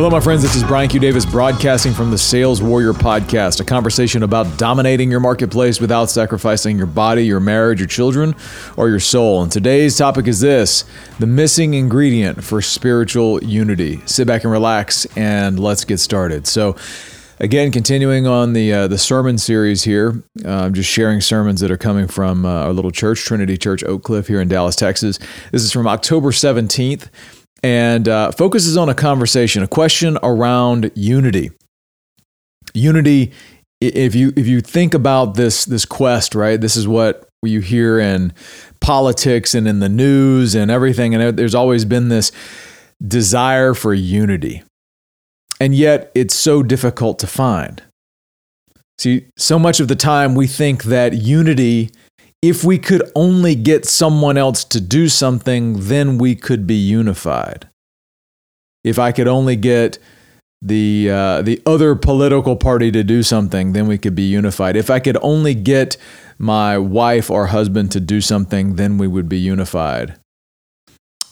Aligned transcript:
Hello, 0.00 0.08
my 0.08 0.18
friends. 0.18 0.40
This 0.40 0.56
is 0.56 0.64
Brian 0.64 0.88
Q. 0.88 0.98
Davis 0.98 1.26
broadcasting 1.26 1.92
from 1.92 2.10
the 2.10 2.16
Sales 2.16 2.62
Warrior 2.62 2.94
Podcast, 2.94 3.60
a 3.60 3.64
conversation 3.64 4.22
about 4.22 4.56
dominating 4.56 5.10
your 5.10 5.20
marketplace 5.20 5.78
without 5.78 6.08
sacrificing 6.08 6.78
your 6.78 6.86
body, 6.86 7.26
your 7.26 7.38
marriage, 7.38 7.80
your 7.80 7.86
children, 7.86 8.34
or 8.78 8.88
your 8.88 8.98
soul. 8.98 9.42
And 9.42 9.52
today's 9.52 9.98
topic 9.98 10.26
is 10.26 10.40
this 10.40 10.86
the 11.18 11.26
missing 11.26 11.74
ingredient 11.74 12.42
for 12.42 12.62
spiritual 12.62 13.44
unity. 13.44 14.00
Sit 14.06 14.26
back 14.26 14.42
and 14.44 14.50
relax, 14.50 15.04
and 15.18 15.60
let's 15.60 15.84
get 15.84 15.98
started. 15.98 16.46
So, 16.46 16.76
Again, 17.42 17.72
continuing 17.72 18.26
on 18.26 18.52
the 18.52 18.70
uh, 18.70 18.86
the 18.86 18.98
sermon 18.98 19.38
series 19.38 19.82
here, 19.82 20.22
uh, 20.44 20.50
I'm 20.50 20.74
just 20.74 20.90
sharing 20.90 21.22
sermons 21.22 21.60
that 21.60 21.70
are 21.70 21.78
coming 21.78 22.06
from 22.06 22.44
uh, 22.44 22.66
our 22.66 22.72
little 22.74 22.90
church, 22.90 23.24
Trinity 23.24 23.56
Church 23.56 23.82
Oak 23.82 24.02
Cliff 24.02 24.26
here 24.26 24.42
in 24.42 24.48
Dallas, 24.48 24.76
Texas. 24.76 25.18
This 25.50 25.62
is 25.62 25.72
from 25.72 25.86
October 25.86 26.32
17th 26.32 27.08
and 27.62 28.08
uh, 28.08 28.32
focuses 28.32 28.76
on 28.76 28.88
a 28.88 28.94
conversation, 28.94 29.62
a 29.62 29.68
question 29.68 30.18
around 30.22 30.90
unity. 30.94 31.50
Unity. 32.74 33.32
If 33.80 34.14
you 34.14 34.32
if 34.36 34.46
you 34.46 34.60
think 34.60 34.94
about 34.94 35.34
this 35.34 35.64
this 35.64 35.84
quest, 35.84 36.34
right? 36.34 36.60
This 36.60 36.76
is 36.76 36.86
what 36.86 37.28
you 37.42 37.60
hear 37.60 37.98
in 37.98 38.34
politics 38.80 39.54
and 39.54 39.66
in 39.66 39.80
the 39.80 39.88
news 39.88 40.54
and 40.54 40.70
everything, 40.70 41.14
and 41.14 41.36
there's 41.38 41.54
always 41.54 41.84
been 41.86 42.08
this 42.08 42.30
desire 43.06 43.72
for 43.72 43.94
unity, 43.94 44.62
and 45.58 45.74
yet 45.74 46.12
it's 46.14 46.34
so 46.34 46.62
difficult 46.62 47.18
to 47.20 47.26
find. 47.26 47.82
See, 48.98 49.28
so 49.38 49.58
much 49.58 49.80
of 49.80 49.88
the 49.88 49.96
time 49.96 50.34
we 50.34 50.46
think 50.46 50.84
that 50.84 51.14
unity 51.14 51.90
if 52.42 52.64
we 52.64 52.78
could 52.78 53.02
only 53.14 53.54
get 53.54 53.84
someone 53.84 54.38
else 54.38 54.64
to 54.64 54.80
do 54.80 55.08
something, 55.08 55.88
then 55.88 56.18
we 56.18 56.34
could 56.34 56.66
be 56.66 56.74
unified. 56.74 57.68
If 58.82 58.98
I 58.98 59.12
could 59.12 59.28
only 59.28 59.56
get 59.56 59.98
the 60.62 61.10
uh, 61.10 61.42
the 61.42 61.60
other 61.66 61.94
political 61.94 62.56
party 62.56 62.90
to 62.92 63.02
do 63.02 63.22
something, 63.22 63.72
then 63.72 63.86
we 63.86 63.98
could 63.98 64.14
be 64.14 64.22
unified. 64.22 64.76
If 64.76 64.90
I 64.90 65.00
could 65.00 65.18
only 65.22 65.54
get 65.54 65.96
my 66.38 66.78
wife 66.78 67.30
or 67.30 67.46
husband 67.46 67.92
to 67.92 68.00
do 68.00 68.20
something, 68.20 68.76
then 68.76 68.96
we 68.96 69.06
would 69.06 69.28
be 69.28 69.38
unified. 69.38 70.16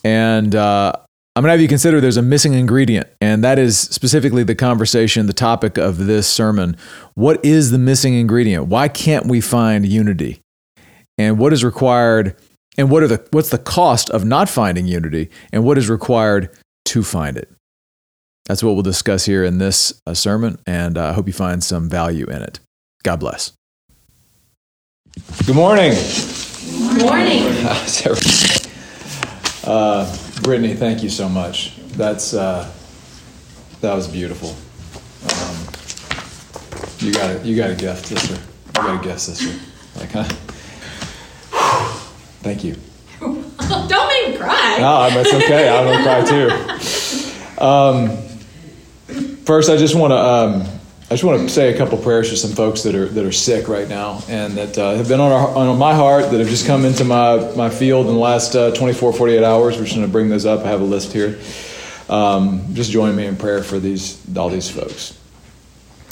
And 0.04 0.54
uh, 0.54 0.92
I'm 1.36 1.42
going 1.42 1.48
to 1.48 1.52
have 1.52 1.60
you 1.60 1.68
consider 1.68 2.00
there's 2.00 2.16
a 2.16 2.22
missing 2.22 2.54
ingredient, 2.54 3.08
and 3.20 3.42
that 3.44 3.58
is 3.58 3.78
specifically 3.78 4.44
the 4.44 4.54
conversation, 4.54 5.26
the 5.26 5.32
topic 5.32 5.78
of 5.78 6.06
this 6.06 6.26
sermon. 6.26 6.76
What 7.14 7.42
is 7.44 7.70
the 7.70 7.78
missing 7.78 8.14
ingredient? 8.14 8.66
Why 8.66 8.88
can't 8.88 9.26
we 9.26 9.40
find 9.40 9.86
unity? 9.86 10.40
And 11.18 11.38
what 11.38 11.52
is 11.52 11.64
required 11.64 12.36
and 12.78 12.90
what 12.90 13.02
are 13.02 13.08
the 13.08 13.26
what's 13.32 13.50
the 13.50 13.58
cost 13.58 14.08
of 14.10 14.24
not 14.24 14.48
finding 14.48 14.86
unity 14.86 15.28
and 15.52 15.64
what 15.64 15.76
is 15.76 15.90
required 15.90 16.56
to 16.86 17.02
find 17.02 17.36
it? 17.36 17.50
That's 18.46 18.62
what 18.62 18.74
we'll 18.74 18.82
discuss 18.82 19.26
here 19.26 19.44
in 19.44 19.58
this 19.58 20.00
uh, 20.06 20.14
sermon 20.14 20.58
and 20.66 20.96
uh, 20.96 21.02
i 21.02 21.08
uh, 21.08 21.12
hope 21.12 21.26
you 21.26 21.32
find 21.32 21.62
some 21.62 21.90
value 21.90 22.24
in 22.26 22.40
it. 22.40 22.60
God 23.02 23.20
bless. 23.20 23.52
Good 25.44 25.56
morning. 25.56 25.92
Good 25.92 27.02
morning. 27.02 27.42
Uh, 29.64 30.10
brittany 30.40 30.72
thank 30.72 31.02
you 31.02 31.10
so 31.10 31.28
much. 31.28 31.76
That's 31.88 32.32
uh, 32.32 32.72
that 33.82 33.92
was 33.92 34.08
beautiful. 34.08 34.56
Um, 35.28 37.06
you 37.06 37.12
got 37.12 37.28
it 37.28 37.44
you 37.44 37.54
got 37.54 37.68
a 37.68 37.74
gift 37.74 38.06
sister. 38.06 38.32
You 38.34 38.72
got 38.72 39.04
a 39.04 39.06
gift 39.06 39.20
sister. 39.20 39.54
Like 40.00 40.10
huh 40.12 40.57
Thank 42.40 42.64
you. 42.64 42.76
Don't 43.20 44.08
make 44.08 44.30
me 44.30 44.36
cry. 44.36 44.78
No, 44.80 45.08
it's 45.20 45.34
okay. 45.34 45.68
I'm 45.68 45.84
gonna 45.86 46.02
cry 46.04 46.24
too. 46.24 47.64
Um, 47.64 48.16
first, 49.44 49.70
I 49.70 49.76
just 49.76 49.94
want 49.96 50.12
to 50.12 50.16
um, 50.16 50.78
I 51.10 51.14
just 51.14 51.24
want 51.24 51.40
to 51.40 51.48
say 51.48 51.74
a 51.74 51.76
couple 51.78 51.96
prayers 51.98 52.28
for 52.28 52.36
some 52.36 52.52
folks 52.52 52.82
that 52.82 52.94
are 52.94 53.06
that 53.06 53.24
are 53.24 53.32
sick 53.32 53.66
right 53.66 53.88
now 53.88 54.22
and 54.28 54.52
that 54.58 54.76
uh, 54.76 54.94
have 54.94 55.08
been 55.08 55.20
on, 55.20 55.32
our, 55.32 55.56
on 55.56 55.78
my 55.78 55.94
heart 55.94 56.30
that 56.30 56.38
have 56.38 56.48
just 56.48 56.66
come 56.66 56.84
into 56.84 57.02
my 57.02 57.38
my 57.56 57.70
field 57.70 58.06
in 58.08 58.12
the 58.12 58.20
last 58.20 58.54
uh, 58.54 58.74
24, 58.74 59.14
48 59.14 59.42
hours. 59.42 59.76
We're 59.76 59.84
just 59.84 59.96
going 59.96 60.06
to 60.06 60.12
bring 60.12 60.28
those 60.28 60.44
up. 60.44 60.66
I 60.66 60.68
have 60.68 60.82
a 60.82 60.84
list 60.84 61.14
here. 61.14 61.38
Um, 62.10 62.74
just 62.74 62.90
join 62.90 63.16
me 63.16 63.26
in 63.26 63.36
prayer 63.36 63.62
for 63.62 63.78
these 63.78 64.20
all 64.36 64.50
these 64.50 64.70
folks. 64.70 65.18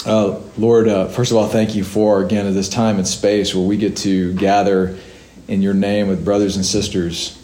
Uh, 0.07 0.41
Lord, 0.57 0.89
uh, 0.89 1.09
first 1.09 1.31
of 1.31 1.37
all, 1.37 1.47
thank 1.47 1.75
you 1.75 1.85
for 1.85 2.23
again 2.25 2.53
this 2.55 2.69
time 2.69 2.97
and 2.97 3.07
space 3.07 3.55
where 3.55 3.67
we 3.67 3.77
get 3.77 3.99
to 3.99 4.33
gather 4.35 4.99
in 5.49 5.63
your 5.63 5.75
name 5.75 6.09
with 6.09 6.25
brothers 6.25 6.57
and 6.57 6.65
sisters 6.65 7.41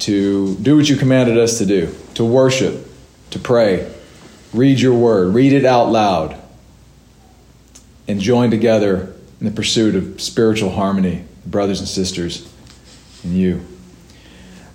to 0.00 0.54
do 0.56 0.76
what 0.76 0.88
you 0.88 0.96
commanded 0.96 1.38
us 1.38 1.58
to 1.58 1.66
do 1.66 1.94
to 2.14 2.24
worship, 2.24 2.86
to 3.30 3.38
pray, 3.38 3.92
read 4.52 4.78
your 4.78 4.94
word, 4.94 5.34
read 5.34 5.52
it 5.52 5.64
out 5.64 5.90
loud, 5.90 6.40
and 8.06 8.20
join 8.20 8.50
together 8.50 9.12
in 9.40 9.46
the 9.46 9.50
pursuit 9.50 9.94
of 9.94 10.20
spiritual 10.20 10.70
harmony, 10.70 11.24
brothers 11.44 11.80
and 11.80 11.88
sisters, 11.88 12.50
and 13.24 13.36
you. 13.36 13.64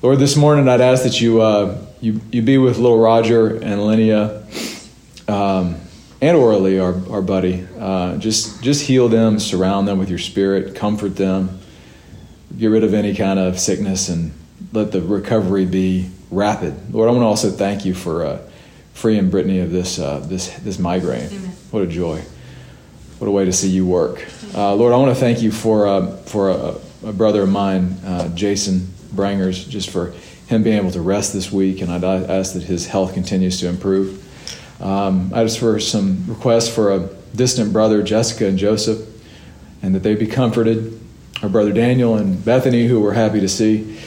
Lord, 0.01 0.19
this 0.19 0.35
morning 0.35 0.67
I'd 0.67 0.81
ask 0.81 1.03
that 1.03 1.21
you, 1.21 1.41
uh, 1.41 1.77
you, 2.01 2.19
you 2.31 2.41
be 2.41 2.57
with 2.57 2.77
little 2.77 2.99
Roger 2.99 3.55
and 3.55 3.79
Linnea 3.81 5.29
um, 5.29 5.75
and 6.21 6.35
Orly, 6.35 6.79
our, 6.79 6.93
our 7.09 7.21
buddy. 7.21 7.65
Uh, 7.77 8.17
just, 8.17 8.61
just 8.61 8.85
heal 8.85 9.07
them, 9.07 9.39
surround 9.39 9.87
them 9.87 9.97
with 9.97 10.09
your 10.09 10.19
spirit, 10.19 10.75
comfort 10.75 11.15
them 11.15 11.59
get 12.59 12.67
rid 12.67 12.83
of 12.83 12.93
any 12.93 13.15
kind 13.15 13.39
of 13.39 13.57
sickness 13.57 14.09
and 14.09 14.31
let 14.73 14.91
the 14.91 15.01
recovery 15.01 15.65
be 15.65 16.09
rapid. 16.29 16.93
Lord, 16.93 17.07
I 17.07 17.11
want 17.11 17.21
to 17.21 17.27
also 17.27 17.49
thank 17.49 17.85
you 17.85 17.93
for 17.93 18.25
uh, 18.25 18.41
freeing 18.93 19.29
Brittany 19.29 19.59
of 19.59 19.71
this 19.71 19.97
uh, 19.97 20.19
this 20.19 20.49
this 20.59 20.77
migraine. 20.77 21.27
Amen. 21.27 21.51
What 21.71 21.83
a 21.83 21.87
joy! 21.87 22.21
What 23.17 23.27
a 23.27 23.31
way 23.31 23.45
to 23.45 23.53
see 23.53 23.69
you 23.69 23.85
work, 23.85 24.25
uh, 24.53 24.75
Lord. 24.75 24.93
I 24.93 24.97
want 24.97 25.13
to 25.13 25.19
thank 25.19 25.41
you 25.41 25.51
for 25.51 25.87
uh, 25.87 26.17
for 26.17 26.49
a, 26.49 26.75
a, 27.05 27.13
brother 27.13 27.43
of 27.43 27.49
mine, 27.49 27.97
uh, 28.05 28.29
Jason 28.35 28.87
Brangers, 29.13 29.67
just 29.67 29.89
for 29.89 30.13
him 30.47 30.63
being 30.63 30.77
able 30.77 30.91
to 30.91 31.01
rest 31.01 31.33
this 31.33 31.51
week, 31.51 31.81
and 31.81 31.91
I 31.91 32.15
ask 32.15 32.53
that 32.53 32.63
his 32.63 32.87
health 32.87 33.13
continues 33.13 33.59
to 33.61 33.67
improve. 33.67 34.25
Um, 34.81 35.33
I 35.33 35.43
just 35.43 35.59
for 35.59 35.79
some 35.79 36.25
requests 36.27 36.73
for 36.73 36.93
a 36.93 37.09
distant 37.35 37.71
brother, 37.71 38.01
Jessica 38.01 38.47
and 38.47 38.57
Joseph, 38.57 39.07
and 39.81 39.93
that 39.95 40.03
they 40.03 40.15
be 40.15 40.27
comforted 40.27 40.99
our 41.41 41.49
brother 41.49 41.71
Daniel 41.71 42.15
and 42.15 42.43
Bethany, 42.43 42.87
who 42.87 42.99
we're 42.99 43.13
happy 43.13 43.39
to 43.39 43.49
see, 43.49 43.97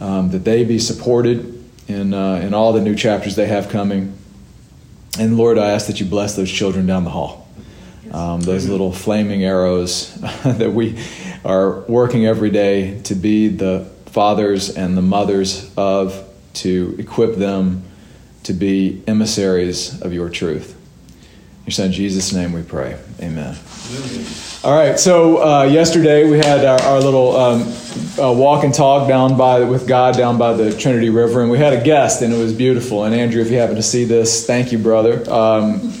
um, 0.00 0.30
that 0.30 0.44
they 0.44 0.64
be 0.64 0.78
supported 0.78 1.64
in, 1.88 2.12
uh, 2.12 2.36
in 2.36 2.54
all 2.54 2.72
the 2.72 2.80
new 2.80 2.94
chapters 2.94 3.36
they 3.36 3.46
have 3.46 3.68
coming. 3.68 4.16
And 5.18 5.36
Lord, 5.36 5.58
I 5.58 5.70
ask 5.70 5.86
that 5.86 6.00
you 6.00 6.06
bless 6.06 6.36
those 6.36 6.50
children 6.50 6.86
down 6.86 7.04
the 7.04 7.10
hall, 7.10 7.48
um, 8.10 8.40
those 8.40 8.68
little 8.68 8.92
flaming 8.92 9.44
arrows 9.44 10.14
that 10.44 10.72
we 10.72 10.98
are 11.44 11.80
working 11.80 12.26
every 12.26 12.50
day 12.50 13.00
to 13.02 13.14
be 13.14 13.48
the 13.48 13.90
fathers 14.06 14.76
and 14.76 14.96
the 14.96 15.02
mothers 15.02 15.72
of, 15.76 16.28
to 16.54 16.94
equip 16.98 17.36
them 17.36 17.84
to 18.44 18.52
be 18.52 19.02
emissaries 19.06 20.00
of 20.02 20.12
your 20.12 20.28
truth. 20.28 20.78
Your 21.66 21.72
son 21.72 21.92
Jesus' 21.92 22.32
name 22.32 22.52
we 22.52 22.62
pray. 22.62 22.98
Amen. 23.20 23.56
All 24.64 24.76
right, 24.76 24.98
so 24.98 25.42
uh, 25.42 25.62
yesterday 25.64 26.28
we 26.28 26.38
had 26.38 26.64
our, 26.64 26.80
our 26.82 27.00
little 27.00 27.36
um, 27.36 27.62
uh, 28.18 28.32
walk 28.32 28.64
and 28.64 28.74
talk 28.74 29.06
down 29.06 29.36
by 29.36 29.60
with 29.60 29.86
God 29.86 30.16
down 30.16 30.38
by 30.38 30.54
the 30.54 30.76
Trinity 30.76 31.10
River, 31.10 31.40
and 31.40 31.50
we 31.50 31.58
had 31.58 31.72
a 31.72 31.82
guest, 31.82 32.22
and 32.22 32.34
it 32.34 32.36
was 32.36 32.52
beautiful. 32.52 33.04
And 33.04 33.14
Andrew, 33.14 33.40
if 33.42 33.50
you 33.50 33.58
happen 33.58 33.76
to 33.76 33.82
see 33.82 34.04
this, 34.04 34.44
thank 34.44 34.72
you, 34.72 34.78
brother. 34.78 35.28
Um, 35.30 35.92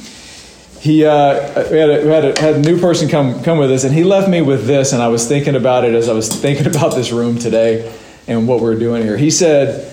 he 0.80 1.04
uh, 1.04 1.70
we, 1.70 1.78
had 1.78 1.90
a, 1.90 2.02
we 2.02 2.08
had, 2.08 2.24
a, 2.24 2.40
had 2.40 2.54
a 2.56 2.60
new 2.60 2.80
person 2.80 3.08
come 3.08 3.44
come 3.44 3.58
with 3.58 3.70
us, 3.70 3.84
and 3.84 3.94
he 3.94 4.02
left 4.02 4.28
me 4.28 4.42
with 4.42 4.66
this, 4.66 4.92
and 4.92 5.00
I 5.00 5.08
was 5.08 5.28
thinking 5.28 5.54
about 5.54 5.84
it 5.84 5.94
as 5.94 6.08
I 6.08 6.12
was 6.12 6.28
thinking 6.28 6.66
about 6.74 6.96
this 6.96 7.12
room 7.12 7.38
today 7.38 7.96
and 8.26 8.48
what 8.48 8.60
we're 8.60 8.78
doing 8.78 9.04
here. 9.04 9.16
He 9.16 9.30
said 9.30 9.88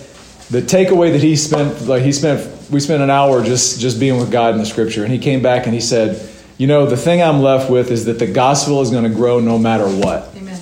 the 0.49 0.61
takeaway 0.61 1.11
that 1.11 1.21
he 1.21 1.35
spent 1.35 1.87
like 1.87 2.01
he 2.01 2.11
spent 2.11 2.58
we 2.71 2.79
spent 2.79 3.01
an 3.01 3.09
hour 3.09 3.43
just 3.43 3.79
just 3.79 3.99
being 3.99 4.17
with 4.17 4.31
God 4.31 4.53
in 4.53 4.59
the 4.59 4.65
Scripture, 4.65 5.03
and 5.03 5.11
he 5.11 5.19
came 5.19 5.41
back 5.41 5.65
and 5.65 5.73
he 5.73 5.81
said 5.81 6.29
you 6.59 6.67
know, 6.67 6.85
the 6.85 6.97
thing 6.97 7.23
I'm 7.23 7.41
left 7.41 7.71
with 7.71 7.89
is 7.89 8.05
that 8.05 8.19
the 8.19 8.27
gospel 8.27 8.81
is 8.81 8.91
going 8.91 9.05
to 9.05 9.09
grow 9.09 9.39
no 9.39 9.57
matter 9.57 9.87
what. 9.87 10.29
Amen. 10.35 10.59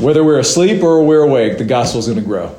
Whether 0.00 0.22
we're 0.22 0.38
asleep 0.38 0.84
or 0.84 1.04
we're 1.04 1.22
awake, 1.22 1.58
the 1.58 1.64
gospel 1.64 1.98
is 1.98 2.06
going 2.06 2.20
to 2.20 2.24
grow. 2.24 2.54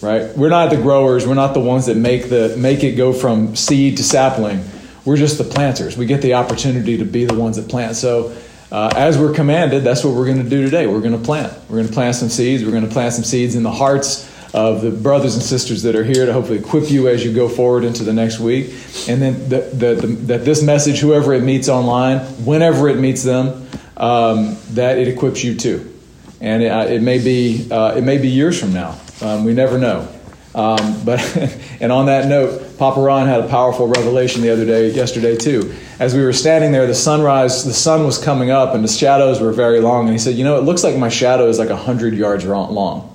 Right? 0.00 0.34
We're 0.36 0.50
not 0.50 0.70
the 0.70 0.76
growers. 0.76 1.26
We're 1.26 1.34
not 1.34 1.54
the 1.54 1.60
ones 1.60 1.86
that 1.86 1.96
make 1.96 2.28
the 2.28 2.54
make 2.56 2.84
it 2.84 2.92
go 2.92 3.12
from 3.12 3.56
seed 3.56 3.96
to 3.96 4.04
sapling. 4.04 4.64
We're 5.04 5.16
just 5.16 5.36
the 5.36 5.44
planters. 5.44 5.96
We 5.96 6.06
get 6.06 6.22
the 6.22 6.34
opportunity 6.34 6.98
to 6.98 7.04
be 7.04 7.24
the 7.24 7.34
ones 7.34 7.56
that 7.56 7.68
plant. 7.68 7.96
So, 7.96 8.36
uh, 8.70 8.92
as 8.94 9.18
we're 9.18 9.34
commanded, 9.34 9.82
that's 9.82 10.04
what 10.04 10.14
we're 10.14 10.26
going 10.26 10.44
to 10.44 10.48
do 10.48 10.62
today. 10.62 10.86
We're 10.86 11.00
going 11.00 11.18
to 11.18 11.24
plant. 11.24 11.52
We're 11.68 11.78
going 11.78 11.88
to 11.88 11.92
plant 11.92 12.14
some 12.14 12.28
seeds. 12.28 12.64
We're 12.64 12.70
going 12.70 12.86
to 12.86 12.92
plant 12.92 13.14
some 13.14 13.24
seeds 13.24 13.56
in 13.56 13.64
the 13.64 13.72
hearts 13.72 14.27
of 14.54 14.80
the 14.80 14.90
brothers 14.90 15.34
and 15.34 15.42
sisters 15.42 15.82
that 15.82 15.94
are 15.94 16.04
here 16.04 16.26
to 16.26 16.32
hopefully 16.32 16.58
equip 16.58 16.90
you 16.90 17.08
as 17.08 17.24
you 17.24 17.32
go 17.32 17.48
forward 17.48 17.84
into 17.84 18.02
the 18.02 18.12
next 18.12 18.40
week. 18.40 18.66
And 19.08 19.20
then 19.20 19.48
the, 19.48 19.60
the, 19.72 19.94
the, 19.94 20.06
that 20.26 20.44
this 20.44 20.62
message, 20.62 21.00
whoever 21.00 21.34
it 21.34 21.42
meets 21.42 21.68
online, 21.68 22.20
whenever 22.44 22.88
it 22.88 22.98
meets 22.98 23.22
them, 23.22 23.68
um, 23.96 24.56
that 24.70 24.98
it 24.98 25.08
equips 25.08 25.44
you 25.44 25.54
too. 25.54 25.94
And 26.40 26.62
it, 26.62 26.68
uh, 26.68 26.84
it 26.84 27.02
may 27.02 27.18
be 27.18 27.68
uh, 27.70 27.96
it 27.96 28.02
may 28.02 28.18
be 28.18 28.28
years 28.28 28.58
from 28.58 28.72
now. 28.72 28.98
Um, 29.20 29.44
we 29.44 29.52
never 29.52 29.76
know. 29.76 30.08
Um, 30.54 31.04
but 31.04 31.20
and 31.80 31.92
on 31.92 32.06
that 32.06 32.26
note, 32.26 32.78
Papa 32.78 33.00
Ron 33.00 33.26
had 33.26 33.40
a 33.40 33.48
powerful 33.48 33.86
revelation 33.86 34.40
the 34.40 34.50
other 34.50 34.64
day, 34.64 34.90
yesterday 34.90 35.36
too. 35.36 35.74
As 35.98 36.14
we 36.14 36.22
were 36.22 36.32
standing 36.32 36.72
there, 36.72 36.86
the 36.86 36.94
sunrise, 36.94 37.64
the 37.64 37.74
sun 37.74 38.04
was 38.04 38.22
coming 38.22 38.50
up, 38.50 38.74
and 38.74 38.84
the 38.84 38.88
shadows 38.88 39.40
were 39.40 39.52
very 39.52 39.80
long. 39.80 40.06
And 40.06 40.12
he 40.12 40.18
said, 40.18 40.36
"You 40.36 40.44
know, 40.44 40.58
it 40.58 40.62
looks 40.62 40.84
like 40.84 40.96
my 40.96 41.08
shadow 41.08 41.48
is 41.48 41.58
like 41.58 41.70
hundred 41.70 42.14
yards 42.14 42.44
long." 42.44 43.07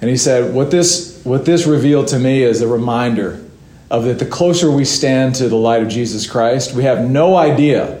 And 0.00 0.08
he 0.08 0.16
said, 0.16 0.54
"What 0.54 0.70
this 0.70 1.20
what 1.24 1.44
this 1.44 1.66
revealed 1.66 2.08
to 2.08 2.18
me 2.18 2.42
is 2.42 2.62
a 2.62 2.68
reminder 2.68 3.40
of 3.90 4.04
that 4.04 4.18
the 4.18 4.26
closer 4.26 4.70
we 4.70 4.84
stand 4.84 5.34
to 5.36 5.48
the 5.48 5.56
light 5.56 5.82
of 5.82 5.88
Jesus 5.88 6.26
Christ, 6.26 6.74
we 6.74 6.84
have 6.84 7.08
no 7.08 7.36
idea 7.36 8.00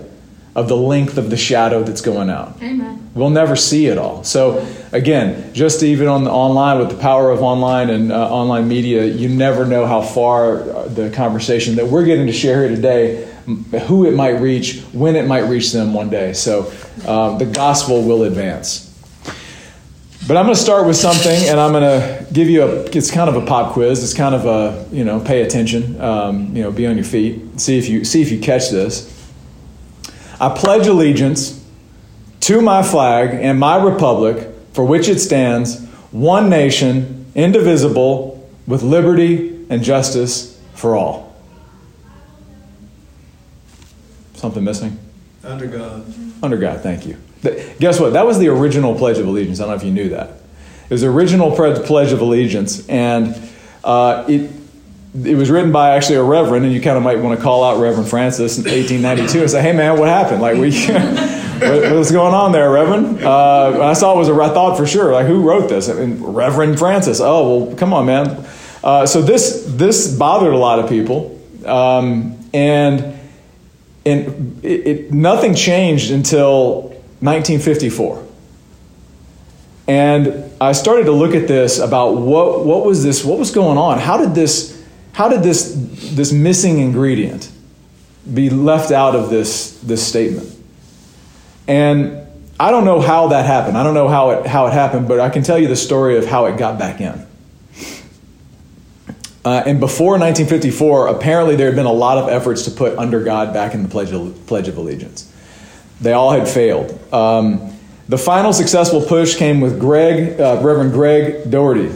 of 0.54 0.68
the 0.68 0.76
length 0.76 1.18
of 1.18 1.30
the 1.30 1.36
shadow 1.36 1.82
that's 1.82 2.00
going 2.00 2.30
out. 2.30 2.56
Amen. 2.62 3.10
We'll 3.14 3.30
never 3.30 3.56
see 3.56 3.86
it 3.86 3.98
all. 3.98 4.24
So 4.24 4.66
again, 4.92 5.52
just 5.52 5.82
even 5.82 6.08
on 6.08 6.24
the 6.24 6.30
online 6.30 6.78
with 6.78 6.90
the 6.90 6.96
power 6.96 7.30
of 7.30 7.42
online 7.42 7.90
and 7.90 8.12
uh, 8.12 8.30
online 8.30 8.68
media, 8.68 9.04
you 9.04 9.28
never 9.28 9.64
know 9.64 9.86
how 9.86 10.00
far 10.00 10.62
uh, 10.62 10.88
the 10.88 11.10
conversation 11.10 11.76
that 11.76 11.86
we're 11.86 12.04
getting 12.04 12.26
to 12.26 12.32
share 12.32 12.66
here 12.66 12.74
today, 12.74 13.32
who 13.86 14.06
it 14.06 14.14
might 14.14 14.40
reach, 14.40 14.80
when 14.92 15.16
it 15.16 15.26
might 15.26 15.44
reach 15.48 15.72
them 15.72 15.92
one 15.92 16.08
day. 16.08 16.32
So 16.32 16.72
um, 17.06 17.38
the 17.38 17.46
gospel 17.46 18.02
will 18.02 18.24
advance. 18.24 18.89
But 20.30 20.36
I'm 20.36 20.44
going 20.44 20.54
to 20.54 20.60
start 20.60 20.86
with 20.86 20.94
something, 20.94 21.48
and 21.48 21.58
I'm 21.58 21.72
going 21.72 21.82
to 21.82 22.32
give 22.32 22.48
you 22.48 22.62
a. 22.62 22.84
It's 22.84 23.10
kind 23.10 23.28
of 23.28 23.34
a 23.34 23.44
pop 23.44 23.72
quiz. 23.72 24.04
It's 24.04 24.14
kind 24.14 24.32
of 24.32 24.46
a 24.46 24.86
you 24.94 25.02
know 25.02 25.18
pay 25.18 25.42
attention. 25.42 26.00
Um, 26.00 26.54
you 26.54 26.62
know, 26.62 26.70
be 26.70 26.86
on 26.86 26.94
your 26.94 27.04
feet. 27.04 27.58
See 27.60 27.76
if 27.78 27.88
you 27.88 28.04
see 28.04 28.22
if 28.22 28.30
you 28.30 28.38
catch 28.38 28.70
this. 28.70 29.10
I 30.40 30.50
pledge 30.50 30.86
allegiance 30.86 31.60
to 32.42 32.60
my 32.60 32.84
flag 32.84 33.34
and 33.42 33.58
my 33.58 33.82
republic 33.82 34.46
for 34.72 34.84
which 34.84 35.08
it 35.08 35.18
stands, 35.18 35.84
one 36.12 36.48
nation, 36.48 37.26
indivisible, 37.34 38.48
with 38.68 38.84
liberty 38.84 39.66
and 39.68 39.82
justice 39.82 40.62
for 40.74 40.94
all. 40.94 41.34
Something 44.34 44.62
missing? 44.62 44.96
Under 45.42 45.66
God. 45.66 46.14
Under 46.40 46.56
God, 46.56 46.82
thank 46.82 47.04
you. 47.04 47.16
Guess 47.42 48.00
what? 48.00 48.12
That 48.12 48.26
was 48.26 48.38
the 48.38 48.48
original 48.48 48.94
Pledge 48.94 49.18
of 49.18 49.26
Allegiance. 49.26 49.60
I 49.60 49.62
don't 49.62 49.70
know 49.70 49.76
if 49.76 49.84
you 49.84 49.92
knew 49.92 50.10
that. 50.10 50.30
It 50.84 50.90
was 50.90 51.00
the 51.00 51.08
original 51.08 51.54
Pledge 51.54 52.12
of 52.12 52.20
Allegiance, 52.20 52.86
and 52.88 53.34
uh, 53.84 54.24
it 54.28 54.50
it 55.24 55.34
was 55.36 55.50
written 55.50 55.72
by 55.72 55.96
actually 55.96 56.16
a 56.16 56.22
reverend, 56.22 56.64
and 56.64 56.72
you 56.72 56.80
kind 56.80 56.96
of 56.96 57.02
might 57.02 57.18
want 57.18 57.36
to 57.36 57.42
call 57.42 57.64
out 57.64 57.80
Reverend 57.80 58.08
Francis 58.08 58.58
in 58.58 58.64
1892 58.64 59.40
and 59.40 59.50
say, 59.50 59.62
"Hey, 59.62 59.72
man, 59.72 59.98
what 59.98 60.08
happened? 60.08 60.40
Like, 60.40 60.56
we, 60.56 60.70
what, 60.86 61.94
what's 61.94 62.12
going 62.12 62.34
on 62.34 62.52
there, 62.52 62.70
Reverend?" 62.70 63.22
Uh, 63.24 63.82
I 63.82 63.92
saw 63.94 64.14
it 64.14 64.18
was 64.18 64.28
a 64.28 64.34
I 64.34 64.48
thought 64.48 64.76
for 64.76 64.86
sure, 64.86 65.12
like, 65.12 65.26
who 65.26 65.42
wrote 65.42 65.68
this? 65.68 65.88
I 65.88 65.94
mean, 65.94 66.22
Reverend 66.22 66.78
Francis. 66.78 67.20
Oh, 67.20 67.64
well, 67.64 67.76
come 67.76 67.92
on, 67.92 68.06
man. 68.06 68.46
Uh, 68.84 69.04
so 69.04 69.20
this 69.20 69.64
this 69.66 70.14
bothered 70.16 70.52
a 70.52 70.58
lot 70.58 70.78
of 70.78 70.88
people, 70.88 71.40
um, 71.66 72.38
and 72.54 73.18
and 74.06 74.64
it, 74.64 74.86
it, 74.86 75.12
nothing 75.12 75.54
changed 75.54 76.12
until 76.12 76.89
1954. 77.20 78.26
And 79.86 80.52
I 80.60 80.72
started 80.72 81.04
to 81.04 81.12
look 81.12 81.34
at 81.34 81.48
this 81.48 81.78
about 81.78 82.16
what, 82.16 82.64
what 82.64 82.84
was 82.84 83.02
this, 83.02 83.24
what 83.24 83.38
was 83.38 83.50
going 83.50 83.76
on? 83.76 83.98
How 83.98 84.18
did 84.18 84.34
this, 84.34 84.82
how 85.12 85.28
did 85.28 85.42
this, 85.42 85.74
this 86.14 86.32
missing 86.32 86.78
ingredient 86.78 87.50
be 88.32 88.50
left 88.50 88.92
out 88.92 89.16
of 89.16 89.30
this, 89.30 89.80
this 89.80 90.06
statement? 90.06 90.54
And 91.66 92.26
I 92.58 92.70
don't 92.70 92.84
know 92.84 93.00
how 93.00 93.28
that 93.28 93.46
happened. 93.46 93.78
I 93.78 93.82
don't 93.82 93.94
know 93.94 94.08
how 94.08 94.30
it, 94.30 94.46
how 94.46 94.66
it 94.66 94.72
happened, 94.72 95.08
but 95.08 95.18
I 95.18 95.30
can 95.30 95.42
tell 95.42 95.58
you 95.58 95.66
the 95.66 95.76
story 95.76 96.18
of 96.18 96.26
how 96.26 96.46
it 96.46 96.58
got 96.58 96.78
back 96.78 97.00
in. 97.00 97.26
Uh, 99.44 99.62
and 99.64 99.80
before 99.80 100.18
1954, 100.18 101.08
apparently 101.08 101.56
there 101.56 101.66
had 101.66 101.74
been 101.74 101.86
a 101.86 101.92
lot 101.92 102.18
of 102.18 102.28
efforts 102.28 102.64
to 102.66 102.70
put 102.70 102.98
under 102.98 103.24
God 103.24 103.54
back 103.54 103.72
in 103.72 103.82
the 103.82 103.88
Pledge 103.88 104.12
of, 104.12 104.46
Pledge 104.46 104.68
of 104.68 104.76
Allegiance. 104.76 105.29
They 106.00 106.12
all 106.12 106.30
had 106.30 106.48
failed. 106.48 106.98
Um, 107.12 107.76
the 108.08 108.18
final 108.18 108.52
successful 108.52 109.02
push 109.02 109.36
came 109.36 109.60
with 109.60 109.78
Greg, 109.78 110.40
uh, 110.40 110.60
Reverend 110.62 110.92
Greg 110.92 111.50
Doherty. 111.50 111.94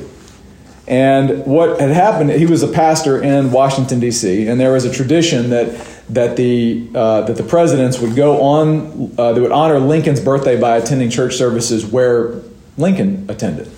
And 0.86 1.46
what 1.46 1.80
had 1.80 1.90
happened, 1.90 2.30
he 2.30 2.46
was 2.46 2.62
a 2.62 2.68
pastor 2.68 3.22
in 3.22 3.50
Washington, 3.50 4.00
D.C., 4.00 4.46
and 4.46 4.60
there 4.60 4.72
was 4.72 4.84
a 4.84 4.92
tradition 4.92 5.50
that, 5.50 5.74
that, 6.10 6.36
the, 6.36 6.88
uh, 6.94 7.22
that 7.22 7.36
the 7.36 7.42
presidents 7.42 7.98
would 7.98 8.14
go 8.14 8.42
on, 8.42 9.14
uh, 9.18 9.32
they 9.32 9.40
would 9.40 9.50
honor 9.50 9.78
Lincoln's 9.78 10.20
birthday 10.20 10.60
by 10.60 10.76
attending 10.76 11.08
church 11.08 11.36
services 11.36 11.86
where 11.86 12.42
Lincoln 12.76 13.24
attended. 13.30 13.70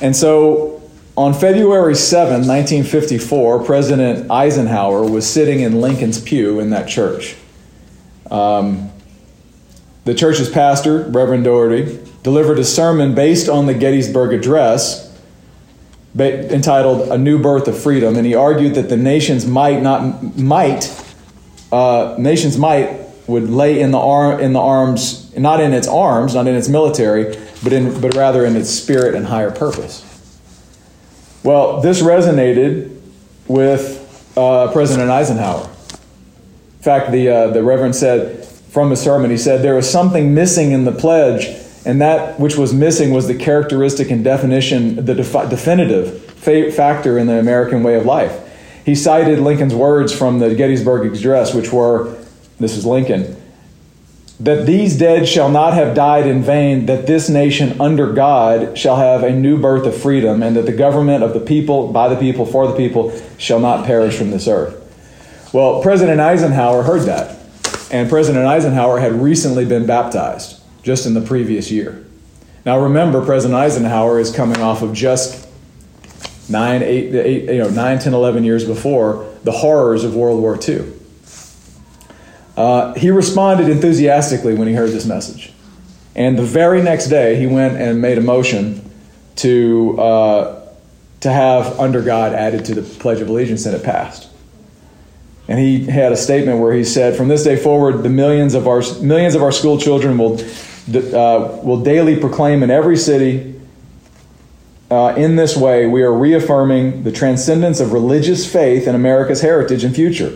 And 0.00 0.14
so 0.14 0.82
on 1.16 1.32
February 1.32 1.94
7, 1.94 2.46
1954, 2.46 3.64
President 3.64 4.30
Eisenhower 4.30 5.02
was 5.02 5.28
sitting 5.28 5.60
in 5.60 5.80
Lincoln's 5.80 6.20
pew 6.20 6.60
in 6.60 6.70
that 6.70 6.86
church. 6.86 7.34
Um, 8.30 8.90
the 10.08 10.14
church's 10.14 10.48
pastor, 10.48 11.02
Reverend 11.02 11.44
Doherty, 11.44 12.02
delivered 12.22 12.58
a 12.58 12.64
sermon 12.64 13.14
based 13.14 13.46
on 13.46 13.66
the 13.66 13.74
Gettysburg 13.74 14.32
Address 14.32 15.14
entitled 16.18 17.12
A 17.12 17.18
New 17.18 17.38
Birth 17.38 17.68
of 17.68 17.78
Freedom, 17.78 18.16
and 18.16 18.24
he 18.24 18.34
argued 18.34 18.74
that 18.76 18.88
the 18.88 18.96
nation's 18.96 19.46
might 19.46 19.82
not 19.82 20.34
might 20.38 20.90
uh, 21.70 22.16
nation's 22.18 22.56
might 22.56 23.00
would 23.26 23.50
lay 23.50 23.82
in 23.82 23.90
the 23.90 23.98
arm 23.98 24.40
in 24.40 24.54
the 24.54 24.60
arms 24.60 25.36
not 25.36 25.60
in 25.60 25.74
its 25.74 25.86
arms, 25.86 26.34
not 26.34 26.46
in 26.46 26.54
its 26.54 26.70
military, 26.70 27.36
but 27.62 27.74
in 27.74 28.00
but 28.00 28.16
rather 28.16 28.46
in 28.46 28.56
its 28.56 28.70
spirit 28.70 29.14
and 29.14 29.26
higher 29.26 29.50
purpose. 29.50 30.02
Well, 31.42 31.82
this 31.82 32.00
resonated 32.00 32.98
with 33.46 34.32
uh, 34.38 34.72
President 34.72 35.10
Eisenhower. 35.10 35.64
In 35.64 36.82
fact, 36.82 37.12
the 37.12 37.28
uh, 37.28 37.46
the 37.48 37.62
Reverend 37.62 37.94
said 37.94 38.37
from 38.70 38.90
his 38.90 39.00
sermon. 39.00 39.30
He 39.30 39.38
said, 39.38 39.62
There 39.62 39.74
was 39.74 39.90
something 39.90 40.34
missing 40.34 40.72
in 40.72 40.84
the 40.84 40.92
pledge, 40.92 41.46
and 41.84 42.00
that 42.00 42.38
which 42.38 42.56
was 42.56 42.72
missing 42.72 43.12
was 43.12 43.26
the 43.26 43.34
characteristic 43.34 44.10
and 44.10 44.22
definition, 44.22 45.04
the 45.04 45.14
defi- 45.14 45.48
definitive 45.48 46.24
fa- 46.24 46.70
factor 46.70 47.18
in 47.18 47.26
the 47.26 47.38
American 47.38 47.82
way 47.82 47.94
of 47.94 48.04
life. 48.04 48.44
He 48.84 48.94
cited 48.94 49.38
Lincoln's 49.38 49.74
words 49.74 50.12
from 50.12 50.38
the 50.38 50.54
Gettysburg 50.54 51.12
Address, 51.12 51.54
which 51.54 51.72
were 51.72 52.16
this 52.58 52.76
is 52.76 52.84
Lincoln 52.84 53.36
that 54.40 54.66
these 54.66 54.96
dead 54.96 55.28
shall 55.28 55.50
not 55.50 55.74
have 55.74 55.96
died 55.96 56.26
in 56.26 56.42
vain, 56.42 56.86
that 56.86 57.06
this 57.06 57.28
nation 57.28 57.80
under 57.80 58.12
God 58.12 58.78
shall 58.78 58.96
have 58.96 59.24
a 59.24 59.32
new 59.32 59.58
birth 59.58 59.84
of 59.84 60.00
freedom, 60.00 60.42
and 60.42 60.56
that 60.56 60.66
the 60.66 60.72
government 60.72 61.24
of 61.24 61.34
the 61.34 61.40
people, 61.40 61.92
by 61.92 62.08
the 62.08 62.16
people, 62.16 62.46
for 62.46 62.68
the 62.68 62.76
people, 62.76 63.12
shall 63.36 63.58
not 63.58 63.84
perish 63.84 64.16
from 64.16 64.30
this 64.30 64.46
earth. 64.46 64.76
Well, 65.52 65.82
President 65.82 66.20
Eisenhower 66.20 66.84
heard 66.84 67.02
that. 67.02 67.37
And 67.90 68.08
President 68.08 68.44
Eisenhower 68.44 68.98
had 68.98 69.12
recently 69.12 69.64
been 69.64 69.86
baptized 69.86 70.60
just 70.82 71.06
in 71.06 71.14
the 71.14 71.20
previous 71.20 71.70
year. 71.70 72.04
Now 72.66 72.80
remember, 72.80 73.24
President 73.24 73.58
Eisenhower 73.58 74.18
is 74.18 74.34
coming 74.34 74.60
off 74.60 74.82
of 74.82 74.92
just 74.92 75.48
nine, 76.50 76.82
eight, 76.82 77.14
eight, 77.14 77.44
you 77.44 77.58
know, 77.58 77.70
nine, 77.70 77.98
10, 77.98 78.12
11 78.12 78.44
years 78.44 78.64
before 78.64 79.26
the 79.44 79.52
horrors 79.52 80.04
of 80.04 80.14
World 80.14 80.40
War 80.40 80.58
II. 80.60 80.92
Uh, 82.56 82.92
he 82.94 83.10
responded 83.10 83.68
enthusiastically 83.68 84.54
when 84.54 84.66
he 84.66 84.74
heard 84.74 84.90
this 84.90 85.06
message. 85.06 85.52
And 86.16 86.36
the 86.36 86.42
very 86.42 86.82
next 86.82 87.06
day, 87.06 87.36
he 87.36 87.46
went 87.46 87.80
and 87.80 88.02
made 88.02 88.18
a 88.18 88.20
motion 88.20 88.90
to, 89.36 90.00
uh, 90.00 90.68
to 91.20 91.30
have 91.30 91.78
under 91.78 92.02
God 92.02 92.32
added 92.32 92.64
to 92.64 92.74
the 92.74 92.82
Pledge 92.82 93.20
of 93.20 93.28
Allegiance, 93.28 93.64
and 93.66 93.76
it 93.76 93.84
passed. 93.84 94.28
And 95.48 95.58
he 95.58 95.86
had 95.86 96.12
a 96.12 96.16
statement 96.16 96.60
where 96.60 96.74
he 96.74 96.84
said, 96.84 97.16
"From 97.16 97.28
this 97.28 97.42
day 97.42 97.56
forward, 97.56 98.02
the 98.02 98.10
millions 98.10 98.54
of 98.54 98.68
our 98.68 98.82
millions 99.00 99.34
of 99.34 99.42
our 99.42 99.52
school 99.52 99.78
children 99.78 100.18
will 100.18 100.38
uh, 100.94 101.58
will 101.62 101.80
daily 101.82 102.16
proclaim 102.16 102.62
in 102.62 102.70
every 102.70 102.96
city." 102.96 103.54
Uh, 104.90 105.14
in 105.16 105.36
this 105.36 105.56
way, 105.56 105.86
we 105.86 106.02
are 106.02 106.12
reaffirming 106.12 107.02
the 107.02 107.12
transcendence 107.12 107.78
of 107.78 107.92
religious 107.92 108.50
faith 108.50 108.86
in 108.86 108.94
America's 108.94 109.42
heritage 109.42 109.84
and 109.84 109.94
future. 109.94 110.32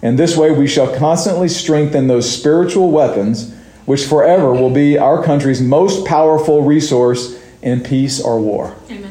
In 0.00 0.16
this 0.16 0.36
way, 0.36 0.50
we 0.50 0.66
shall 0.66 0.94
constantly 0.96 1.48
strengthen 1.48 2.06
those 2.06 2.30
spiritual 2.30 2.90
weapons 2.90 3.54
which 3.84 4.04
forever 4.04 4.52
will 4.52 4.70
be 4.70 4.98
our 4.98 5.22
country's 5.22 5.60
most 5.60 6.06
powerful 6.06 6.62
resource 6.62 7.38
in 7.62 7.82
peace 7.82 8.20
or 8.20 8.40
war. 8.40 8.74
Amen. 8.90 9.10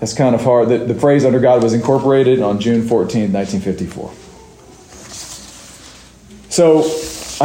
That's 0.00 0.14
kind 0.14 0.34
of 0.34 0.42
hard. 0.42 0.68
The, 0.68 0.78
the 0.78 0.94
phrase 0.94 1.24
under 1.24 1.40
God 1.40 1.62
was 1.62 1.74
incorporated 1.74 2.40
on 2.40 2.60
June 2.60 2.86
14, 2.86 3.32
1954. 3.32 4.12
So 6.50 6.82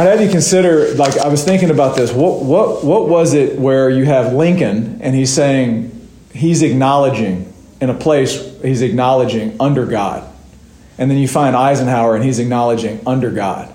I'd 0.00 0.08
have 0.08 0.20
you 0.20 0.28
consider, 0.28 0.94
like, 0.94 1.18
I 1.18 1.28
was 1.28 1.44
thinking 1.44 1.70
about 1.70 1.96
this. 1.96 2.12
What, 2.12 2.42
what, 2.42 2.84
what 2.84 3.08
was 3.08 3.34
it 3.34 3.58
where 3.58 3.90
you 3.90 4.04
have 4.04 4.32
Lincoln 4.32 5.00
and 5.02 5.14
he's 5.14 5.32
saying, 5.32 5.90
he's 6.32 6.62
acknowledging 6.62 7.52
in 7.80 7.90
a 7.90 7.94
place, 7.94 8.40
he's 8.62 8.82
acknowledging 8.82 9.56
under 9.60 9.84
God. 9.84 10.30
And 10.96 11.10
then 11.10 11.18
you 11.18 11.26
find 11.26 11.56
Eisenhower 11.56 12.14
and 12.14 12.24
he's 12.24 12.38
acknowledging 12.38 13.00
under 13.04 13.30
God. 13.30 13.68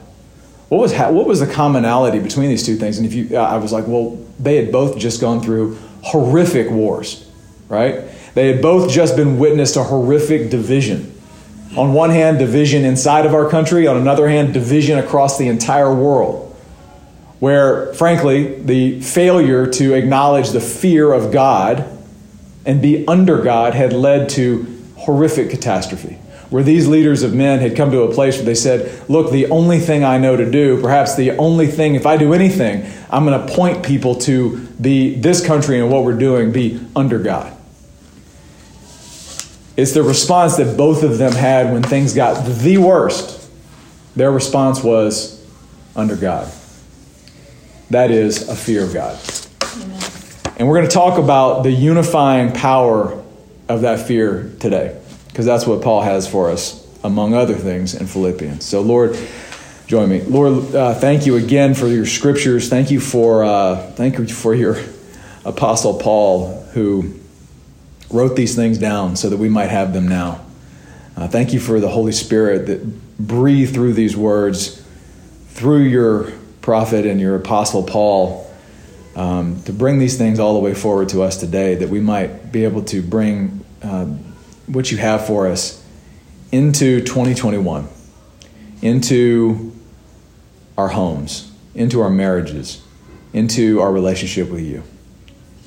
What 0.69 0.79
was, 0.79 0.93
what 0.93 1.25
was 1.25 1.41
the 1.41 1.51
commonality 1.51 2.19
between 2.19 2.50
these 2.50 2.65
two 2.65 2.77
things? 2.77 2.98
And 2.98 3.05
if 3.05 3.13
you, 3.13 3.36
I 3.36 3.57
was 3.57 3.74
like, 3.74 3.88
well, 3.88 4.17
they 4.39 4.55
had 4.55 4.71
both 4.71 4.98
just 4.98 5.19
gone 5.19 5.41
through 5.41 5.77
horrific 6.01 6.69
wars 6.69 7.29
right? 7.69 8.08
They 8.33 8.48
had 8.48 8.62
both 8.62 8.91
just 8.91 9.15
been 9.15 9.39
witness 9.39 9.74
to 9.74 9.83
horrific 9.83 10.50
division. 10.50 11.15
On 11.77 11.93
one 11.93 12.09
hand, 12.09 12.39
division 12.39 12.83
inside 12.83 13.25
of 13.25 13.33
our 13.33 13.50
country, 13.50 13.88
on 13.88 13.98
another 13.98 14.27
hand, 14.27 14.53
division 14.53 14.98
across 14.98 15.38
the 15.38 15.48
entire 15.48 15.93
world. 15.93 16.45
Where, 17.39 17.93
frankly, 17.93 18.62
the 18.62 19.01
failure 19.01 19.65
to 19.67 19.93
acknowledge 19.93 20.50
the 20.50 20.59
fear 20.59 21.13
of 21.13 21.31
God 21.31 21.86
and 22.65 22.81
be 22.81 23.07
under 23.07 23.41
God 23.41 23.74
had 23.74 23.93
led 23.93 24.29
to 24.29 24.83
horrific 24.98 25.50
catastrophe. 25.50 26.17
Where 26.50 26.63
these 26.63 26.88
leaders 26.88 27.21
of 27.21 27.33
men 27.33 27.59
had 27.59 27.75
come 27.75 27.91
to 27.91 28.01
a 28.01 28.13
place 28.13 28.38
where 28.38 28.45
they 28.45 28.55
said, 28.55 29.07
Look, 29.07 29.31
the 29.31 29.48
only 29.51 29.79
thing 29.79 30.03
I 30.03 30.17
know 30.17 30.36
to 30.36 30.50
do, 30.50 30.81
perhaps 30.81 31.15
the 31.15 31.31
only 31.38 31.67
thing, 31.67 31.93
if 31.93 32.07
I 32.07 32.17
do 32.17 32.33
anything, 32.33 32.91
I'm 33.12 33.25
going 33.25 33.45
to 33.48 33.53
point 33.53 33.86
people 33.86 34.15
to 34.15 34.57
be 34.81 35.15
this 35.15 35.45
country 35.45 35.79
and 35.79 35.91
what 35.91 36.03
we're 36.03 36.17
doing 36.17 36.51
be 36.51 36.83
under 36.95 37.19
God. 37.19 37.55
It's 39.79 39.93
the 39.93 40.03
response 40.03 40.57
that 40.57 40.75
both 40.75 41.03
of 41.03 41.17
them 41.17 41.31
had 41.31 41.71
when 41.71 41.81
things 41.81 42.13
got 42.13 42.45
the 42.45 42.77
worst. 42.77 43.50
Their 44.13 44.29
response 44.29 44.83
was 44.83 45.41
under 45.95 46.17
God. 46.17 46.51
That 47.89 48.12
is 48.12 48.50
a 48.50 48.55
fear 48.57 48.83
of 48.83 48.93
God. 48.93 49.17
Amen. 49.63 50.01
And 50.57 50.67
we're 50.67 50.75
going 50.75 50.89
to 50.89 50.93
talk 50.93 51.17
about 51.17 51.63
the 51.63 51.71
unifying 51.71 52.51
power 52.51 53.24
of 53.69 53.81
that 53.81 54.05
fear 54.05 54.53
today, 54.59 55.00
because 55.29 55.45
that's 55.45 55.65
what 55.65 55.81
Paul 55.81 56.01
has 56.01 56.27
for 56.27 56.50
us, 56.50 56.86
among 57.05 57.33
other 57.33 57.55
things, 57.55 57.95
in 57.95 58.05
Philippians. 58.05 58.65
So, 58.65 58.81
Lord, 58.81 59.17
join 59.88 60.09
me. 60.09 60.24
Lord, 60.24 60.75
uh, 60.75 60.93
thank 60.95 61.25
you 61.25 61.38
again 61.38 61.74
for 61.74 61.88
your 61.88 62.05
scriptures. 62.05 62.67
Thank 62.67 62.91
you 62.91 63.00
for 63.00 63.45
uh, 63.45 63.91
thank 63.91 64.17
you 64.17 64.27
for 64.27 64.53
your 64.53 64.77
apostle 65.45 66.00
Paul, 66.00 66.63
who 66.74 67.18
wrote 68.11 68.35
these 68.35 68.55
things 68.55 68.77
down 68.77 69.15
so 69.15 69.29
that 69.29 69.37
we 69.37 69.49
might 69.49 69.69
have 69.69 69.93
them 69.93 70.07
now. 70.07 70.45
Uh, 71.15 71.27
thank 71.27 71.53
you 71.53 71.59
for 71.59 71.79
the 71.79 71.89
Holy 71.89 72.11
Spirit 72.11 72.67
that 72.67 73.19
breathed 73.19 73.73
through 73.73 73.93
these 73.93 74.15
words, 74.15 74.83
through 75.49 75.83
your 75.83 76.31
prophet 76.61 77.05
and 77.05 77.19
your 77.19 77.35
apostle 77.35 77.83
Paul, 77.83 78.49
um, 79.15 79.61
to 79.63 79.73
bring 79.73 79.99
these 79.99 80.17
things 80.17 80.39
all 80.39 80.53
the 80.53 80.59
way 80.59 80.73
forward 80.73 81.09
to 81.09 81.21
us 81.21 81.37
today, 81.37 81.75
that 81.75 81.89
we 81.89 81.99
might 81.99 82.51
be 82.51 82.63
able 82.63 82.83
to 82.83 83.01
bring 83.01 83.65
uh, 83.83 84.05
what 84.67 84.91
you 84.91 84.97
have 84.97 85.25
for 85.25 85.47
us 85.47 85.83
into 86.51 87.01
2021, 87.01 87.87
into 88.81 89.73
our 90.77 90.87
homes, 90.87 91.51
into 91.75 92.01
our 92.01 92.09
marriages, 92.09 92.81
into 93.33 93.81
our 93.81 93.91
relationship 93.91 94.49
with 94.49 94.61
you. 94.61 94.83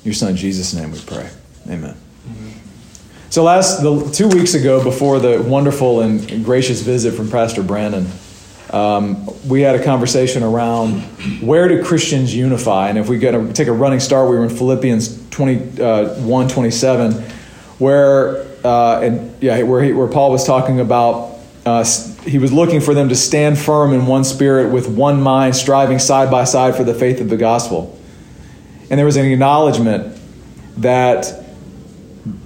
Your 0.03 0.13
son 0.13 0.35
Jesus' 0.35 0.73
name 0.73 0.91
we 0.91 0.99
pray. 0.99 1.29
Amen. 1.69 1.95
So 3.29 3.43
last 3.43 3.81
the, 3.81 4.11
two 4.11 4.27
weeks 4.27 4.53
ago, 4.53 4.83
before 4.83 5.19
the 5.19 5.41
wonderful 5.41 6.01
and 6.01 6.45
gracious 6.45 6.81
visit 6.81 7.15
from 7.15 7.31
Pastor 7.31 7.63
Brandon, 7.63 8.07
um, 8.69 9.27
we 9.47 9.61
had 9.61 9.75
a 9.75 9.83
conversation 9.83 10.43
around 10.43 11.01
where 11.41 11.67
do 11.67 11.83
Christians 11.83 12.35
unify, 12.35 12.89
and 12.89 12.97
if 12.97 13.09
we 13.09 13.17
get 13.17 13.31
to 13.31 13.51
take 13.53 13.67
a 13.67 13.71
running 13.71 13.99
start, 13.99 14.29
we 14.29 14.35
were 14.35 14.43
in 14.43 14.49
Philippians 14.49 15.29
21, 15.29 15.81
uh, 15.81 16.49
27, 16.49 17.13
where 17.79 18.45
uh, 18.63 19.01
and 19.01 19.35
yeah, 19.41 19.61
where 19.63 19.83
he, 19.83 19.93
where 19.93 20.07
Paul 20.07 20.31
was 20.31 20.45
talking 20.45 20.79
about 20.79 21.37
uh, 21.65 21.83
he 22.25 22.39
was 22.39 22.51
looking 22.53 22.81
for 22.81 22.93
them 22.93 23.09
to 23.09 23.15
stand 23.15 23.57
firm 23.57 23.93
in 23.93 24.05
one 24.05 24.23
spirit 24.23 24.71
with 24.71 24.87
one 24.87 25.21
mind, 25.21 25.55
striving 25.55 25.99
side 25.99 26.31
by 26.31 26.43
side 26.43 26.75
for 26.75 26.83
the 26.83 26.93
faith 26.93 27.19
of 27.19 27.29
the 27.29 27.37
gospel, 27.37 27.99
and 28.89 28.97
there 28.97 29.05
was 29.05 29.17
an 29.17 29.25
acknowledgement 29.25 30.19
that 30.77 31.42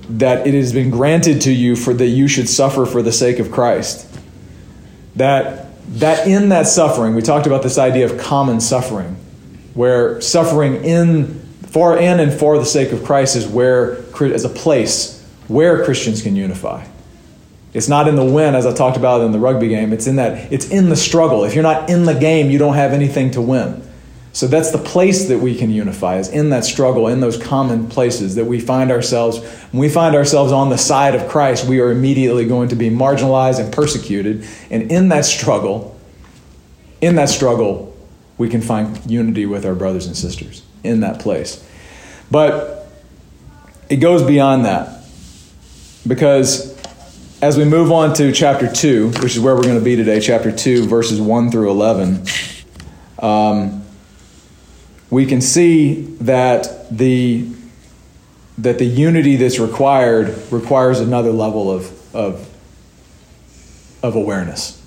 that 0.10 0.48
it 0.48 0.54
has 0.54 0.74
been 0.74 0.90
granted 0.90 1.42
to 1.42 1.52
you 1.52 1.76
for 1.76 1.94
that 1.94 2.08
you 2.08 2.28
should 2.28 2.50
suffer 2.50 2.86
for 2.86 3.02
the 3.02 3.12
sake 3.12 3.40
of 3.40 3.52
Christ. 3.52 4.08
That 5.16 5.66
that 6.00 6.28
in 6.28 6.50
that 6.50 6.68
suffering, 6.68 7.16
we 7.16 7.22
talked 7.22 7.48
about 7.48 7.64
this 7.64 7.78
idea 7.78 8.06
of 8.06 8.20
common 8.20 8.60
suffering, 8.60 9.16
where 9.74 10.20
suffering 10.22 10.84
in 10.84 11.40
for 11.68 11.98
in 11.98 12.20
and 12.20 12.34
for 12.34 12.58
the 12.58 12.66
sake 12.66 12.92
of 12.92 13.04
Christ 13.04 13.36
is 13.36 13.48
where 13.48 14.04
as 14.22 14.46
a 14.46 14.50
place 14.50 15.24
where 15.48 15.84
Christians 15.86 16.22
can 16.22 16.36
unify. 16.36 16.86
It's 17.74 17.88
not 17.88 18.08
in 18.08 18.16
the 18.16 18.26
win, 18.26 18.56
as 18.56 18.66
I 18.66 18.74
talked 18.74 18.98
about 18.98 19.22
in 19.22 19.32
the 19.32 19.40
rugby 19.40 19.68
game. 19.68 19.94
It's 19.94 20.08
in 20.08 20.16
that 20.16 20.52
it's 20.52 20.70
in 20.70 20.90
the 20.90 20.96
struggle. 20.96 21.44
If 21.44 21.54
you're 21.54 21.64
not 21.64 21.90
in 21.90 22.06
the 22.06 22.14
game, 22.14 22.50
you 22.50 22.58
don't 22.58 22.76
have 22.76 22.92
anything 22.92 23.32
to 23.32 23.42
win. 23.42 23.87
So 24.38 24.46
that's 24.46 24.70
the 24.70 24.78
place 24.78 25.30
that 25.30 25.40
we 25.40 25.56
can 25.56 25.72
unify, 25.72 26.18
is 26.18 26.30
in 26.30 26.52
that 26.52 26.64
struggle, 26.64 27.08
in 27.08 27.22
those 27.22 27.42
common 27.42 27.90
places 27.90 28.36
that 28.36 28.46
we 28.46 28.60
find 28.60 28.92
ourselves. 28.92 29.40
When 29.72 29.82
we 29.82 29.90
find 29.90 30.16
ourselves 30.16 30.52
on 30.52 30.70
the 30.70 30.78
side 30.78 31.16
of 31.16 31.28
Christ, 31.28 31.68
we 31.68 31.80
are 31.80 31.90
immediately 31.90 32.46
going 32.46 32.70
to 32.70 32.76
be 32.76 32.92
marginalized 32.92 33.60
and 33.60 33.74
persecuted. 33.74 34.46
And 34.70 34.92
in 34.92 35.10
that 35.10 35.26
struggle, 35.26 36.00
in 37.02 37.16
that 37.16 37.30
struggle, 37.30 37.98
we 38.38 38.48
can 38.48 38.62
find 38.62 39.04
unity 39.10 39.48
with 39.48 39.66
our 39.66 39.74
brothers 39.74 40.06
and 40.06 40.16
sisters 40.16 40.62
in 40.84 41.00
that 41.00 41.20
place. 41.20 41.68
But 42.30 42.88
it 43.90 43.96
goes 43.96 44.22
beyond 44.22 44.66
that. 44.66 45.04
Because 46.06 46.80
as 47.42 47.58
we 47.58 47.66
move 47.66 47.92
on 47.92 48.14
to 48.18 48.32
chapter 48.32 48.72
2, 48.72 49.14
which 49.14 49.36
is 49.36 49.40
where 49.40 49.56
we're 49.56 49.64
going 49.64 49.80
to 49.80 49.84
be 49.84 49.96
today, 49.96 50.20
chapter 50.20 50.52
2, 50.52 50.86
verses 50.86 51.20
1 51.20 51.50
through 51.50 51.72
11. 51.72 52.24
Um, 53.18 53.84
we 55.10 55.26
can 55.26 55.42
see 55.42 56.02
that 56.20 56.88
the 56.96 57.48
that 58.58 58.80
the 58.80 58.86
unity 58.86 59.36
that's 59.36 59.60
required 59.60 60.36
requires 60.52 61.00
another 61.00 61.32
level 61.32 61.72
of, 61.72 62.16
of, 62.16 62.50
of 64.02 64.16
awareness. 64.16 64.82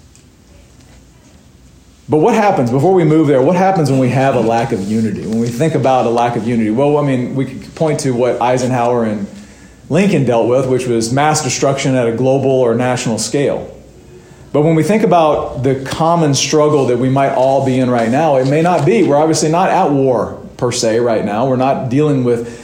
But 2.09 2.19
what 2.19 2.35
happens, 2.35 2.73
before 2.73 2.93
we 2.93 3.05
move 3.05 3.29
there, 3.29 3.41
what 3.41 3.55
happens 3.55 3.89
when 3.89 4.01
we 4.01 4.09
have 4.09 4.35
a 4.35 4.41
lack 4.41 4.73
of 4.73 4.81
unity? 4.81 5.25
When 5.25 5.39
we 5.39 5.47
think 5.47 5.77
about 5.77 6.07
a 6.07 6.11
lack 6.11 6.35
of 6.35 6.49
unity? 6.49 6.71
Well, 6.71 6.99
I 6.99 7.07
mean, 7.07 7.37
we 7.37 7.45
could 7.45 7.73
point 7.77 8.01
to 8.01 8.11
what 8.11 8.43
Eisenhower 8.43 9.05
and 9.05 9.29
Lincoln 9.89 10.25
dealt 10.25 10.49
with, 10.49 10.69
which 10.69 10.89
was 10.89 11.13
mass 11.13 11.45
destruction 11.45 11.95
at 11.95 12.09
a 12.09 12.13
global 12.13 12.51
or 12.51 12.75
national 12.75 13.19
scale. 13.19 13.80
But 14.53 14.63
when 14.63 14.75
we 14.75 14.83
think 14.83 15.05
about 15.05 15.63
the 15.63 15.85
common 15.85 16.35
struggle 16.35 16.87
that 16.87 16.99
we 16.99 17.09
might 17.09 17.33
all 17.33 17.65
be 17.65 17.79
in 17.79 17.89
right 17.89 18.11
now, 18.11 18.37
it 18.37 18.49
may 18.49 18.63
not 18.63 18.85
be. 18.85 19.05
We're 19.05 19.17
obviously 19.17 19.51
not 19.51 19.71
at 19.71 19.91
war 19.93 20.45
per 20.57 20.73
se 20.73 20.99
right 21.01 21.25
now. 21.25 21.49
We're 21.49 21.57
not 21.57 21.89
dealing 21.89 22.25
with 22.25 22.59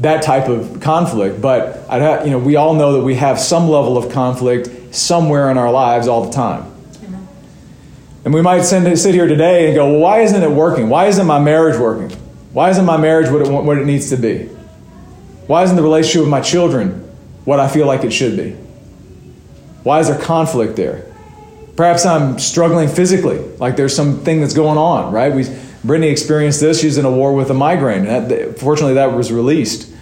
that 0.00 0.22
type 0.22 0.48
of 0.48 0.80
conflict. 0.80 1.40
But 1.40 1.88
have, 1.88 2.24
you 2.24 2.30
know, 2.30 2.38
we 2.38 2.56
all 2.56 2.74
know 2.74 2.92
that 2.92 3.02
we 3.02 3.16
have 3.16 3.40
some 3.40 3.68
level 3.68 3.98
of 3.98 4.12
conflict 4.12 4.94
somewhere 4.94 5.50
in 5.50 5.58
our 5.58 5.72
lives 5.72 6.06
all 6.06 6.24
the 6.24 6.32
time. 6.32 6.70
And 8.24 8.32
we 8.32 8.40
might 8.40 8.62
send, 8.62 8.96
sit 8.96 9.14
here 9.14 9.26
today 9.26 9.66
and 9.66 9.74
go, 9.74 9.90
well, 9.90 10.00
why 10.00 10.20
isn't 10.20 10.40
it 10.40 10.50
working? 10.50 10.88
Why 10.88 11.06
isn't 11.06 11.26
my 11.26 11.40
marriage 11.40 11.76
working? 11.76 12.16
Why 12.52 12.70
isn't 12.70 12.84
my 12.84 12.96
marriage 12.96 13.28
what 13.28 13.42
it, 13.42 13.50
what 13.50 13.78
it 13.78 13.86
needs 13.86 14.10
to 14.10 14.16
be? 14.16 14.44
Why 15.48 15.64
isn't 15.64 15.74
the 15.74 15.82
relationship 15.82 16.20
with 16.20 16.30
my 16.30 16.40
children 16.40 17.00
what 17.44 17.58
I 17.58 17.66
feel 17.66 17.86
like 17.86 18.04
it 18.04 18.12
should 18.12 18.36
be? 18.36 18.56
Why 19.82 20.00
is 20.00 20.08
there 20.08 20.18
conflict 20.18 20.76
there? 20.76 21.06
Perhaps 21.76 22.04
I'm 22.04 22.38
struggling 22.38 22.88
physically, 22.88 23.38
like 23.58 23.76
there's 23.76 23.96
something 23.96 24.40
that's 24.40 24.54
going 24.54 24.78
on, 24.78 25.12
right? 25.12 25.32
We, 25.32 25.46
Brittany 25.84 26.12
experienced 26.12 26.60
this. 26.60 26.80
She's 26.80 26.98
in 26.98 27.04
a 27.04 27.10
war 27.10 27.34
with 27.34 27.50
a 27.50 27.54
migraine. 27.54 28.04
That, 28.04 28.58
fortunately, 28.58 28.94
that 28.94 29.14
was 29.14 29.32
released. 29.32 29.92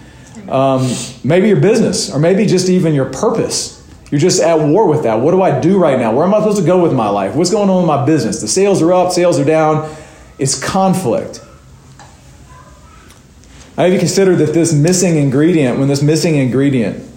Um, 0.49 0.91
maybe 1.23 1.47
your 1.47 1.59
business, 1.59 2.13
or 2.13 2.19
maybe 2.19 2.45
just 2.45 2.69
even 2.69 2.93
your 2.93 3.05
purpose. 3.05 3.77
You're 4.11 4.19
just 4.19 4.41
at 4.41 4.59
war 4.59 4.87
with 4.87 5.03
that. 5.03 5.21
What 5.21 5.31
do 5.31 5.41
I 5.41 5.59
do 5.59 5.79
right 5.79 5.97
now? 5.97 6.13
Where 6.13 6.25
am 6.25 6.33
I 6.33 6.39
supposed 6.39 6.59
to 6.59 6.65
go 6.65 6.83
with 6.83 6.93
my 6.93 7.07
life? 7.07 7.33
What's 7.33 7.49
going 7.49 7.69
on 7.69 7.77
with 7.77 7.87
my 7.87 8.05
business? 8.05 8.41
The 8.41 8.47
sales 8.47 8.81
are 8.81 8.91
up, 8.91 9.13
sales 9.13 9.39
are 9.39 9.45
down. 9.45 9.95
It's 10.37 10.61
conflict. 10.61 11.41
I 13.77 13.83
Have 13.83 13.93
you 13.93 13.99
considered 13.99 14.35
that 14.39 14.53
this 14.53 14.73
missing 14.73 15.15
ingredient, 15.15 15.79
when 15.79 15.87
this 15.87 16.01
missing 16.01 16.35
ingredient 16.35 17.09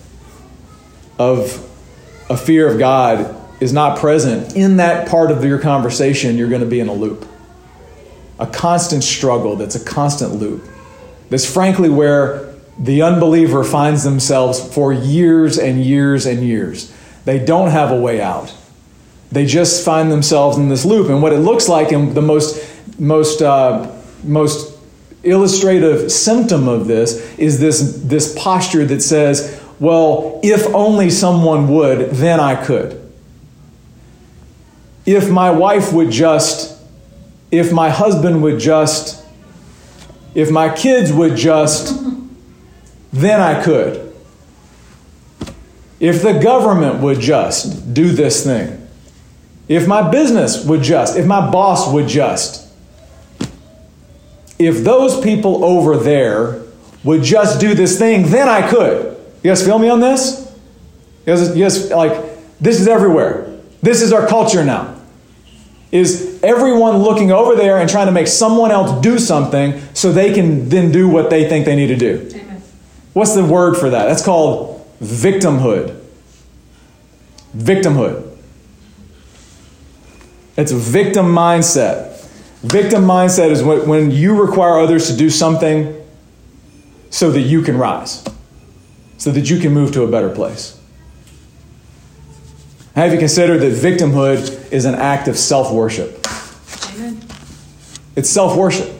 of 1.18 1.68
a 2.28 2.37
fear 2.37 2.71
of 2.71 2.78
God 2.78 3.35
is 3.61 3.73
not 3.73 3.99
present 3.99 4.57
in 4.57 4.78
that 4.78 5.09
part 5.09 5.31
of 5.31 5.45
your 5.45 5.59
conversation, 5.59 6.37
you're 6.37 6.49
going 6.49 6.61
to 6.61 6.66
be 6.66 6.81
in 6.81 6.88
a 6.88 6.93
loop. 6.93 7.26
A 8.38 8.47
constant 8.47 9.04
struggle 9.04 9.57
that's 9.57 9.75
a 9.75 9.85
constant 9.85 10.35
loop. 10.35 10.64
That's 11.31 11.50
frankly 11.50 11.88
where 11.88 12.54
the 12.78 13.02
unbeliever 13.02 13.62
finds 13.62 14.02
themselves 14.02 14.75
for 14.75 14.93
years 14.93 15.59
and 15.59 15.85
years 15.85 16.26
and 16.26 16.43
years. 16.43 16.93
They 17.25 17.38
don't 17.38 17.71
have 17.71 17.90
a 17.90 18.00
way 18.00 18.21
out. 18.21 18.54
They 19.31 19.47
just 19.47 19.85
find 19.85 20.11
themselves 20.11 20.59
in 20.59 20.69
this 20.69 20.85
loop. 20.85 21.09
And 21.09 21.23
what 21.23 21.33
it 21.33 21.38
looks 21.38 21.69
like, 21.69 21.93
and 21.93 22.14
the 22.14 22.23
most, 22.23 22.64
most, 22.99 23.43
uh, 23.43 23.90
most 24.23 24.76
illustrative 25.23 26.12
symptom 26.12 26.69
of 26.69 26.87
this, 26.87 27.37
is 27.38 27.59
this, 27.61 28.00
this 28.04 28.35
posture 28.38 28.85
that 28.87 29.00
says, 29.00 29.61
well, 29.84 30.40
if 30.42 30.66
only 30.74 31.10
someone 31.10 31.68
would, 31.68 32.12
then 32.12 32.40
I 32.40 32.54
could. 32.56 32.98
If 35.04 35.30
my 35.30 35.50
wife 35.50 35.92
would 35.92 36.10
just, 36.10 36.82
if 37.50 37.70
my 37.70 37.90
husband 37.90 38.42
would 38.42 38.58
just, 38.58 39.22
if 40.34 40.50
my 40.50 40.74
kids 40.74 41.12
would 41.12 41.36
just, 41.36 42.02
then 43.12 43.42
I 43.42 43.62
could. 43.62 44.10
If 46.00 46.22
the 46.22 46.38
government 46.38 47.02
would 47.02 47.20
just 47.20 47.92
do 47.92 48.08
this 48.08 48.42
thing, 48.42 48.88
if 49.68 49.86
my 49.86 50.10
business 50.10 50.64
would 50.64 50.82
just, 50.82 51.14
if 51.14 51.26
my 51.26 51.50
boss 51.50 51.92
would 51.92 52.08
just, 52.08 52.72
if 54.58 54.82
those 54.82 55.20
people 55.20 55.62
over 55.62 55.98
there 55.98 56.62
would 57.04 57.22
just 57.22 57.60
do 57.60 57.74
this 57.74 57.98
thing, 57.98 58.30
then 58.30 58.48
I 58.48 58.66
could. 58.66 59.13
You 59.44 59.50
guys 59.50 59.62
feel 59.62 59.78
me 59.78 59.90
on 59.90 60.00
this? 60.00 60.50
You 61.26 61.36
guys, 61.36 61.56
you 61.56 61.62
guys 61.62 61.90
like, 61.90 62.58
this 62.60 62.80
is 62.80 62.88
everywhere. 62.88 63.60
This 63.82 64.00
is 64.00 64.10
our 64.10 64.26
culture 64.26 64.64
now. 64.64 64.98
Is 65.92 66.40
everyone 66.42 66.96
looking 66.96 67.30
over 67.30 67.54
there 67.54 67.78
and 67.78 67.88
trying 67.88 68.06
to 68.06 68.12
make 68.12 68.26
someone 68.26 68.70
else 68.70 69.00
do 69.02 69.18
something 69.18 69.80
so 69.92 70.10
they 70.10 70.32
can 70.32 70.70
then 70.70 70.90
do 70.90 71.08
what 71.08 71.28
they 71.28 71.46
think 71.46 71.66
they 71.66 71.76
need 71.76 71.88
to 71.88 71.96
do? 71.96 72.26
Amen. 72.32 72.62
What's 73.12 73.34
the 73.34 73.44
word 73.44 73.76
for 73.76 73.90
that? 73.90 74.06
That's 74.06 74.24
called 74.24 74.84
victimhood. 75.00 76.00
Victimhood. 77.54 78.36
It's 80.56 80.72
a 80.72 80.76
victim 80.76 81.26
mindset. 81.26 82.18
Victim 82.62 83.04
mindset 83.04 83.50
is 83.50 83.62
when, 83.62 83.86
when 83.86 84.10
you 84.10 84.40
require 84.40 84.80
others 84.80 85.08
to 85.08 85.16
do 85.16 85.28
something 85.28 86.02
so 87.10 87.30
that 87.30 87.42
you 87.42 87.60
can 87.60 87.76
rise, 87.76 88.24
so 89.18 89.30
that 89.30 89.49
you 89.49 89.59
can 89.59 89.73
move 89.73 89.92
to 89.92 90.02
a 90.02 90.11
better 90.11 90.30
place. 90.30 90.80
Have 92.94 93.12
you 93.12 93.18
considered 93.18 93.59
that 93.59 93.73
victimhood 93.73 94.73
is 94.73 94.85
an 94.85 94.94
act 94.94 95.28
of 95.28 95.37
self 95.37 95.73
worship? 95.73 96.26
It's 98.16 98.30
self 98.30 98.56
worship. 98.56 98.90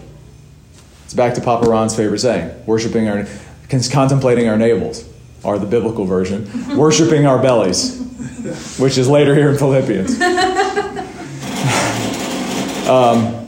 It's 1.05 1.15
back 1.15 1.35
to 1.35 1.41
Papa 1.41 1.67
Ron's 1.67 1.95
favorite 1.95 2.19
saying 2.19 2.67
worshiping 2.67 3.09
our, 3.09 3.27
contemplating 3.69 4.49
our 4.49 4.57
navels, 4.57 5.09
or 5.45 5.59
the 5.59 5.67
biblical 5.67 6.05
version, 6.05 6.49
worshiping 6.77 7.27
our 7.27 7.41
bellies, 7.41 8.01
which 8.79 8.99
is 8.99 9.09
later 9.09 9.35
here 9.35 9.51
in 9.51 9.59
Philippians. 9.59 10.19
Um, 12.85 13.47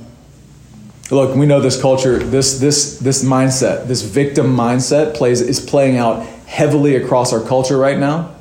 look, 1.10 1.36
we 1.36 1.44
know 1.44 1.60
this 1.60 1.80
culture, 1.80 2.18
this, 2.18 2.58
this, 2.58 2.98
this 2.98 3.22
mindset, 3.22 3.86
this 3.86 4.00
victim 4.00 4.56
mindset 4.56 5.14
plays, 5.14 5.42
is 5.42 5.60
playing 5.60 5.98
out 5.98 6.26
heavily 6.46 6.96
across 6.96 7.32
our 7.32 7.40
culture 7.40 7.76
right 7.76 7.98
now, 7.98 8.34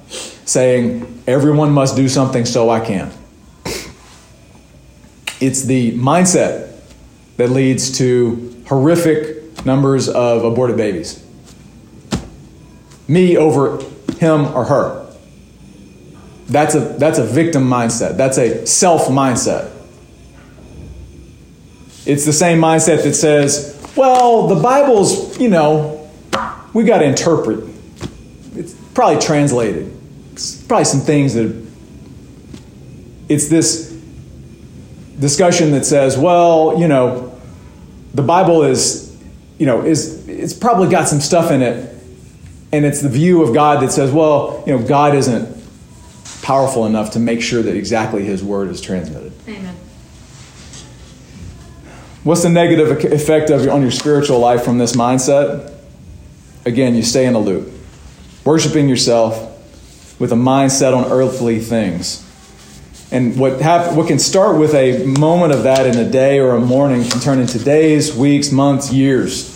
saying 0.45 1.23
everyone 1.27 1.71
must 1.71 1.95
do 1.95 2.07
something 2.07 2.45
so 2.45 2.69
I 2.69 2.79
can. 2.79 3.11
It's 5.41 5.63
the 5.63 5.91
mindset 5.97 6.79
that 7.37 7.49
leads 7.49 7.97
to 7.97 8.63
horrific 8.67 9.65
numbers 9.65 10.07
of 10.07 10.43
aborted 10.43 10.77
babies. 10.77 11.23
Me 13.07 13.37
over 13.37 13.83
him 14.17 14.45
or 14.53 14.65
her. 14.65 15.05
That's 16.47 16.75
a, 16.75 16.79
that's 16.79 17.17
a 17.17 17.25
victim 17.25 17.63
mindset. 17.63 18.17
That's 18.17 18.37
a 18.37 18.65
self 18.65 19.07
mindset. 19.07 19.71
It's 22.05 22.23
the 22.23 22.33
same 22.33 22.59
mindset 22.59 23.03
that 23.03 23.15
says, 23.15 23.71
well, 23.95 24.47
the 24.47 24.61
Bible's, 24.61 25.39
you 25.39 25.49
know, 25.49 26.09
we 26.73 26.83
got 26.83 26.99
to 26.99 27.05
interpret. 27.05 27.74
Probably 28.95 29.21
translated. 29.21 29.95
Probably 30.67 30.85
some 30.85 31.01
things 31.01 31.35
that. 31.35 31.63
It's 33.27 33.47
this 33.47 33.91
discussion 35.19 35.71
that 35.71 35.85
says, 35.85 36.17
well, 36.17 36.79
you 36.79 36.87
know, 36.87 37.39
the 38.13 38.21
Bible 38.21 38.63
is, 38.63 39.17
you 39.57 39.65
know, 39.65 39.83
is 39.83 40.27
it's 40.27 40.53
probably 40.53 40.89
got 40.89 41.07
some 41.07 41.19
stuff 41.19 41.51
in 41.51 41.61
it, 41.61 41.95
and 42.71 42.85
it's 42.85 43.01
the 43.01 43.09
view 43.09 43.41
of 43.41 43.53
God 43.53 43.81
that 43.81 43.91
says, 43.91 44.11
well, 44.11 44.63
you 44.67 44.77
know, 44.77 44.85
God 44.85 45.15
isn't 45.15 45.55
powerful 46.41 46.85
enough 46.85 47.11
to 47.11 47.19
make 47.19 47.41
sure 47.41 47.63
that 47.63 47.75
exactly 47.75 48.23
His 48.23 48.43
word 48.43 48.69
is 48.69 48.79
transmitted. 48.79 49.33
Amen. 49.47 49.75
What's 52.23 52.43
the 52.43 52.49
negative 52.49 53.03
effect 53.11 53.49
of 53.49 53.67
on 53.67 53.81
your 53.81 53.91
spiritual 53.91 54.39
life 54.39 54.63
from 54.63 54.77
this 54.77 54.95
mindset? 54.95 55.73
Again, 56.65 56.95
you 56.95 57.03
stay 57.03 57.25
in 57.25 57.33
a 57.33 57.39
loop, 57.39 57.71
worshiping 58.45 58.87
yourself 58.87 59.51
with 60.19 60.31
a 60.31 60.35
mindset 60.35 60.95
on 60.95 61.11
earthly 61.11 61.59
things. 61.59 62.21
And 63.11 63.37
what, 63.37 63.59
hap- 63.59 63.93
what 63.95 64.07
can 64.07 64.19
start 64.19 64.57
with 64.57 64.73
a 64.73 65.05
moment 65.05 65.51
of 65.53 65.63
that 65.63 65.85
in 65.85 65.97
a 65.97 66.09
day 66.09 66.39
or 66.39 66.55
a 66.55 66.61
morning 66.61 67.03
can 67.03 67.19
turn 67.19 67.39
into 67.39 67.59
days, 67.59 68.15
weeks, 68.15 68.51
months, 68.51 68.91
years. 68.93 69.51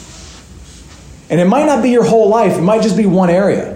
And 1.30 1.40
it 1.40 1.46
might 1.46 1.66
not 1.66 1.84
be 1.84 1.90
your 1.90 2.04
whole 2.04 2.30
life, 2.30 2.58
it 2.58 2.62
might 2.62 2.82
just 2.82 2.98
be 2.98 3.06
one 3.06 3.30
area. 3.30 3.76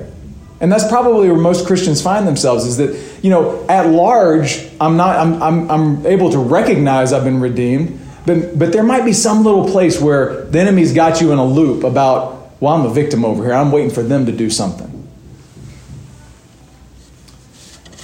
And 0.59 0.71
that's 0.71 0.87
probably 0.87 1.27
where 1.29 1.37
most 1.37 1.67
Christians 1.67 2.01
find 2.01 2.25
themselves 2.25 2.65
is 2.65 2.77
that, 2.77 3.23
you 3.23 3.29
know, 3.29 3.65
at 3.67 3.87
large, 3.87 4.65
I'm 4.79 4.95
not 4.95 5.17
I'm, 5.17 5.43
I'm, 5.43 5.71
I'm 5.71 6.05
able 6.05 6.31
to 6.31 6.39
recognize 6.39 7.11
I've 7.11 7.25
been 7.25 7.41
redeemed, 7.41 7.99
but, 8.25 8.57
but 8.57 8.71
there 8.71 8.83
might 8.83 9.03
be 9.03 9.13
some 9.13 9.43
little 9.43 9.69
place 9.69 9.99
where 9.99 10.45
the 10.45 10.59
enemy's 10.59 10.93
got 10.93 11.19
you 11.19 11.33
in 11.33 11.37
a 11.37 11.45
loop 11.45 11.83
about, 11.83 12.51
well, 12.61 12.73
I'm 12.73 12.85
a 12.85 12.93
victim 12.93 13.25
over 13.25 13.43
here. 13.43 13.53
I'm 13.53 13.71
waiting 13.71 13.91
for 13.91 14.03
them 14.03 14.25
to 14.25 14.31
do 14.31 14.49
something. 14.49 14.92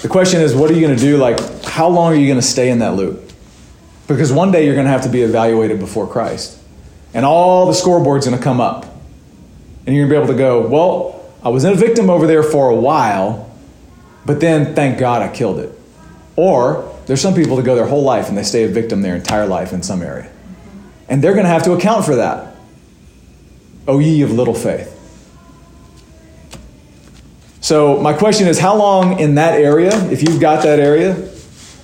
The 0.02 0.08
question 0.08 0.42
is, 0.42 0.56
what 0.56 0.72
are 0.72 0.74
you 0.74 0.82
going 0.82 0.96
to 0.96 1.02
do? 1.02 1.18
Like, 1.18 1.64
how 1.64 1.90
long 1.90 2.14
are 2.14 2.16
you 2.16 2.28
going 2.28 2.40
to 2.40 2.46
stay 2.46 2.70
in 2.70 2.80
that 2.80 2.96
loop? 2.96 3.32
Because 4.08 4.32
one 4.32 4.52
day 4.52 4.66
you're 4.66 4.76
going 4.76 4.86
to 4.86 4.92
have 4.92 5.04
to 5.04 5.10
be 5.10 5.22
evaluated 5.22 5.80
before 5.80 6.08
Christ. 6.08 6.58
And 7.14 7.26
all 7.26 7.68
the 7.68 7.74
scoreboard's 7.74 8.26
going 8.26 8.38
to 8.38 8.44
come 8.44 8.62
up. 8.62 8.86
And 9.86 9.96
you're 9.96 10.08
going 10.08 10.22
to 10.22 10.34
be 10.34 10.44
able 10.44 10.62
to 10.62 10.66
go, 10.66 10.68
well, 10.68 11.32
I 11.44 11.50
was 11.50 11.64
a 11.64 11.74
victim 11.74 12.10
over 12.10 12.28
there 12.28 12.44
for 12.44 12.70
a 12.70 12.76
while, 12.76 13.52
but 14.26 14.40
then 14.40 14.74
thank 14.74 15.00
God 15.00 15.22
I 15.22 15.34
killed 15.34 15.60
it. 15.60 15.78
Or 16.36 16.96
there's 17.06 17.22
some 17.22 17.34
people 17.34 17.56
that 17.58 17.64
go 17.64 17.76
their 17.76 17.88
whole 17.88 18.04
life 18.04 18.30
and 18.30 18.38
they 18.38 18.44
stay 18.44 18.64
a 18.64 18.68
victim 18.68 19.02
their 19.02 19.16
entire 19.16 19.48
life 19.48 19.74
in 19.74 19.84
some 19.84 20.02
area. 20.02 20.32
And 21.10 21.24
they're 21.24 21.34
going 21.34 21.46
to 21.46 21.50
have 21.50 21.64
to 21.64 21.74
account 21.74 22.06
for 22.06 22.16
that. 22.16 22.56
O 23.88 24.00
ye 24.00 24.22
of 24.22 24.32
little 24.32 24.54
faith. 24.54 24.89
So, 27.70 28.02
my 28.02 28.14
question 28.14 28.48
is 28.48 28.58
how 28.58 28.76
long 28.76 29.20
in 29.20 29.36
that 29.36 29.54
area, 29.54 29.92
if 30.10 30.24
you've 30.24 30.42
got 30.42 30.64
that 30.64 30.80
area, 30.80 31.14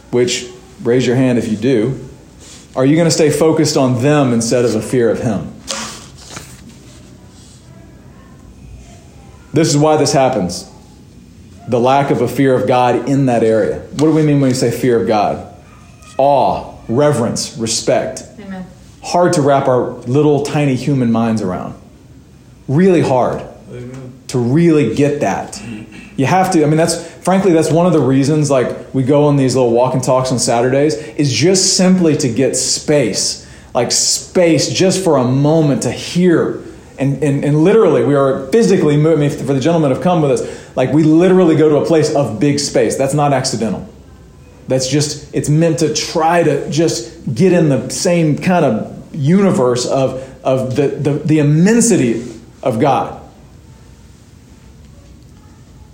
which 0.09 0.49
raise 0.81 1.05
your 1.05 1.15
hand 1.15 1.37
if 1.37 1.47
you 1.47 1.55
do, 1.55 2.09
are 2.75 2.83
you 2.83 2.95
going 2.95 3.05
to 3.05 3.11
stay 3.11 3.29
focused 3.29 3.77
on 3.77 4.01
them 4.01 4.33
instead 4.33 4.65
of 4.65 4.73
a 4.73 4.81
fear 4.81 5.11
of 5.11 5.19
Him? 5.19 5.53
This 9.53 9.69
is 9.69 9.77
why 9.77 9.97
this 9.97 10.11
happens 10.11 10.67
the 11.67 11.79
lack 11.79 12.09
of 12.09 12.21
a 12.21 12.27
fear 12.27 12.55
of 12.55 12.67
God 12.67 13.07
in 13.07 13.27
that 13.27 13.43
area. 13.43 13.81
What 13.81 14.07
do 14.07 14.11
we 14.11 14.23
mean 14.23 14.41
when 14.41 14.49
we 14.49 14.55
say 14.55 14.71
fear 14.71 14.99
of 14.99 15.07
God? 15.07 15.55
Awe, 16.17 16.79
reverence, 16.87 17.57
respect. 17.59 18.23
Amen. 18.39 18.65
Hard 19.03 19.33
to 19.33 19.43
wrap 19.43 19.67
our 19.67 19.91
little 20.07 20.41
tiny 20.41 20.73
human 20.73 21.11
minds 21.11 21.43
around. 21.43 21.79
Really 22.67 23.01
hard 23.01 23.47
to 24.27 24.39
really 24.39 24.95
get 24.95 25.21
that. 25.21 25.61
You 26.17 26.25
have 26.25 26.51
to, 26.51 26.63
I 26.63 26.67
mean, 26.67 26.77
that's 26.77 27.09
frankly, 27.25 27.53
that's 27.53 27.71
one 27.71 27.85
of 27.85 27.93
the 27.93 27.99
reasons 27.99 28.49
like 28.49 28.93
we 28.93 29.03
go 29.03 29.25
on 29.25 29.35
these 29.35 29.55
little 29.55 29.71
walk 29.71 29.93
and 29.93 30.03
talks 30.03 30.31
on 30.31 30.39
Saturdays, 30.39 30.95
is 30.95 31.31
just 31.31 31.75
simply 31.75 32.15
to 32.17 32.31
get 32.31 32.55
space, 32.55 33.47
like 33.73 33.91
space 33.91 34.69
just 34.69 35.03
for 35.03 35.17
a 35.17 35.25
moment 35.25 35.83
to 35.83 35.91
hear. 35.91 36.63
And, 36.97 37.21
and, 37.21 37.43
and 37.43 37.63
literally, 37.63 38.05
we 38.05 38.15
are 38.15 38.47
physically 38.47 38.95
moving, 38.95 39.29
for 39.29 39.53
the 39.53 39.59
gentlemen 39.59 39.91
have 39.91 40.01
come 40.01 40.21
with 40.21 40.31
us, 40.31 40.75
like 40.77 40.93
we 40.93 41.03
literally 41.03 41.57
go 41.57 41.67
to 41.67 41.77
a 41.77 41.85
place 41.85 42.15
of 42.15 42.39
big 42.39 42.59
space. 42.59 42.95
That's 42.95 43.13
not 43.13 43.33
accidental. 43.33 43.89
That's 44.67 44.87
just, 44.87 45.33
it's 45.35 45.49
meant 45.49 45.79
to 45.79 45.93
try 45.93 46.41
to 46.43 46.69
just 46.71 47.35
get 47.35 47.51
in 47.51 47.69
the 47.69 47.89
same 47.89 48.37
kind 48.37 48.63
of 48.63 49.13
universe 49.13 49.85
of, 49.85 50.23
of 50.43 50.75
the, 50.75 50.87
the, 50.87 51.11
the 51.13 51.39
immensity 51.39 52.23
of 52.63 52.79
God. 52.79 53.21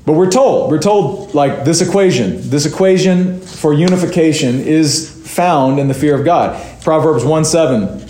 But 0.06 0.14
we're 0.14 0.32
told, 0.32 0.72
we're 0.72 0.80
told 0.80 1.34
like 1.34 1.64
this 1.64 1.82
equation, 1.82 2.50
this 2.50 2.66
equation 2.66 3.40
for 3.40 3.74
unification 3.74 4.60
is 4.62 5.10
found 5.28 5.80
in 5.80 5.88
the 5.88 5.94
fear 5.94 6.16
of 6.18 6.26
God. 6.26 6.82
Proverbs 6.84 7.24
1 7.24 7.46
7 7.46 8.08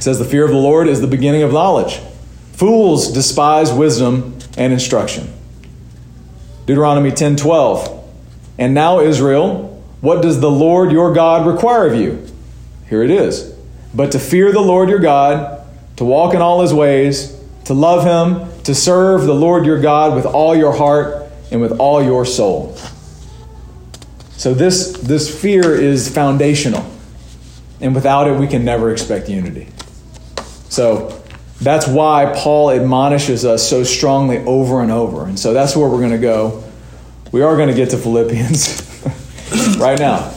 says, 0.00 0.18
The 0.18 0.24
fear 0.24 0.44
of 0.44 0.50
the 0.50 0.56
Lord 0.56 0.88
is 0.88 1.00
the 1.00 1.06
beginning 1.06 1.42
of 1.42 1.52
knowledge. 1.52 2.00
Fools 2.52 3.12
despise 3.12 3.72
wisdom 3.72 4.38
and 4.56 4.72
instruction. 4.72 5.32
Deuteronomy 6.66 7.10
10 7.10 7.36
12. 7.36 7.94
And 8.58 8.74
now, 8.74 9.00
Israel, 9.00 9.82
what 10.00 10.22
does 10.22 10.40
the 10.40 10.50
Lord 10.50 10.90
your 10.90 11.12
God 11.12 11.46
require 11.46 11.86
of 11.86 11.94
you? 11.94 12.26
Here 12.88 13.02
it 13.02 13.10
is. 13.10 13.54
But 13.94 14.12
to 14.12 14.18
fear 14.18 14.50
the 14.52 14.60
Lord 14.60 14.88
your 14.88 14.98
God, 14.98 15.64
to 15.96 16.04
walk 16.04 16.34
in 16.34 16.40
all 16.40 16.62
his 16.62 16.74
ways, 16.74 17.38
to 17.64 17.74
love 17.74 18.04
him, 18.04 18.62
to 18.64 18.74
serve 18.74 19.22
the 19.22 19.34
Lord 19.34 19.64
your 19.64 19.80
God 19.80 20.14
with 20.14 20.26
all 20.26 20.56
your 20.56 20.76
heart 20.76 21.17
and 21.50 21.60
with 21.60 21.78
all 21.78 22.02
your 22.02 22.24
soul. 22.24 22.76
So 24.32 24.54
this, 24.54 24.92
this 24.92 25.40
fear 25.40 25.74
is 25.74 26.12
foundational. 26.12 26.88
And 27.80 27.94
without 27.94 28.28
it, 28.28 28.38
we 28.38 28.46
can 28.46 28.64
never 28.64 28.90
expect 28.92 29.28
unity. 29.28 29.68
So 30.68 31.22
That's 31.60 31.88
why 31.88 32.32
Paul 32.36 32.70
admonishes 32.70 33.44
us 33.44 33.68
so 33.68 33.82
strongly 33.82 34.38
over 34.38 34.80
and 34.80 34.92
over. 34.92 35.26
And 35.26 35.38
so 35.38 35.52
that's 35.52 35.74
where 35.74 35.88
we're 35.88 35.98
going 35.98 36.12
to 36.12 36.18
go. 36.18 36.62
We 37.32 37.42
are 37.42 37.56
going 37.56 37.68
to 37.68 37.74
get 37.74 37.90
to 37.90 37.98
Philippians 37.98 39.76
right 39.78 39.98
now. 39.98 40.30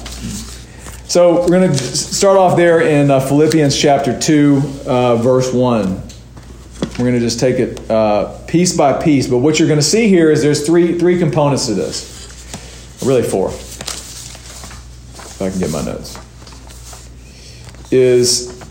So 1.08 1.41
we're 1.41 1.47
going 1.47 1.71
to 1.71 1.78
start 1.78 2.38
off 2.38 2.58
there 2.58 2.82
in 2.82 3.12
uh, 3.12 3.19
Philippians 3.19 3.78
chapter 3.78 4.17
2, 4.19 4.62
uh, 4.88 5.15
verse 5.17 5.54
1. 5.54 6.02
We're 6.97 6.97
going 6.97 7.13
to 7.13 7.19
just 7.19 7.39
take 7.39 7.60
it 7.60 7.91
uh, 7.91 8.38
piece 8.51 8.75
by 8.75 8.91
piece. 9.01 9.27
But 9.27 9.37
what 9.37 9.57
you're 9.57 9.67
going 9.69 9.79
to 9.79 9.85
see 9.85 10.09
here 10.09 10.29
is 10.29 10.41
there's 10.41 10.65
three, 10.65 10.99
three 10.99 11.17
components 11.17 11.67
to 11.67 11.73
this. 11.73 12.99
Really, 13.01 13.23
four. 13.23 13.47
If 13.47 15.41
I 15.41 15.49
can 15.49 15.59
get 15.59 15.71
my 15.71 15.81
notes. 15.81 16.19
Is 17.91 18.61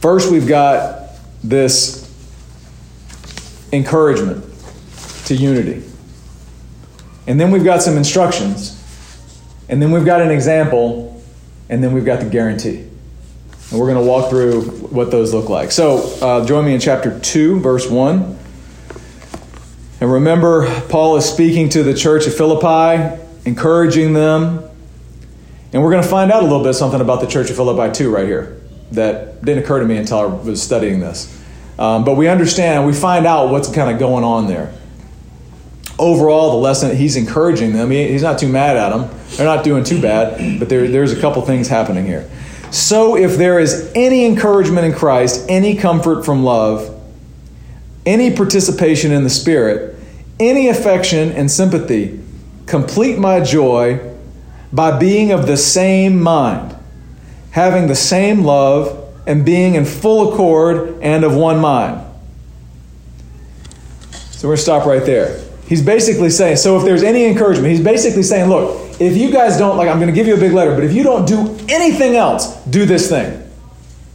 first 0.00 0.32
we've 0.32 0.48
got 0.48 1.10
this 1.42 2.10
encouragement 3.72 4.42
to 5.26 5.36
unity. 5.36 5.84
And 7.26 7.38
then 7.38 7.50
we've 7.50 7.64
got 7.64 7.82
some 7.82 7.98
instructions. 7.98 8.80
And 9.68 9.82
then 9.82 9.92
we've 9.92 10.04
got 10.04 10.22
an 10.22 10.30
example. 10.30 11.22
And 11.68 11.84
then 11.84 11.92
we've 11.92 12.06
got 12.06 12.20
the 12.20 12.28
guarantee. 12.30 12.88
And 13.74 13.80
we're 13.80 13.92
going 13.92 14.04
to 14.04 14.08
walk 14.08 14.30
through 14.30 14.62
what 14.90 15.10
those 15.10 15.34
look 15.34 15.48
like. 15.48 15.72
So 15.72 15.98
uh, 16.22 16.46
join 16.46 16.64
me 16.64 16.74
in 16.74 16.80
chapter 16.80 17.18
2, 17.18 17.58
verse 17.58 17.90
1. 17.90 18.38
And 20.00 20.12
remember, 20.12 20.82
Paul 20.82 21.16
is 21.16 21.24
speaking 21.24 21.70
to 21.70 21.82
the 21.82 21.92
church 21.92 22.28
of 22.28 22.36
Philippi, 22.36 23.20
encouraging 23.44 24.12
them. 24.12 24.62
And 25.72 25.82
we're 25.82 25.90
going 25.90 26.04
to 26.04 26.08
find 26.08 26.30
out 26.30 26.44
a 26.44 26.46
little 26.46 26.62
bit 26.62 26.74
something 26.74 27.00
about 27.00 27.20
the 27.20 27.26
church 27.26 27.50
of 27.50 27.56
Philippi, 27.56 27.92
too, 27.92 28.14
right 28.14 28.28
here, 28.28 28.60
that 28.92 29.44
didn't 29.44 29.64
occur 29.64 29.80
to 29.80 29.86
me 29.86 29.96
until 29.96 30.18
I 30.18 30.26
was 30.26 30.62
studying 30.62 31.00
this. 31.00 31.36
Um, 31.76 32.04
but 32.04 32.14
we 32.14 32.28
understand, 32.28 32.86
we 32.86 32.92
find 32.92 33.26
out 33.26 33.50
what's 33.50 33.74
kind 33.74 33.90
of 33.90 33.98
going 33.98 34.22
on 34.22 34.46
there. 34.46 34.72
Overall, 35.98 36.52
the 36.52 36.58
lesson, 36.58 36.94
he's 36.94 37.16
encouraging 37.16 37.72
them. 37.72 37.90
He, 37.90 38.06
he's 38.06 38.22
not 38.22 38.38
too 38.38 38.48
mad 38.48 38.76
at 38.76 38.90
them. 38.90 39.10
They're 39.30 39.46
not 39.46 39.64
doing 39.64 39.82
too 39.82 40.00
bad, 40.00 40.60
but 40.60 40.68
there, 40.68 40.86
there's 40.86 41.10
a 41.10 41.20
couple 41.20 41.42
things 41.42 41.66
happening 41.66 42.06
here. 42.06 42.30
So, 42.74 43.16
if 43.16 43.36
there 43.36 43.60
is 43.60 43.92
any 43.94 44.26
encouragement 44.26 44.84
in 44.84 44.94
Christ, 44.94 45.46
any 45.48 45.76
comfort 45.76 46.24
from 46.24 46.42
love, 46.42 46.92
any 48.04 48.34
participation 48.34 49.12
in 49.12 49.22
the 49.22 49.30
Spirit, 49.30 49.94
any 50.40 50.66
affection 50.66 51.30
and 51.30 51.48
sympathy, 51.48 52.18
complete 52.66 53.16
my 53.16 53.38
joy 53.38 54.00
by 54.72 54.98
being 54.98 55.30
of 55.30 55.46
the 55.46 55.56
same 55.56 56.20
mind, 56.20 56.76
having 57.52 57.86
the 57.86 57.94
same 57.94 58.42
love, 58.42 59.14
and 59.24 59.44
being 59.44 59.76
in 59.76 59.84
full 59.84 60.32
accord 60.32 60.98
and 61.00 61.22
of 61.22 61.32
one 61.36 61.60
mind. 61.60 62.04
So, 64.32 64.48
we're 64.48 64.54
going 64.54 64.56
to 64.56 64.62
stop 64.62 64.84
right 64.84 65.06
there. 65.06 65.40
He's 65.68 65.80
basically 65.80 66.30
saying, 66.30 66.56
so 66.56 66.76
if 66.76 66.84
there's 66.84 67.04
any 67.04 67.24
encouragement, 67.24 67.68
he's 67.68 67.84
basically 67.84 68.24
saying, 68.24 68.50
look, 68.50 68.83
if 69.00 69.16
you 69.16 69.30
guys 69.30 69.56
don't, 69.56 69.76
like, 69.76 69.88
I'm 69.88 69.98
going 69.98 70.08
to 70.08 70.14
give 70.14 70.26
you 70.26 70.34
a 70.34 70.40
big 70.40 70.52
letter, 70.52 70.74
but 70.74 70.84
if 70.84 70.92
you 70.92 71.02
don't 71.02 71.26
do 71.26 71.56
anything 71.68 72.16
else, 72.16 72.56
do 72.64 72.84
this 72.84 73.08
thing. 73.08 73.42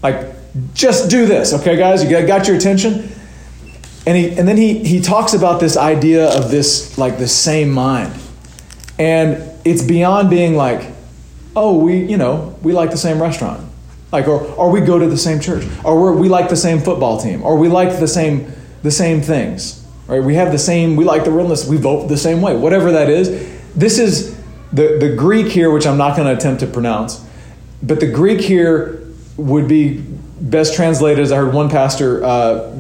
Like, 0.02 0.36
just 0.74 1.10
do 1.10 1.26
this, 1.26 1.54
okay, 1.54 1.78
guys? 1.78 2.04
You 2.04 2.26
got 2.26 2.48
your 2.48 2.58
attention? 2.58 3.12
And, 4.06 4.18
he, 4.18 4.38
and 4.38 4.48
then 4.48 4.58
he, 4.58 4.84
he 4.84 5.02
talks 5.02 5.34
about 5.34 5.60
this 5.60 5.78
idea 5.78 6.30
of 6.30 6.50
this, 6.50 6.98
like, 6.98 7.18
the 7.18 7.28
same 7.28 7.70
mind. 7.70 8.14
And 8.98 9.44
it's 9.66 9.84
beyond 9.84 10.30
being 10.30 10.56
like, 10.56 10.92
oh, 11.56 11.78
we, 11.78 12.04
you 12.06 12.18
know, 12.18 12.58
we 12.62 12.74
like 12.74 12.92
the 12.92 12.98
same 12.98 13.22
restaurant. 13.22 13.66
Like, 14.12 14.28
or, 14.28 14.42
or 14.42 14.72
we 14.72 14.82
go 14.82 14.98
to 14.98 15.08
the 15.08 15.18
same 15.18 15.40
church. 15.40 15.66
Or 15.84 16.12
we 16.12 16.22
we 16.22 16.30
like 16.30 16.50
the 16.50 16.56
same 16.56 16.80
football 16.80 17.22
team. 17.22 17.44
Or 17.44 17.58
we 17.58 17.68
like 17.68 18.00
the 18.00 18.08
same, 18.08 18.52
the 18.82 18.92
same 18.92 19.22
things 19.22 19.80
right? 20.10 20.24
We 20.24 20.36
have 20.36 20.52
the 20.52 20.60
same, 20.60 20.96
we 20.96 21.06
like 21.06 21.24
the 21.24 21.32
realness, 21.32 21.68
we 21.68 21.78
vote 21.78 22.08
the 22.08 22.18
same 22.18 22.42
way, 22.42 22.56
whatever 22.58 22.92
that 22.92 23.10
is. 23.10 23.30
This 23.76 24.00
is 24.00 24.29
the, 24.72 24.98
the 25.00 25.16
Greek 25.16 25.48
here, 25.48 25.72
which 25.72 25.88
I'm 25.88 25.98
not 25.98 26.16
going 26.16 26.28
to 26.28 26.34
attempt 26.34 26.62
to 26.62 26.68
pronounce, 26.68 27.26
but 27.82 28.00
the 28.00 28.12
Greek 28.12 28.42
here 28.42 29.08
would 29.38 29.68
be 29.68 30.04
best 30.42 30.76
translated, 30.76 31.20
as 31.20 31.32
I 31.32 31.38
heard 31.38 31.54
one 31.54 31.70
pastor 31.70 32.24
uh, 32.24 32.76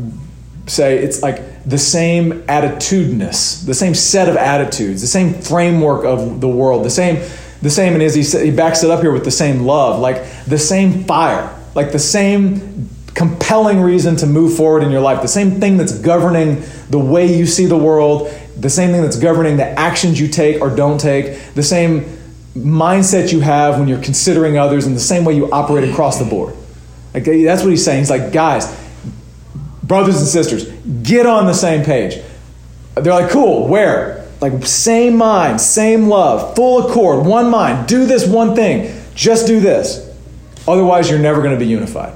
say, 0.67 0.97
it's 0.99 1.21
like 1.21 1.63
the 1.65 1.77
same 1.77 2.43
attitudinous, 2.43 3.65
the 3.65 3.73
same 3.73 3.93
set 3.93 4.29
of 4.29 4.37
attitudes, 4.37 5.01
the 5.01 5.07
same 5.07 5.33
framework 5.33 6.05
of 6.05 6.41
the 6.41 6.47
world, 6.47 6.85
the 6.85 6.89
same, 6.89 7.27
the 7.61 7.69
same, 7.69 7.93
and 7.93 8.03
as 8.03 8.15
he, 8.15 8.23
he 8.23 8.51
backs 8.51 8.83
it 8.83 8.89
up 8.89 9.01
here 9.01 9.11
with 9.11 9.25
the 9.25 9.31
same 9.31 9.61
love, 9.61 9.99
like 9.99 10.23
the 10.45 10.57
same 10.57 11.03
fire, 11.05 11.55
like 11.75 11.91
the 11.91 11.99
same 11.99 12.89
compelling 13.15 13.81
reason 13.81 14.15
to 14.15 14.25
move 14.25 14.55
forward 14.55 14.83
in 14.83 14.91
your 14.91 15.01
life, 15.01 15.21
the 15.21 15.27
same 15.27 15.59
thing 15.59 15.75
that's 15.75 15.97
governing 15.99 16.63
the 16.89 16.99
way 16.99 17.35
you 17.35 17.45
see 17.45 17.65
the 17.65 17.77
world, 17.77 18.31
the 18.59 18.69
same 18.69 18.91
thing 18.91 19.01
that's 19.01 19.17
governing 19.17 19.57
the 19.57 19.67
actions 19.67 20.19
you 20.19 20.27
take 20.27 20.61
or 20.61 20.69
don't 20.69 20.99
take, 20.99 21.53
the 21.53 21.63
same 21.63 22.01
mindset 22.55 23.31
you 23.31 23.39
have 23.39 23.79
when 23.79 23.87
you're 23.87 24.01
considering 24.01 24.57
others, 24.57 24.85
and 24.85 24.95
the 24.95 24.99
same 24.99 25.23
way 25.23 25.33
you 25.33 25.49
operate 25.51 25.89
across 25.89 26.19
the 26.19 26.25
board. 26.25 26.55
Like, 27.13 27.23
that's 27.23 27.63
what 27.63 27.69
he's 27.69 27.85
saying. 27.85 27.99
He's 27.99 28.09
like, 28.09 28.31
guys, 28.31 28.67
brothers 29.83 30.17
and 30.17 30.27
sisters, 30.27 30.65
get 31.03 31.25
on 31.25 31.45
the 31.45 31.53
same 31.53 31.83
page. 31.83 32.21
They're 32.95 33.13
like, 33.13 33.31
cool, 33.31 33.67
where? 33.67 34.27
Like, 34.41 34.65
same 34.65 35.17
mind, 35.17 35.61
same 35.61 36.07
love, 36.07 36.55
full 36.55 36.87
accord, 36.87 37.25
one 37.25 37.49
mind. 37.49 37.87
Do 37.87 38.05
this 38.05 38.27
one 38.27 38.55
thing. 38.55 38.95
Just 39.15 39.47
do 39.47 39.59
this. 39.59 40.05
Otherwise, 40.67 41.09
you're 41.09 41.19
never 41.19 41.41
going 41.41 41.53
to 41.53 41.59
be 41.59 41.69
unified. 41.69 42.13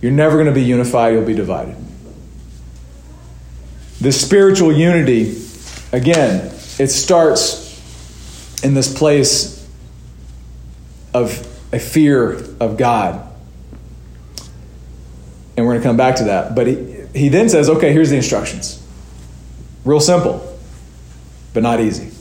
You're 0.00 0.12
never 0.12 0.34
going 0.34 0.46
to 0.46 0.52
be 0.52 0.62
unified, 0.62 1.14
you'll 1.14 1.24
be 1.24 1.34
divided. 1.34 1.76
This 4.06 4.24
spiritual 4.24 4.72
unity, 4.72 5.36
again, 5.90 6.52
it 6.78 6.86
starts 6.92 7.74
in 8.62 8.72
this 8.72 8.96
place 8.96 9.68
of 11.12 11.30
a 11.72 11.80
fear 11.80 12.34
of 12.60 12.76
God. 12.76 13.28
And 15.56 15.66
we're 15.66 15.72
going 15.72 15.82
to 15.82 15.88
come 15.88 15.96
back 15.96 16.14
to 16.18 16.24
that. 16.26 16.54
But 16.54 16.68
he, 16.68 17.06
he 17.16 17.28
then 17.30 17.48
says, 17.48 17.68
okay, 17.68 17.92
here's 17.92 18.10
the 18.10 18.16
instructions. 18.16 18.80
Real 19.84 19.98
simple, 19.98 20.56
but 21.52 21.64
not 21.64 21.80
easy. 21.80 22.12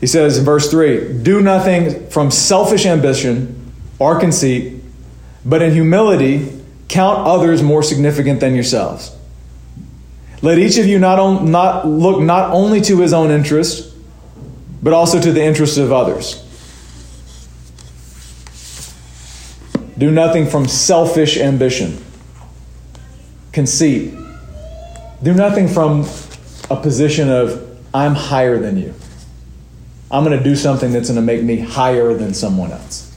He 0.00 0.08
says 0.08 0.38
in 0.38 0.44
verse 0.44 0.68
3 0.72 1.22
Do 1.22 1.40
nothing 1.40 2.10
from 2.10 2.32
selfish 2.32 2.84
ambition 2.84 3.72
or 4.00 4.18
conceit 4.18 4.82
but 5.44 5.62
in 5.62 5.72
humility, 5.72 6.60
count 6.88 7.28
others 7.28 7.62
more 7.62 7.84
significant 7.84 8.40
than 8.40 8.56
yourselves. 8.56 9.14
Let 10.40 10.58
each 10.58 10.78
of 10.78 10.86
you 10.86 10.98
not, 10.98 11.18
on, 11.18 11.50
not 11.50 11.86
look 11.86 12.20
not 12.20 12.50
only 12.50 12.80
to 12.82 13.00
his 13.00 13.12
own 13.12 13.30
interest, 13.30 13.94
but 14.82 14.92
also 14.92 15.20
to 15.20 15.32
the 15.32 15.42
interests 15.42 15.76
of 15.76 15.92
others. 15.92 16.44
Do 19.96 20.12
nothing 20.12 20.46
from 20.46 20.68
selfish 20.68 21.36
ambition, 21.38 22.04
conceit. 23.52 24.14
Do 25.22 25.34
nothing 25.34 25.66
from 25.66 26.06
a 26.70 26.76
position 26.76 27.28
of, 27.28 27.64
I'm 27.92 28.14
higher 28.14 28.58
than 28.58 28.76
you. 28.76 28.94
I'm 30.10 30.24
going 30.24 30.38
to 30.38 30.44
do 30.44 30.54
something 30.54 30.92
that's 30.92 31.08
going 31.08 31.16
to 31.16 31.22
make 31.22 31.42
me 31.42 31.58
higher 31.58 32.14
than 32.14 32.32
someone 32.32 32.70
else. 32.70 33.14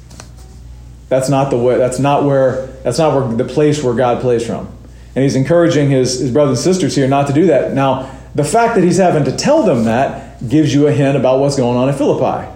That's 1.07 1.29
not 1.29 1.49
the 1.51 1.57
way. 1.57 1.77
That's 1.77 1.99
not 1.99 2.23
where. 2.23 2.67
That's 2.83 2.97
not 2.97 3.13
where 3.13 3.35
the 3.35 3.43
place 3.43 3.83
where 3.83 3.93
God 3.93 4.21
plays 4.21 4.45
from. 4.45 4.73
And 5.15 5.23
he's 5.23 5.35
encouraging 5.35 5.89
his, 5.89 6.19
his 6.19 6.31
brothers 6.31 6.59
and 6.59 6.63
sisters 6.63 6.95
here 6.95 7.07
not 7.07 7.27
to 7.27 7.33
do 7.33 7.47
that. 7.47 7.73
Now, 7.73 8.17
the 8.33 8.43
fact 8.43 8.75
that 8.75 8.83
he's 8.83 8.97
having 8.97 9.25
to 9.25 9.35
tell 9.35 9.63
them 9.63 9.83
that 9.85 10.47
gives 10.47 10.73
you 10.73 10.87
a 10.87 10.91
hint 10.91 11.17
about 11.17 11.39
what's 11.39 11.57
going 11.57 11.77
on 11.77 11.89
in 11.89 11.95
Philippi. 11.95 12.49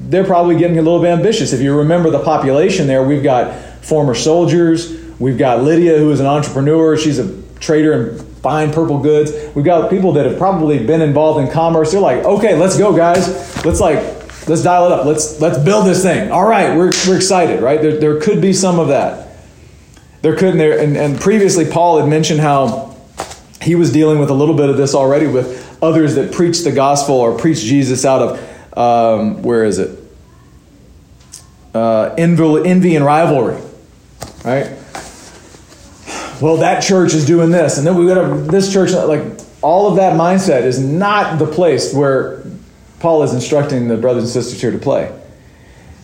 They're 0.00 0.24
probably 0.24 0.56
getting 0.56 0.78
a 0.78 0.82
little 0.82 1.00
bit 1.00 1.08
ambitious. 1.08 1.52
If 1.52 1.60
you 1.60 1.76
remember 1.78 2.10
the 2.10 2.24
population 2.24 2.86
there, 2.86 3.04
we've 3.04 3.22
got 3.22 3.60
former 3.84 4.14
soldiers. 4.14 4.90
We've 5.20 5.38
got 5.38 5.62
Lydia, 5.62 5.98
who 5.98 6.10
is 6.10 6.18
an 6.18 6.26
entrepreneur. 6.26 6.96
She's 6.96 7.18
a 7.18 7.40
trader 7.60 7.92
in 7.92 8.18
fine 8.36 8.72
purple 8.72 8.98
goods. 8.98 9.32
We've 9.54 9.64
got 9.64 9.90
people 9.90 10.12
that 10.14 10.26
have 10.26 10.38
probably 10.38 10.84
been 10.84 11.02
involved 11.02 11.46
in 11.46 11.52
commerce. 11.52 11.92
They're 11.92 12.00
like, 12.00 12.24
okay, 12.24 12.56
let's 12.56 12.76
go, 12.76 12.96
guys. 12.96 13.64
Let's 13.64 13.78
like 13.78 14.22
Let's 14.48 14.62
dial 14.62 14.86
it 14.86 14.92
up. 14.92 15.06
Let's 15.06 15.40
let's 15.40 15.58
build 15.58 15.86
this 15.86 16.02
thing. 16.02 16.32
All 16.32 16.44
right, 16.44 16.76
we're, 16.76 16.90
we're 17.06 17.16
excited, 17.16 17.60
right? 17.60 17.80
There, 17.80 17.98
there 17.98 18.20
could 18.20 18.40
be 18.40 18.52
some 18.52 18.80
of 18.80 18.88
that. 18.88 19.21
There 20.22 20.36
couldn't 20.36 20.58
there, 20.58 20.78
and, 20.78 20.96
and 20.96 21.20
previously 21.20 21.64
Paul 21.64 21.98
had 21.98 22.08
mentioned 22.08 22.40
how 22.40 22.96
he 23.60 23.74
was 23.74 23.92
dealing 23.92 24.18
with 24.18 24.30
a 24.30 24.34
little 24.34 24.56
bit 24.56 24.68
of 24.68 24.76
this 24.76 24.94
already 24.94 25.26
with 25.26 25.78
others 25.82 26.14
that 26.14 26.32
preach 26.32 26.62
the 26.62 26.70
gospel 26.70 27.16
or 27.16 27.36
preach 27.36 27.60
Jesus 27.60 28.04
out 28.04 28.22
of, 28.22 28.78
um, 28.78 29.42
where 29.42 29.64
is 29.64 29.78
it? 29.80 29.98
Uh, 31.74 32.14
envy, 32.16 32.96
and 32.96 33.04
rivalry, 33.04 33.60
right? 34.44 34.78
Well, 36.40 36.58
that 36.58 36.82
church 36.82 37.14
is 37.14 37.26
doing 37.26 37.50
this, 37.50 37.78
and 37.78 37.86
then 37.86 37.96
we 37.96 38.06
got 38.06 38.22
to, 38.22 38.34
this 38.42 38.72
church, 38.72 38.92
like, 38.92 39.22
all 39.60 39.88
of 39.88 39.96
that 39.96 40.18
mindset 40.18 40.62
is 40.62 40.78
not 40.78 41.38
the 41.38 41.46
place 41.46 41.92
where 41.92 42.44
Paul 43.00 43.24
is 43.24 43.32
instructing 43.34 43.88
the 43.88 43.96
brothers 43.96 44.22
and 44.22 44.32
sisters 44.32 44.60
here 44.60 44.70
to 44.70 44.78
play. 44.78 45.16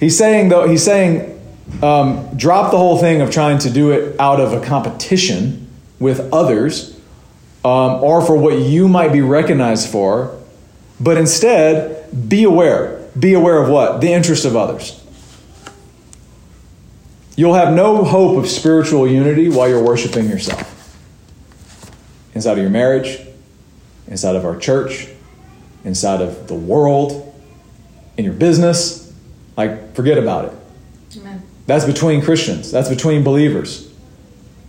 He's 0.00 0.18
saying, 0.18 0.48
though, 0.48 0.68
he's 0.68 0.85
saying, 0.85 1.38
um, 1.83 2.37
drop 2.37 2.70
the 2.70 2.78
whole 2.78 2.98
thing 2.98 3.20
of 3.20 3.31
trying 3.31 3.59
to 3.59 3.70
do 3.70 3.92
it 3.92 4.18
out 4.18 4.40
of 4.40 4.52
a 4.52 4.61
competition 4.61 5.68
with 5.98 6.33
others 6.33 6.98
um, 7.64 8.02
or 8.02 8.24
for 8.24 8.37
what 8.37 8.59
you 8.59 8.88
might 8.88 9.12
be 9.12 9.20
recognized 9.20 9.88
for, 9.90 10.38
but 11.00 11.16
instead 11.16 12.28
be 12.28 12.44
aware. 12.44 13.07
Be 13.18 13.35
aware 13.35 13.62
of 13.62 13.68
what? 13.68 14.00
The 14.00 14.12
interest 14.12 14.44
of 14.44 14.57
others. 14.57 15.04
You'll 17.37 17.54
have 17.54 17.72
no 17.72 18.02
hope 18.04 18.37
of 18.37 18.48
spiritual 18.48 19.07
unity 19.07 19.48
while 19.48 19.68
you're 19.68 19.83
worshiping 19.83 20.28
yourself. 20.28 20.74
Inside 22.35 22.52
of 22.52 22.59
your 22.59 22.70
marriage, 22.70 23.20
inside 24.09 24.35
of 24.35 24.44
our 24.44 24.57
church, 24.57 25.09
inside 25.85 26.20
of 26.20 26.48
the 26.48 26.54
world, 26.54 27.24
in 28.16 28.24
your 28.24 28.35
business. 28.35 29.12
Like, 29.57 29.94
forget 29.94 30.18
about 30.18 30.46
it. 30.46 30.58
That's 31.68 31.85
between 31.85 32.22
Christians, 32.22 32.70
that's 32.70 32.88
between 32.88 33.22
believers. 33.22 33.87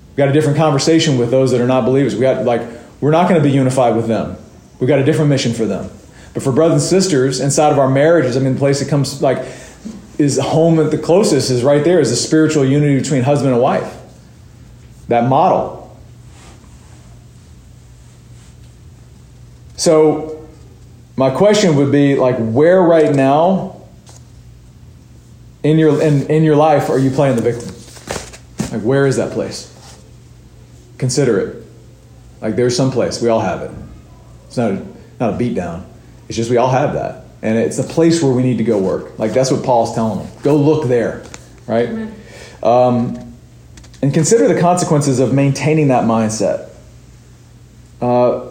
We've 0.10 0.18
got 0.18 0.28
a 0.28 0.34
different 0.34 0.58
conversation 0.58 1.18
with 1.18 1.32
those 1.32 1.52
that 1.52 1.62
are 1.62 1.66
not 1.66 1.86
believers. 1.86 2.14
We 2.14 2.20
got, 2.20 2.44
like, 2.44 2.62
we're 3.00 3.12
not 3.12 3.30
going 3.30 3.42
to 3.42 3.48
be 3.48 3.56
unified 3.56 3.96
with 3.96 4.08
them. 4.08 4.36
We've 4.82 4.90
got 4.90 5.00
a 5.00 5.06
different 5.06 5.30
mission 5.30 5.54
for 5.54 5.66
them. 5.66 5.90
But 6.34 6.44
for 6.44 6.52
brothers 6.52 6.74
and 6.74 6.82
sisters 6.82 7.40
inside 7.40 7.72
of 7.72 7.80
our 7.80 7.90
marriages, 7.90 8.36
I 8.36 8.42
mean, 8.42 8.56
the 8.56 8.60
place 8.60 8.82
that 8.82 8.90
comes, 8.90 9.22
like, 9.22 9.38
is 10.18 10.38
home 10.38 10.78
at 10.82 10.92
the 10.92 10.98
closest 10.98 11.50
is 11.50 11.64
right 11.64 11.86
there 11.86 12.02
is 12.02 12.10
the 12.10 12.18
spiritual 12.18 12.66
unity 12.66 13.00
between 13.00 13.24
husband 13.24 13.54
and 13.54 13.62
wife. 13.62 13.98
That 15.08 15.30
model. 15.30 15.98
So, 19.78 20.46
my 21.16 21.30
question 21.30 21.78
would 21.78 21.94
be 21.94 22.16
like, 22.16 22.36
where 22.38 22.82
right 22.82 23.16
now 23.16 23.79
in 25.64 25.78
your 25.78 26.02
in, 26.02 26.28
in 26.28 26.44
your 26.44 26.56
life 26.56 26.90
are 26.90 27.00
you 27.00 27.12
playing 27.12 27.36
the 27.36 27.42
victim? 27.42 27.76
Like, 28.72 28.82
where 28.82 29.08
is 29.08 29.18
that 29.18 29.32
place? 29.32 29.76
Consider 30.98 31.40
it. 31.40 31.66
Like, 32.42 32.56
there's 32.56 32.76
some 32.76 32.92
place 32.92 33.22
we 33.22 33.30
all 33.30 33.40
have 33.40 33.62
it. 33.62 33.72
It's 34.48 34.58
not 34.58 34.72
a, 34.72 34.86
not 35.20 35.34
a 35.34 35.38
beat 35.38 35.56
down. 35.56 35.86
It's 36.28 36.36
just 36.36 36.50
we 36.50 36.58
all 36.58 36.70
have 36.70 36.94
that. 36.94 37.26
And 37.42 37.58
it's 37.58 37.80
a 37.80 37.84
place 37.84 38.22
where 38.22 38.32
we 38.32 38.44
need 38.44 38.58
to 38.58 38.64
go 38.64 38.78
work. 38.78 39.18
Like 39.18 39.34
that's 39.34 39.52
what 39.52 39.64
Paul's 39.64 39.96
telling 39.96 40.20
them. 40.20 40.42
Go 40.44 40.56
look 40.56 40.88
there, 40.88 41.24
right? 41.68 42.10
Um, 42.62 43.36
and 44.02 44.14
consider 44.14 44.48
the 44.48 44.60
consequences 44.60 45.20
of 45.20 45.34
maintaining 45.34 45.90
that 45.90 46.04
mindset. 46.04 46.70
Uh, 48.02 48.48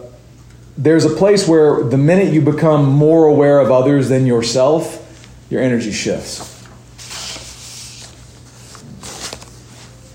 there's 0.77 1.05
a 1.05 1.09
place 1.09 1.47
where 1.47 1.83
the 1.83 1.97
minute 1.97 2.33
you 2.33 2.41
become 2.41 2.85
more 2.85 3.25
aware 3.25 3.59
of 3.59 3.71
others 3.71 4.09
than 4.09 4.25
yourself, 4.25 5.05
your 5.49 5.61
energy 5.61 5.91
shifts. 5.91 6.48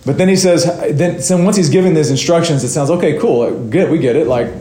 But 0.06 0.18
then 0.18 0.28
he 0.28 0.36
says, 0.36 0.64
then 0.96 1.20
so 1.22 1.42
once 1.42 1.56
he's 1.56 1.70
giving 1.70 1.94
these 1.94 2.10
instructions, 2.10 2.62
it 2.62 2.68
sounds 2.68 2.90
okay, 2.90 3.18
cool, 3.18 3.68
good, 3.68 3.90
we 3.90 3.98
get 3.98 4.16
it. 4.16 4.26
Like, 4.26 4.52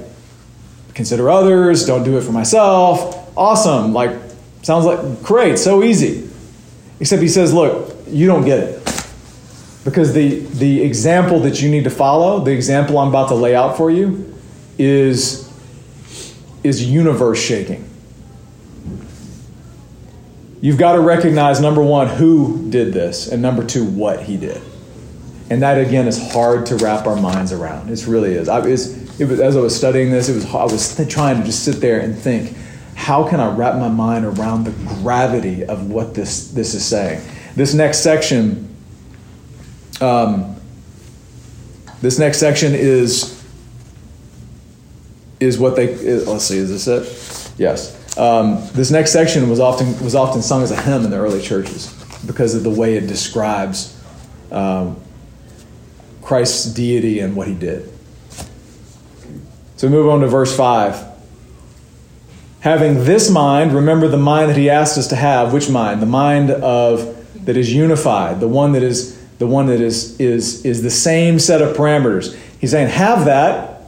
consider 0.94 1.30
others, 1.30 1.86
don't 1.86 2.04
do 2.04 2.18
it 2.18 2.22
for 2.22 2.32
myself, 2.32 3.30
awesome. 3.38 3.94
Like, 3.94 4.18
sounds 4.62 4.86
like 4.86 5.22
great, 5.22 5.60
so 5.60 5.84
easy. 5.84 6.30
Except 7.00 7.22
he 7.22 7.28
says, 7.28 7.54
look, 7.54 7.94
you 8.08 8.26
don't 8.26 8.46
get 8.46 8.60
it. 8.60 9.06
Because 9.84 10.14
the, 10.14 10.40
the 10.40 10.82
example 10.82 11.42
that 11.42 11.62
you 11.62 11.70
need 11.70 11.84
to 11.84 11.90
follow, 11.90 12.40
the 12.40 12.52
example 12.52 12.98
I'm 12.98 13.10
about 13.10 13.28
to 13.28 13.36
lay 13.36 13.54
out 13.54 13.76
for 13.76 13.92
you, 13.92 14.34
is, 14.78 15.52
is 16.64 16.86
universe 16.86 17.44
shaking. 17.44 17.90
You've 20.62 20.78
got 20.78 20.94
to 20.94 21.02
recognize 21.02 21.60
number 21.60 21.84
one, 21.84 22.08
who 22.08 22.70
did 22.70 22.94
this, 22.94 23.28
and 23.28 23.42
number 23.42 23.66
two, 23.66 23.84
what 23.84 24.24
he 24.24 24.38
did. 24.38 24.62
And 25.50 25.62
that 25.62 25.78
again 25.78 26.08
is 26.08 26.32
hard 26.32 26.66
to 26.68 26.78
wrap 26.78 27.06
our 27.06 27.16
minds 27.16 27.52
around. 27.52 27.90
It 27.90 28.08
really 28.08 28.34
is. 28.34 28.50
I, 28.50 28.60
was, 28.60 29.20
as 29.20 29.58
I 29.58 29.60
was 29.60 29.76
studying 29.76 30.12
this, 30.12 30.30
it 30.30 30.36
was 30.36 30.46
I 30.46 30.64
was 30.64 31.08
trying 31.10 31.40
to 31.40 31.44
just 31.44 31.64
sit 31.64 31.76
there 31.82 32.00
and 32.00 32.18
think 32.18 32.56
how 32.96 33.28
can 33.28 33.40
I 33.40 33.54
wrap 33.54 33.76
my 33.76 33.90
mind 33.90 34.26
around 34.26 34.64
the 34.64 34.72
gravity 35.02 35.66
of 35.66 35.90
what 35.90 36.14
this, 36.14 36.52
this 36.52 36.74
is 36.74 36.86
saying? 36.86 37.22
This 37.56 37.74
next 37.74 38.00
section, 38.00 38.74
um, 40.00 40.56
this 42.02 42.20
next 42.20 42.40
section 42.40 42.74
is 42.74 43.42
is 45.40 45.60
what 45.60 45.76
they 45.76 45.92
is, 45.92 46.28
let's 46.28 46.46
see, 46.46 46.58
is 46.58 46.70
this 46.70 46.88
it? 46.88 47.60
Yes. 47.60 48.18
Um, 48.18 48.66
this 48.74 48.92
next 48.92 49.12
section 49.12 49.50
was 49.50 49.60
often 49.60 50.00
was 50.04 50.16
often 50.16 50.42
sung 50.42 50.64
as 50.64 50.72
a 50.72 50.82
hymn 50.82 51.04
in 51.04 51.12
the 51.12 51.18
early 51.18 51.42
churches 51.42 51.94
because 52.26 52.56
of 52.56 52.64
the 52.64 52.70
way 52.70 52.96
it 52.96 53.08
describes 53.08 54.00
um, 54.52 55.02
Christ's 56.24 56.66
deity 56.66 57.20
and 57.20 57.36
what 57.36 57.48
he 57.48 57.54
did. 57.54 57.90
So 59.78 59.90
move 59.90 60.08
on 60.08 60.22
to 60.22 60.28
verse 60.28 60.56
five. 60.56 61.04
Having 62.62 63.04
this 63.04 63.30
mind, 63.30 63.74
remember 63.74 64.08
the 64.08 64.18
mind 64.18 64.50
that 64.50 64.56
he 64.56 64.70
asked 64.70 64.98
us 64.98 65.08
to 65.08 65.18
have. 65.18 65.52
Which 65.52 65.70
mind? 65.70 66.02
The 66.02 66.06
mind 66.06 66.50
of 66.50 67.46
that 67.46 67.58
is 67.58 67.74
unified, 67.74 68.40
the 68.40 68.48
one 68.48 68.72
that 68.72 68.84
is 68.84 69.22
the 69.38 69.48
one 69.48 69.66
that 69.66 69.82
is 69.82 70.18
is 70.20 70.64
is 70.66 70.82
the 70.82 70.90
same 70.90 71.40
set 71.40 71.62
of 71.62 71.76
parameters. 71.76 72.38
He's 72.60 72.72
saying, 72.72 72.88
have 72.88 73.26
that, 73.26 73.82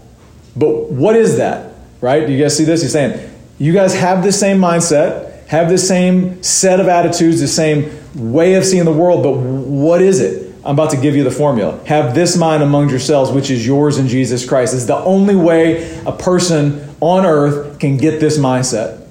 but 0.57 0.91
what 0.91 1.15
is 1.15 1.37
that? 1.37 1.73
Right? 2.01 2.27
Do 2.27 2.33
you 2.33 2.43
guys 2.43 2.57
see 2.57 2.65
this? 2.65 2.81
He's 2.81 2.91
saying, 2.91 3.31
you 3.57 3.71
guys 3.71 3.95
have 3.95 4.21
the 4.23 4.33
same 4.33 4.57
mindset, 4.57 5.47
have 5.47 5.69
the 5.69 5.77
same 5.77 6.43
set 6.43 6.81
of 6.81 6.89
attitudes, 6.89 7.39
the 7.39 7.47
same 7.47 7.89
way 8.13 8.55
of 8.55 8.65
seeing 8.65 8.83
the 8.83 8.91
world, 8.91 9.23
but 9.23 9.31
what 9.37 10.01
is 10.01 10.19
it? 10.19 10.44
I'm 10.65 10.73
about 10.73 10.89
to 10.89 10.97
give 10.97 11.15
you 11.15 11.23
the 11.23 11.31
formula. 11.31 11.79
Have 11.85 12.15
this 12.15 12.35
mind 12.35 12.63
among 12.63 12.89
yourselves, 12.89 13.31
which 13.31 13.51
is 13.51 13.65
yours 13.65 13.99
in 13.99 14.07
Jesus 14.07 14.47
Christ. 14.47 14.73
It's 14.73 14.85
the 14.85 14.97
only 14.97 15.35
way 15.35 15.99
a 16.05 16.11
person 16.11 16.95
on 17.01 17.23
earth 17.23 17.77
can 17.77 17.97
get 17.97 18.19
this 18.19 18.39
mindset. 18.39 19.05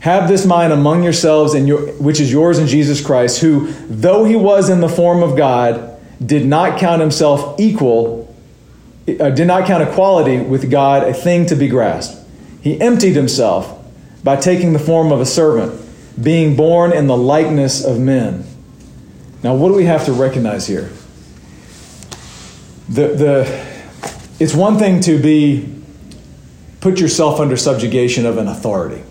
Have 0.00 0.28
this 0.28 0.46
mind 0.46 0.72
among 0.72 1.02
yourselves, 1.02 1.52
and 1.52 1.66
your, 1.66 1.92
which 1.94 2.20
is 2.20 2.30
yours 2.30 2.58
in 2.58 2.68
Jesus 2.68 3.04
Christ, 3.04 3.40
who, 3.40 3.72
though 3.88 4.24
he 4.24 4.36
was 4.36 4.70
in 4.70 4.80
the 4.80 4.88
form 4.88 5.22
of 5.22 5.36
God, 5.36 6.00
did 6.24 6.46
not 6.46 6.78
count 6.78 7.00
himself 7.00 7.58
equal, 7.58 8.32
uh, 9.08 9.30
did 9.30 9.46
not 9.46 9.66
count 9.66 9.82
equality 9.82 10.38
with 10.38 10.70
God 10.70 11.02
a 11.02 11.12
thing 11.12 11.44
to 11.46 11.56
be 11.56 11.66
grasped. 11.66 12.24
He 12.62 12.80
emptied 12.80 13.16
himself 13.16 13.76
by 14.22 14.36
taking 14.36 14.74
the 14.74 14.78
form 14.78 15.10
of 15.10 15.20
a 15.20 15.26
servant, 15.26 15.80
being 16.22 16.54
born 16.54 16.92
in 16.92 17.08
the 17.08 17.16
likeness 17.16 17.84
of 17.84 17.98
men. 17.98 18.44
Now, 19.42 19.54
what 19.54 19.68
do 19.68 19.74
we 19.74 19.84
have 19.84 20.04
to 20.06 20.12
recognize 20.12 20.66
here? 20.66 20.90
The, 22.88 23.08
the, 23.08 23.66
it's 24.38 24.54
one 24.54 24.78
thing 24.78 25.00
to 25.02 25.20
be 25.20 25.82
put 26.80 26.98
yourself 26.98 27.40
under 27.40 27.56
subjugation 27.56 28.26
of 28.26 28.38
an 28.38 28.48
authority, 28.48 29.02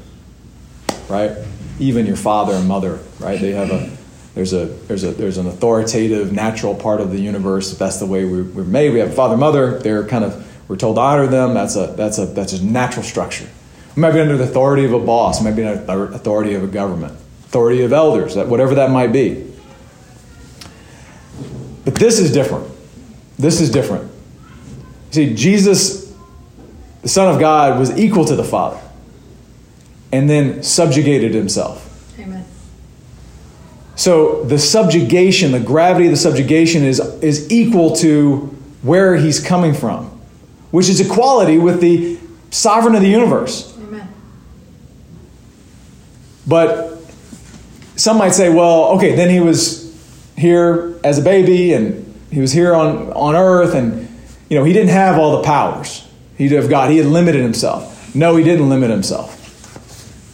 right? 1.08 1.32
Even 1.80 2.06
your 2.06 2.18
father 2.18 2.54
and 2.54 2.68
mother, 2.68 3.00
right? 3.20 3.40
They 3.40 3.52
have 3.52 3.72
a 3.72 3.90
there's 4.36 4.54
a 4.54 4.66
there's 4.66 5.04
a 5.04 5.12
there's 5.12 5.38
an 5.38 5.48
authoritative 5.48 6.32
natural 6.32 6.76
part 6.76 7.02
of 7.02 7.12
the 7.12 7.20
universe. 7.20 7.78
That's 7.78 7.98
the 7.98 8.06
way 8.06 8.26
we're, 8.26 8.44
we're 8.44 8.64
made. 8.64 8.94
We 8.94 9.00
have 9.00 9.10
a 9.10 9.14
father, 9.14 9.36
mother. 9.36 9.80
They're 9.80 10.06
kind 10.06 10.24
of 10.24 10.46
we're 10.70 10.76
told 10.76 10.98
to 10.98 11.02
honor 11.02 11.28
them. 11.28 11.54
That's 11.54 11.76
a 11.76 11.88
that's 11.88 12.20
a 12.20 12.26
that's 12.28 12.54
a 12.54 12.64
natural 12.64 13.04
structure. 13.04 13.48
We 13.96 14.02
might 14.02 14.12
be 14.12 14.20
under 14.20 14.38
the 14.38 14.44
authority 14.44 14.86
of 14.86 14.94
a 14.94 15.00
boss. 15.00 15.40
We 15.40 15.50
might 15.50 15.56
be 15.56 15.66
under 15.66 15.84
the 15.84 16.16
authority 16.16 16.54
of 16.54 16.64
a 16.64 16.68
government, 16.68 17.14
authority 17.46 17.82
of 17.82 17.92
elders, 17.92 18.36
that 18.36 18.48
whatever 18.48 18.76
that 18.76 18.92
might 18.92 19.12
be. 19.12 19.49
But 21.90 22.00
this 22.00 22.20
is 22.20 22.32
different. 22.32 22.70
This 23.40 23.62
is 23.62 23.72
different. 23.72 24.12
See, 25.10 25.34
Jesus 25.34 26.10
the 27.02 27.10
Son 27.10 27.34
of 27.34 27.40
God 27.40 27.80
was 27.80 27.98
equal 27.98 28.26
to 28.26 28.36
the 28.36 28.44
Father 28.44 28.80
and 30.12 30.30
then 30.30 30.62
subjugated 30.62 31.34
himself. 31.34 31.86
Amen. 32.20 32.46
So 33.96 34.44
the 34.44 34.60
subjugation, 34.60 35.52
the 35.52 35.60
gravity 35.60 36.06
of 36.06 36.12
the 36.12 36.18
subjugation 36.18 36.84
is, 36.84 37.00
is 37.24 37.50
equal 37.52 37.96
to 37.96 38.38
where 38.82 39.16
he's 39.16 39.40
coming 39.44 39.74
from, 39.74 40.06
which 40.70 40.90
is 40.90 41.00
equality 41.00 41.58
with 41.58 41.82
the 41.82 42.20
sovereign 42.52 42.94
of 42.94 43.02
the 43.02 43.10
universe. 43.10 43.76
Amen. 43.80 44.08
But 46.46 47.00
some 47.96 48.18
might 48.18 48.34
say, 48.36 48.50
well, 48.50 48.90
okay, 48.98 49.16
then 49.16 49.30
he 49.30 49.40
was 49.40 49.98
here 50.38 50.89
as 51.04 51.18
a 51.18 51.22
baby 51.22 51.74
and 51.74 52.06
he 52.32 52.40
was 52.40 52.52
here 52.52 52.74
on, 52.74 53.12
on 53.14 53.36
earth 53.36 53.76
and 53.76 54.08
you 54.50 54.58
know 54.58 54.64
he 54.64 54.74
didn't 54.74 54.90
have 54.90 55.18
all 55.18 55.38
the 55.38 55.44
powers 55.44 56.06
He'd 56.40 56.54
have 56.54 56.70
got, 56.70 56.90
he 56.90 56.98
had 56.98 57.06
limited 57.06 57.42
himself. 57.42 58.16
No, 58.16 58.38
he 58.38 58.46
didn't 58.46 58.70
limit 58.70 58.90
himself. 58.90 59.36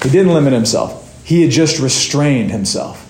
He 0.04 0.10
didn't 0.12 0.34
limit 0.36 0.54
himself. 0.54 1.26
He 1.26 1.42
had 1.42 1.50
just 1.50 1.80
restrained 1.80 2.52
himself. 2.52 3.02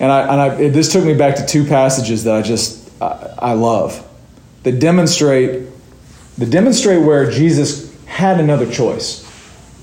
And, 0.00 0.10
I, 0.10 0.20
and 0.22 0.40
I, 0.40 0.68
this 0.70 0.92
took 0.92 1.04
me 1.04 1.14
back 1.14 1.36
to 1.36 1.46
two 1.46 1.64
passages 1.64 2.24
that 2.24 2.34
I 2.34 2.42
just, 2.42 2.90
I, 3.00 3.34
I 3.38 3.52
love 3.52 4.04
that 4.64 4.80
demonstrate, 4.80 5.68
that 6.38 6.50
demonstrate 6.50 7.00
where 7.04 7.30
Jesus 7.30 7.94
had 8.06 8.40
another 8.40 8.68
choice. 8.68 9.22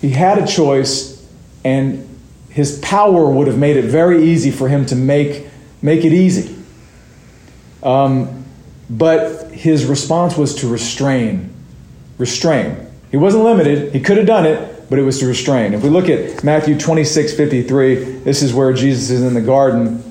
He 0.02 0.10
had 0.10 0.40
a 0.40 0.46
choice 0.46 1.26
and 1.64 2.11
his 2.52 2.78
power 2.80 3.30
would 3.30 3.48
have 3.48 3.58
made 3.58 3.78
it 3.78 3.86
very 3.86 4.26
easy 4.26 4.52
for 4.52 4.68
him 4.68 4.86
to 4.88 4.96
make, 4.96 5.48
make 5.82 6.04
it 6.04 6.12
easy. 6.12 6.58
Um, 7.82 8.46
but 8.90 9.52
his 9.52 9.86
response 9.86 10.38
was 10.38 10.56
to 10.56 10.68
restrain. 10.68 11.54
Restrain. 12.18 12.88
He 13.10 13.18
wasn't 13.18 13.46
limited. 13.46 13.94
He 13.94 14.02
could 14.02 14.18
have 14.18 14.28
done 14.28 14.46
it, 14.46 14.90
but 14.90 15.00
it 15.00 15.04
was 15.04 15.20
to 15.20 15.28
restrain. 15.28 15.74
If 15.74 15.82
we 15.82 15.90
look 15.90 16.10
at 16.10 16.44
Matthew 16.44 16.78
26 16.78 17.34
53, 17.36 17.96
this 17.96 18.42
is 18.42 18.54
where 18.54 18.74
Jesus 18.74 19.10
is 19.10 19.24
in 19.24 19.34
the 19.34 19.42
garden. 19.42 20.04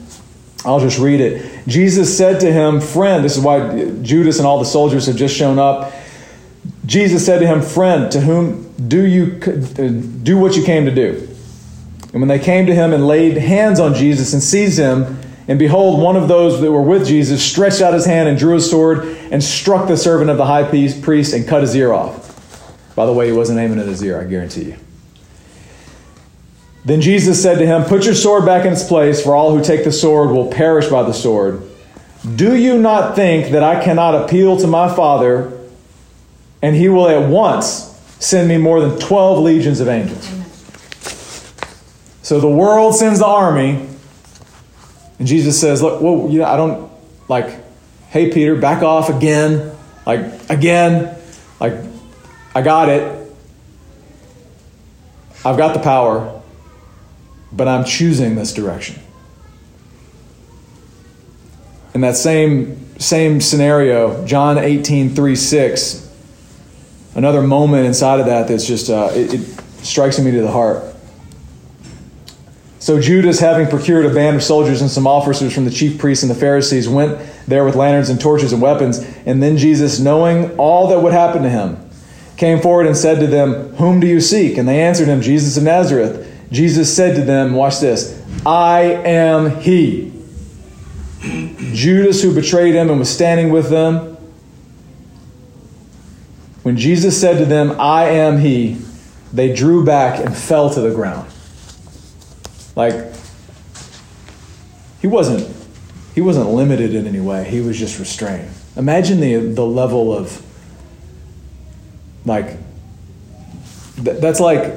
I'll 0.64 0.80
just 0.80 0.98
read 0.98 1.20
it. 1.20 1.66
Jesus 1.66 2.16
said 2.16 2.40
to 2.40 2.50
him, 2.50 2.80
Friend, 2.80 3.22
this 3.22 3.36
is 3.36 3.42
why 3.42 3.90
Judas 4.02 4.38
and 4.38 4.46
all 4.46 4.58
the 4.58 4.64
soldiers 4.64 5.06
have 5.06 5.16
just 5.16 5.36
shown 5.36 5.58
up. 5.58 5.92
Jesus 6.86 7.24
said 7.24 7.40
to 7.40 7.46
him, 7.46 7.60
Friend, 7.60 8.10
to 8.12 8.20
whom 8.20 8.72
do 8.88 9.06
you 9.06 9.38
do 10.22 10.38
what 10.38 10.56
you 10.56 10.64
came 10.64 10.86
to 10.86 10.94
do? 10.94 11.29
And 12.12 12.20
when 12.20 12.28
they 12.28 12.38
came 12.38 12.66
to 12.66 12.74
him 12.74 12.92
and 12.92 13.06
laid 13.06 13.36
hands 13.36 13.78
on 13.78 13.94
Jesus 13.94 14.32
and 14.32 14.42
seized 14.42 14.78
him, 14.78 15.18
and 15.46 15.58
behold, 15.58 16.00
one 16.00 16.16
of 16.16 16.28
those 16.28 16.60
that 16.60 16.70
were 16.70 16.82
with 16.82 17.06
Jesus 17.06 17.44
stretched 17.44 17.80
out 17.80 17.94
his 17.94 18.06
hand 18.06 18.28
and 18.28 18.38
drew 18.38 18.54
his 18.54 18.70
sword 18.70 19.04
and 19.30 19.42
struck 19.42 19.88
the 19.88 19.96
servant 19.96 20.30
of 20.30 20.36
the 20.36 20.46
high 20.46 20.64
priest 20.64 21.34
and 21.34 21.46
cut 21.46 21.62
his 21.62 21.74
ear 21.74 21.92
off. 21.92 22.94
By 22.94 23.06
the 23.06 23.12
way, 23.12 23.26
he 23.26 23.32
wasn't 23.32 23.58
aiming 23.58 23.78
at 23.78 23.86
his 23.86 24.02
ear, 24.02 24.20
I 24.20 24.24
guarantee 24.24 24.64
you. 24.64 24.76
Then 26.84 27.00
Jesus 27.00 27.42
said 27.42 27.58
to 27.58 27.66
him, 27.66 27.84
Put 27.84 28.04
your 28.04 28.14
sword 28.14 28.46
back 28.46 28.64
in 28.64 28.72
its 28.72 28.86
place, 28.86 29.22
for 29.22 29.34
all 29.34 29.56
who 29.56 29.62
take 29.62 29.84
the 29.84 29.92
sword 29.92 30.30
will 30.30 30.50
perish 30.50 30.88
by 30.88 31.02
the 31.02 31.12
sword. 31.12 31.62
Do 32.36 32.56
you 32.56 32.78
not 32.78 33.16
think 33.16 33.52
that 33.52 33.62
I 33.62 33.82
cannot 33.82 34.14
appeal 34.24 34.56
to 34.58 34.66
my 34.66 34.94
Father, 34.94 35.58
and 36.62 36.76
he 36.76 36.88
will 36.88 37.08
at 37.08 37.28
once 37.28 37.86
send 38.18 38.48
me 38.48 38.56
more 38.56 38.80
than 38.80 38.98
12 38.98 39.38
legions 39.38 39.80
of 39.80 39.88
angels? 39.88 40.39
So 42.30 42.38
the 42.38 42.46
world 42.46 42.94
sends 42.94 43.18
the 43.18 43.26
army, 43.26 43.88
and 45.18 45.26
Jesus 45.26 45.60
says, 45.60 45.82
Look, 45.82 46.00
well, 46.00 46.28
you 46.30 46.38
know, 46.38 46.44
I 46.44 46.56
don't 46.56 46.88
like, 47.26 47.52
hey, 48.10 48.30
Peter, 48.30 48.54
back 48.54 48.84
off 48.84 49.08
again. 49.08 49.76
Like, 50.06 50.48
again. 50.48 51.18
Like, 51.58 51.72
I 52.54 52.62
got 52.62 52.88
it. 52.88 53.32
I've 55.44 55.56
got 55.56 55.74
the 55.74 55.80
power, 55.80 56.40
but 57.50 57.66
I'm 57.66 57.84
choosing 57.84 58.36
this 58.36 58.54
direction. 58.54 59.02
In 61.94 62.02
that 62.02 62.14
same, 62.14 62.96
same 63.00 63.40
scenario, 63.40 64.24
John 64.24 64.56
18, 64.56 65.16
3, 65.16 65.34
6, 65.34 66.14
another 67.16 67.42
moment 67.42 67.86
inside 67.86 68.20
of 68.20 68.26
that 68.26 68.46
that's 68.46 68.66
just, 68.66 68.88
uh, 68.88 69.10
it, 69.14 69.34
it 69.34 69.40
strikes 69.82 70.20
me 70.20 70.30
to 70.30 70.42
the 70.42 70.52
heart. 70.52 70.89
So 72.80 72.98
Judas, 72.98 73.38
having 73.38 73.68
procured 73.68 74.06
a 74.06 74.14
band 74.14 74.36
of 74.36 74.42
soldiers 74.42 74.80
and 74.80 74.90
some 74.90 75.06
officers 75.06 75.54
from 75.54 75.66
the 75.66 75.70
chief 75.70 75.98
priests 75.98 76.22
and 76.24 76.30
the 76.30 76.34
Pharisees, 76.34 76.88
went 76.88 77.20
there 77.46 77.62
with 77.62 77.76
lanterns 77.76 78.08
and 78.08 78.18
torches 78.18 78.54
and 78.54 78.62
weapons. 78.62 78.98
And 79.26 79.42
then 79.42 79.58
Jesus, 79.58 80.00
knowing 80.00 80.56
all 80.56 80.88
that 80.88 81.02
would 81.02 81.12
happen 81.12 81.42
to 81.42 81.50
him, 81.50 81.90
came 82.38 82.58
forward 82.58 82.86
and 82.86 82.96
said 82.96 83.20
to 83.20 83.26
them, 83.26 83.74
Whom 83.74 84.00
do 84.00 84.06
you 84.06 84.18
seek? 84.18 84.56
And 84.56 84.66
they 84.66 84.80
answered 84.80 85.08
him, 85.08 85.20
Jesus 85.20 85.58
of 85.58 85.62
Nazareth. 85.62 86.26
Jesus 86.50 86.94
said 86.94 87.16
to 87.16 87.22
them, 87.22 87.52
Watch 87.52 87.80
this, 87.80 88.18
I 88.46 88.80
am 88.80 89.60
he. 89.60 90.10
Judas, 91.20 92.22
who 92.22 92.34
betrayed 92.34 92.74
him 92.74 92.88
and 92.88 92.98
was 92.98 93.10
standing 93.10 93.52
with 93.52 93.68
them, 93.68 94.16
when 96.62 96.78
Jesus 96.78 97.20
said 97.20 97.36
to 97.38 97.44
them, 97.44 97.78
I 97.78 98.04
am 98.04 98.38
he, 98.38 98.78
they 99.34 99.54
drew 99.54 99.84
back 99.84 100.18
and 100.18 100.34
fell 100.34 100.70
to 100.70 100.80
the 100.80 100.94
ground. 100.94 101.30
Like 102.76 102.94
he 105.00 105.06
wasn't 105.06 105.56
he 106.14 106.20
wasn't 106.20 106.48
limited 106.50 106.94
in 106.94 107.06
any 107.06 107.20
way. 107.20 107.48
He 107.48 107.60
was 107.60 107.78
just 107.78 107.98
restrained. 107.98 108.50
Imagine 108.76 109.20
the 109.20 109.36
the 109.36 109.64
level 109.64 110.12
of 110.12 110.42
like 112.24 112.56
th- 114.04 114.20
that's 114.20 114.40
like 114.40 114.74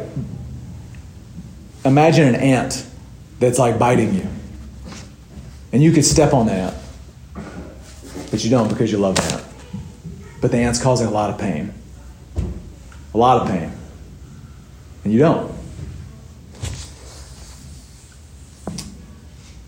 imagine 1.85 2.27
an 2.27 2.35
ant 2.35 2.85
that's 3.39 3.59
like 3.59 3.77
biting 3.77 4.13
you. 4.13 4.27
And 5.71 5.81
you 5.81 5.91
could 5.91 6.05
step 6.05 6.33
on 6.33 6.45
that. 6.47 6.75
But 8.31 8.43
you 8.43 8.49
don't 8.49 8.67
because 8.67 8.91
you 8.91 8.97
love 8.97 9.15
the 9.15 9.23
ant. 9.35 9.45
But 10.41 10.51
the 10.51 10.57
ant's 10.57 10.81
causing 10.81 11.07
a 11.07 11.11
lot 11.11 11.29
of 11.29 11.37
pain. 11.37 11.73
A 13.13 13.17
lot 13.17 13.41
of 13.41 13.47
pain. 13.47 13.71
And 15.03 15.13
you 15.13 15.19
don't. 15.19 15.53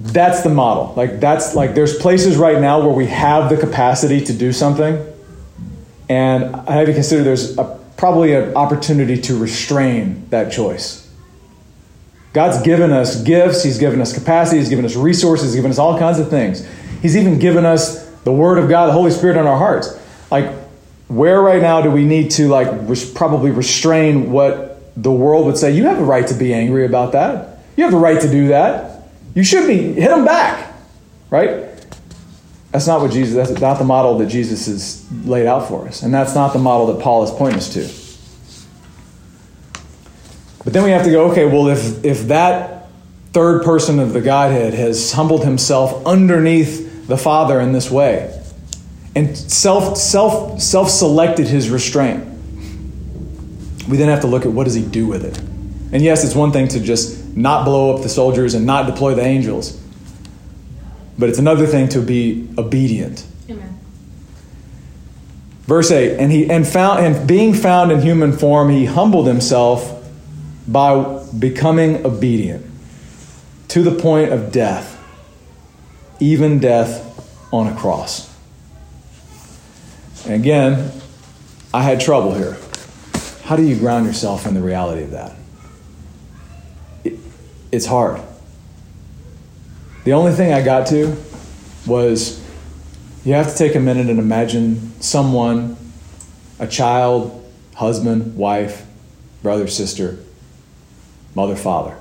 That's 0.06 0.44
the 0.44 0.50
model. 0.50 0.94
Like 0.96 1.20
that's 1.20 1.56
like 1.56 1.74
there's 1.74 1.98
places 1.98 2.38
right 2.38 2.62
now 2.62 2.80
where 2.80 2.94
we 2.94 3.08
have 3.08 3.50
the 3.50 3.58
capacity 3.58 4.24
to 4.26 4.34
do 4.34 4.54
something, 4.54 5.04
and 6.10 6.56
I 6.56 6.74
have 6.74 6.86
to 6.86 6.94
consider 6.94 7.24
there's 7.24 7.58
a, 7.58 7.80
probably 7.98 8.34
an 8.34 8.56
opportunity 8.56 9.20
to 9.22 9.38
restrain 9.38 10.28
that 10.30 10.52
choice. 10.52 11.02
God's 12.34 12.62
given 12.64 12.92
us 12.92 13.24
gifts, 13.24 13.64
He's 13.64 13.80
given 13.80 14.00
us 14.00 14.14
capacity, 14.14 14.60
He's 14.60 14.70
given 14.70 14.86
us 14.86 14.96
resources, 14.96 15.48
He's 15.48 15.56
given 15.56 15.72
us 15.72 15.80
all 15.80 15.98
kinds 15.98 16.20
of 16.20 16.30
things. 16.30 16.68
He's 17.02 17.18
even 17.18 17.40
given 17.40 17.66
us 17.66 18.06
the 18.24 18.34
Word 18.34 18.58
of 18.58 18.70
God, 18.70 18.88
the 18.88 18.94
Holy 18.94 19.12
Spirit 19.12 19.38
in 19.38 19.48
our 19.48 19.58
hearts. 19.58 20.00
Like, 20.30 20.52
where 21.08 21.42
right 21.42 21.62
now 21.62 21.82
do 21.82 21.90
we 21.90 22.04
need 22.04 22.32
to 22.32 22.48
like 22.48 22.68
res- 22.90 23.10
probably 23.10 23.52
restrain 23.52 24.32
what 24.32 24.82
the 25.02 25.12
world 25.12 25.46
would 25.46 25.58
say? 25.58 25.72
You 25.72 25.86
have 25.86 26.00
a 26.00 26.04
right 26.04 26.28
to 26.28 26.34
be 26.34 26.54
angry 26.54 26.86
about 26.86 27.14
that. 27.14 27.60
You 27.76 27.84
have 27.84 27.92
the 27.92 28.00
right 28.00 28.20
to 28.22 28.30
do 28.30 28.50
that. 28.50 28.95
You 29.36 29.44
should 29.44 29.68
be 29.68 29.94
hit 29.94 30.10
them 30.10 30.26
back, 30.26 30.74
right? 31.30 31.70
That's 32.72 32.88
not 32.88 33.02
what 33.02 33.12
Jesus. 33.12 33.36
That's 33.36 33.62
not 33.62 33.78
the 33.78 33.86
model 33.86 34.18
that 34.18 34.28
Jesus 34.28 34.66
has 34.66 35.06
laid 35.26 35.46
out 35.46 35.68
for 35.68 35.88
us, 35.88 36.02
and 36.02 36.14
that's 36.14 36.34
not 36.34 36.54
the 36.54 36.60
model 36.60 36.88
that 36.88 37.04
Paul 37.04 37.24
is 37.24 37.32
pointing 37.32 37.58
us 37.58 37.74
to. 37.74 38.06
But 40.64 40.74
then 40.74 40.84
we 40.84 40.92
have 40.92 41.04
to 41.04 41.12
go. 41.12 41.32
Okay, 41.32 41.46
well, 41.46 41.68
if 41.68 42.04
if 42.04 42.28
that 42.30 42.88
third 43.34 43.64
person 43.64 44.00
of 44.00 44.14
the 44.14 44.22
Godhead 44.22 44.74
has 44.74 45.12
humbled 45.12 45.44
himself 45.44 46.06
underneath 46.06 47.08
the 47.08 47.18
Father 47.18 47.60
in 47.60 47.74
this 47.74 47.92
way, 47.92 48.42
and 49.16 49.38
self 49.38 49.98
self 49.98 50.62
self 50.62 50.90
selected 50.90 51.48
his 51.48 51.70
restraint, 51.70 52.26
we 53.88 53.98
then 53.98 54.08
have 54.10 54.22
to 54.22 54.28
look 54.28 54.46
at 54.46 54.52
what 54.52 54.64
does 54.64 54.76
he 54.76 54.84
do 54.84 55.08
with 55.08 55.26
it. 55.26 55.38
And 55.94 56.04
yes, 56.04 56.24
it's 56.24 56.36
one 56.36 56.52
thing 56.52 56.70
to 56.70 56.80
just 56.80 57.25
not 57.36 57.66
blow 57.66 57.94
up 57.94 58.02
the 58.02 58.10
soldiers 58.10 58.54
and 58.54 58.66
not 58.66 58.88
deploy 58.88 59.14
the 59.14 59.22
angels. 59.22 59.80
But 61.20 61.30
it's 61.30 61.40
another 61.40 61.68
thing 61.68 61.90
to 61.90 62.02
be 62.02 62.50
obedient. 62.58 63.26
Amen. 63.50 63.80
Verse 65.64 65.92
8, 65.92 66.18
and 66.18 66.32
he 66.32 66.50
and 66.50 66.68
found 66.68 67.06
and 67.06 67.28
being 67.28 67.54
found 67.54 67.92
in 67.92 68.02
human 68.02 68.32
form, 68.32 68.70
he 68.70 68.86
humbled 68.86 69.28
himself 69.28 70.04
by 70.68 71.24
becoming 71.38 72.06
obedient 72.06 72.66
to 73.70 73.84
the 73.84 73.92
point 73.92 74.32
of 74.32 74.52
death, 74.52 75.02
even 76.20 76.60
death 76.60 77.02
on 77.52 77.68
a 77.68 77.76
cross. 77.76 78.34
And 80.26 80.34
again, 80.34 80.92
I 81.74 81.84
had 81.84 82.00
trouble 82.00 82.34
here. 82.34 82.58
How 83.44 83.56
do 83.56 83.64
you 83.64 83.78
ground 83.78 84.06
yourself 84.06 84.48
in 84.48 84.54
the 84.54 84.62
reality 84.62 85.04
of 85.04 85.12
that? 85.12 85.36
It's 87.76 87.86
hard. 87.86 88.22
The 90.06 90.14
only 90.14 90.32
thing 90.32 90.54
I 90.54 90.62
got 90.62 90.88
to 90.88 91.16
was 91.86 92.42
you 93.26 93.34
have 93.34 93.52
to 93.52 93.58
take 93.58 93.76
a 93.76 93.80
minute 93.80 94.10
and 94.10 94.18
imagine 94.18 95.00
someone, 95.02 95.76
a 96.58 96.68
child, 96.68 97.44
husband, 97.76 98.38
wife, 98.38 98.86
brother, 99.44 99.68
sister, 99.68 100.20
mother, 101.34 101.56
father, 101.56 101.98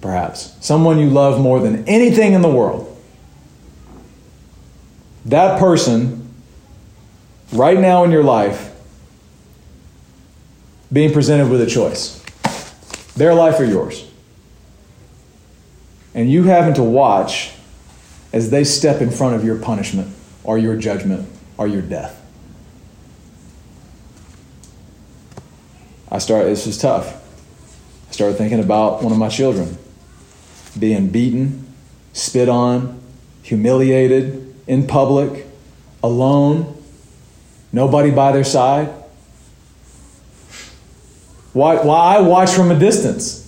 perhaps. 0.00 0.54
Someone 0.60 0.98
you 0.98 1.08
love 1.08 1.40
more 1.40 1.60
than 1.60 1.88
anything 1.88 2.34
in 2.34 2.42
the 2.42 2.50
world. 2.50 2.88
That 5.24 5.58
person, 5.58 6.34
right 7.52 7.78
now 7.78 8.04
in 8.04 8.10
your 8.10 8.24
life, 8.24 8.70
being 10.92 11.12
presented 11.12 11.48
with 11.48 11.62
a 11.62 11.66
choice 11.66 12.18
their 13.14 13.34
life 13.34 13.60
or 13.60 13.64
yours 13.64 14.11
and 16.14 16.30
you 16.30 16.44
having 16.44 16.74
to 16.74 16.82
watch 16.82 17.52
as 18.32 18.50
they 18.50 18.64
step 18.64 19.00
in 19.00 19.10
front 19.10 19.34
of 19.34 19.44
your 19.44 19.56
punishment 19.56 20.14
or 20.44 20.58
your 20.58 20.76
judgment 20.76 21.28
or 21.56 21.66
your 21.66 21.82
death. 21.82 22.18
I 26.10 26.18
started, 26.18 26.50
this 26.50 26.66
was 26.66 26.78
tough. 26.78 27.18
I 28.08 28.12
started 28.12 28.36
thinking 28.36 28.60
about 28.60 29.02
one 29.02 29.12
of 29.12 29.18
my 29.18 29.28
children 29.28 29.78
being 30.78 31.08
beaten, 31.08 31.66
spit 32.12 32.48
on, 32.48 33.00
humiliated 33.42 34.54
in 34.66 34.86
public, 34.86 35.46
alone, 36.02 36.82
nobody 37.72 38.10
by 38.10 38.32
their 38.32 38.44
side. 38.44 38.88
Why, 41.52 41.76
why 41.76 42.16
I 42.16 42.20
watch 42.20 42.50
from 42.50 42.70
a 42.70 42.78
distance 42.78 43.41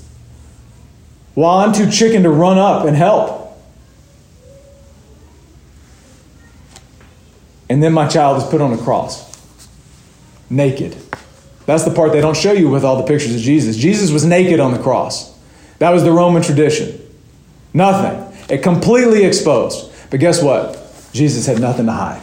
while 1.34 1.58
I'm 1.58 1.72
too 1.72 1.90
chicken 1.90 2.22
to 2.22 2.30
run 2.30 2.58
up 2.58 2.86
and 2.86 2.96
help. 2.96 3.42
And 7.68 7.82
then 7.82 7.92
my 7.92 8.06
child 8.06 8.42
is 8.42 8.48
put 8.48 8.60
on 8.60 8.72
a 8.72 8.78
cross, 8.78 9.36
naked. 10.48 10.96
That's 11.66 11.84
the 11.84 11.90
part 11.90 12.12
they 12.12 12.20
don't 12.20 12.36
show 12.36 12.52
you 12.52 12.68
with 12.68 12.84
all 12.84 12.96
the 12.96 13.04
pictures 13.04 13.34
of 13.34 13.40
Jesus. 13.40 13.76
Jesus 13.76 14.10
was 14.10 14.24
naked 14.24 14.60
on 14.60 14.72
the 14.72 14.78
cross. 14.78 15.34
That 15.78 15.90
was 15.90 16.04
the 16.04 16.12
Roman 16.12 16.42
tradition. 16.42 17.00
Nothing. 17.72 18.20
It 18.48 18.62
completely 18.62 19.24
exposed. 19.24 19.90
But 20.10 20.20
guess 20.20 20.42
what? 20.42 20.80
Jesus 21.12 21.46
had 21.46 21.60
nothing 21.60 21.86
to 21.86 21.92
hide. 21.92 22.22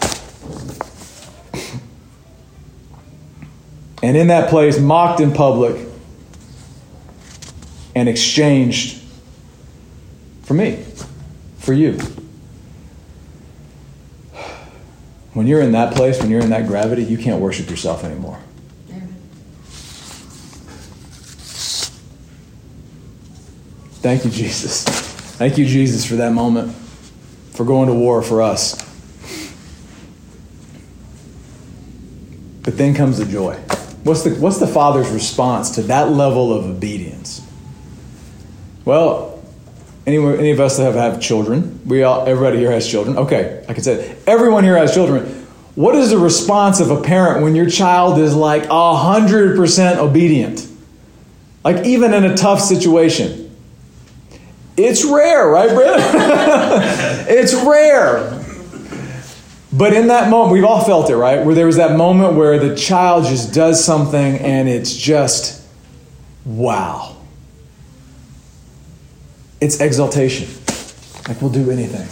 And 4.03 4.18
in 4.18 4.28
that 4.28 4.49
place, 4.49 4.80
mocked 4.80 5.20
in 5.20 5.32
public 5.32 5.88
and 7.95 8.07
exchanged 8.07 9.00
for 10.51 10.57
me, 10.57 10.83
for 11.59 11.71
you. 11.71 11.97
When 15.31 15.47
you're 15.47 15.61
in 15.61 15.71
that 15.71 15.93
place, 15.93 16.19
when 16.19 16.29
you're 16.29 16.41
in 16.41 16.49
that 16.49 16.67
gravity, 16.67 17.05
you 17.05 17.17
can't 17.17 17.39
worship 17.39 17.69
yourself 17.69 18.03
anymore. 18.03 18.37
Thank 24.01 24.25
you, 24.25 24.31
Jesus. 24.31 24.83
Thank 24.83 25.57
you, 25.57 25.65
Jesus, 25.65 26.05
for 26.05 26.15
that 26.15 26.33
moment, 26.33 26.75
for 27.53 27.63
going 27.63 27.87
to 27.87 27.93
war 27.93 28.21
for 28.21 28.41
us. 28.41 28.75
But 32.63 32.77
then 32.77 32.93
comes 32.93 33.19
the 33.19 33.25
joy. 33.25 33.53
What's 34.03 34.23
the, 34.23 34.31
what's 34.31 34.57
the 34.57 34.67
Father's 34.67 35.11
response 35.11 35.69
to 35.75 35.83
that 35.83 36.09
level 36.09 36.51
of 36.51 36.65
obedience? 36.65 37.41
Well, 38.83 39.30
any, 40.05 40.17
any 40.17 40.51
of 40.51 40.59
us 40.59 40.77
that 40.77 40.83
have, 40.83 40.95
have 40.95 41.21
children, 41.21 41.79
we 41.85 42.03
all, 42.03 42.27
everybody 42.27 42.57
here 42.57 42.71
has 42.71 42.87
children. 42.87 43.17
Okay, 43.17 43.63
I 43.69 43.73
can 43.73 43.83
say 43.83 44.15
everyone 44.25 44.63
here 44.63 44.77
has 44.77 44.93
children. 44.93 45.25
What 45.75 45.95
is 45.95 46.09
the 46.09 46.17
response 46.17 46.79
of 46.79 46.91
a 46.91 47.01
parent 47.01 47.43
when 47.43 47.55
your 47.55 47.69
child 47.69 48.19
is 48.19 48.35
like 48.35 48.63
100% 48.63 49.97
obedient? 49.97 50.67
Like, 51.63 51.85
even 51.85 52.13
in 52.13 52.25
a 52.25 52.35
tough 52.35 52.59
situation. 52.59 53.55
It's 54.75 55.05
rare, 55.05 55.47
right, 55.47 55.69
Brent? 55.69 56.01
it's 57.29 57.53
rare. 57.53 58.39
But 59.71 59.93
in 59.93 60.07
that 60.07 60.29
moment, 60.29 60.53
we've 60.53 60.65
all 60.65 60.83
felt 60.83 61.09
it, 61.09 61.15
right? 61.15 61.45
Where 61.45 61.55
there 61.55 61.65
was 61.65 61.77
that 61.77 61.95
moment 61.95 62.35
where 62.35 62.59
the 62.59 62.75
child 62.75 63.25
just 63.25 63.53
does 63.53 63.83
something 63.83 64.37
and 64.39 64.67
it's 64.67 64.93
just, 64.93 65.65
wow. 66.43 67.15
It's 69.62 69.80
exaltation. 69.80 70.49
Like 71.28 71.41
we'll 71.41 71.51
do 71.51 71.70
anything. 71.70 72.07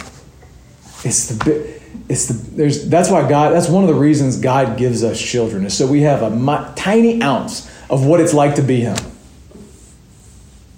It's 1.04 1.28
the 1.28 1.44
bit. 1.44 1.82
it's 2.08 2.26
the 2.26 2.34
there's 2.56 2.88
that's 2.88 3.10
why 3.10 3.28
God 3.28 3.52
that's 3.52 3.68
one 3.68 3.82
of 3.82 3.88
the 3.88 3.94
reasons 3.94 4.38
God 4.38 4.78
gives 4.78 5.02
us 5.02 5.20
children 5.20 5.66
is 5.66 5.76
so 5.76 5.86
we 5.86 6.02
have 6.02 6.22
a 6.22 6.72
tiny 6.76 7.20
ounce 7.20 7.68
of 7.90 8.06
what 8.06 8.20
it's 8.20 8.32
like 8.32 8.54
to 8.54 8.62
be 8.62 8.80
Him. 8.80 8.96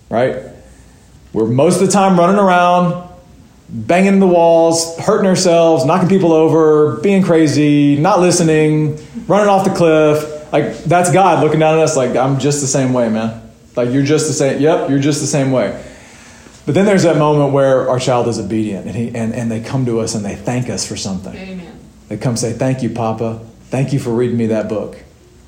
Right? 0.09 0.45
We're 1.33 1.47
most 1.47 1.81
of 1.81 1.87
the 1.87 1.93
time 1.93 2.18
running 2.18 2.39
around, 2.39 3.09
banging 3.68 4.18
the 4.18 4.27
walls, 4.27 4.99
hurting 4.99 5.27
ourselves, 5.27 5.85
knocking 5.85 6.09
people 6.09 6.33
over, 6.33 6.97
being 7.01 7.23
crazy, 7.23 7.97
not 7.97 8.20
listening, 8.20 8.99
running 9.27 9.49
off 9.49 9.64
the 9.64 9.75
cliff. 9.75 10.53
Like 10.53 10.85
that's 10.85 11.12
God 11.12 11.45
looking 11.45 11.61
down 11.61 11.79
at 11.79 11.85
us 11.85 11.97
like 11.97 12.16
I'm 12.16 12.39
just 12.39 12.62
the 12.62 12.66
same 12.66 12.95
way, 12.95 13.11
man. 13.11 13.43
Like 13.77 13.91
you're 13.91 14.03
just 14.05 14.27
the 14.27 14.35
same. 14.35 14.61
Yep, 14.61 14.89
you're 14.89 14.99
just 14.99 15.20
the 15.20 15.27
same 15.27 15.53
way. 15.53 15.91
But 16.64 16.74
then 16.74 16.86
there's 16.86 17.02
that 17.02 17.16
moment 17.16 17.52
where 17.52 17.88
our 17.88 17.98
child 17.98 18.28
is 18.28 18.38
obedient 18.38 18.86
and, 18.86 18.94
he, 18.94 19.08
and, 19.08 19.34
and 19.34 19.50
they 19.50 19.60
come 19.60 19.84
to 19.86 19.98
us 20.00 20.14
and 20.14 20.24
they 20.24 20.36
thank 20.36 20.70
us 20.70 20.86
for 20.86 20.96
something. 20.96 21.34
Amen. 21.34 21.78
They 22.08 22.16
come 22.16 22.36
say, 22.36 22.52
Thank 22.52 22.82
you, 22.82 22.90
Papa. 22.90 23.40
Thank 23.64 23.92
you 23.92 23.98
for 23.98 24.10
reading 24.10 24.36
me 24.36 24.46
that 24.48 24.68
book. 24.68 25.02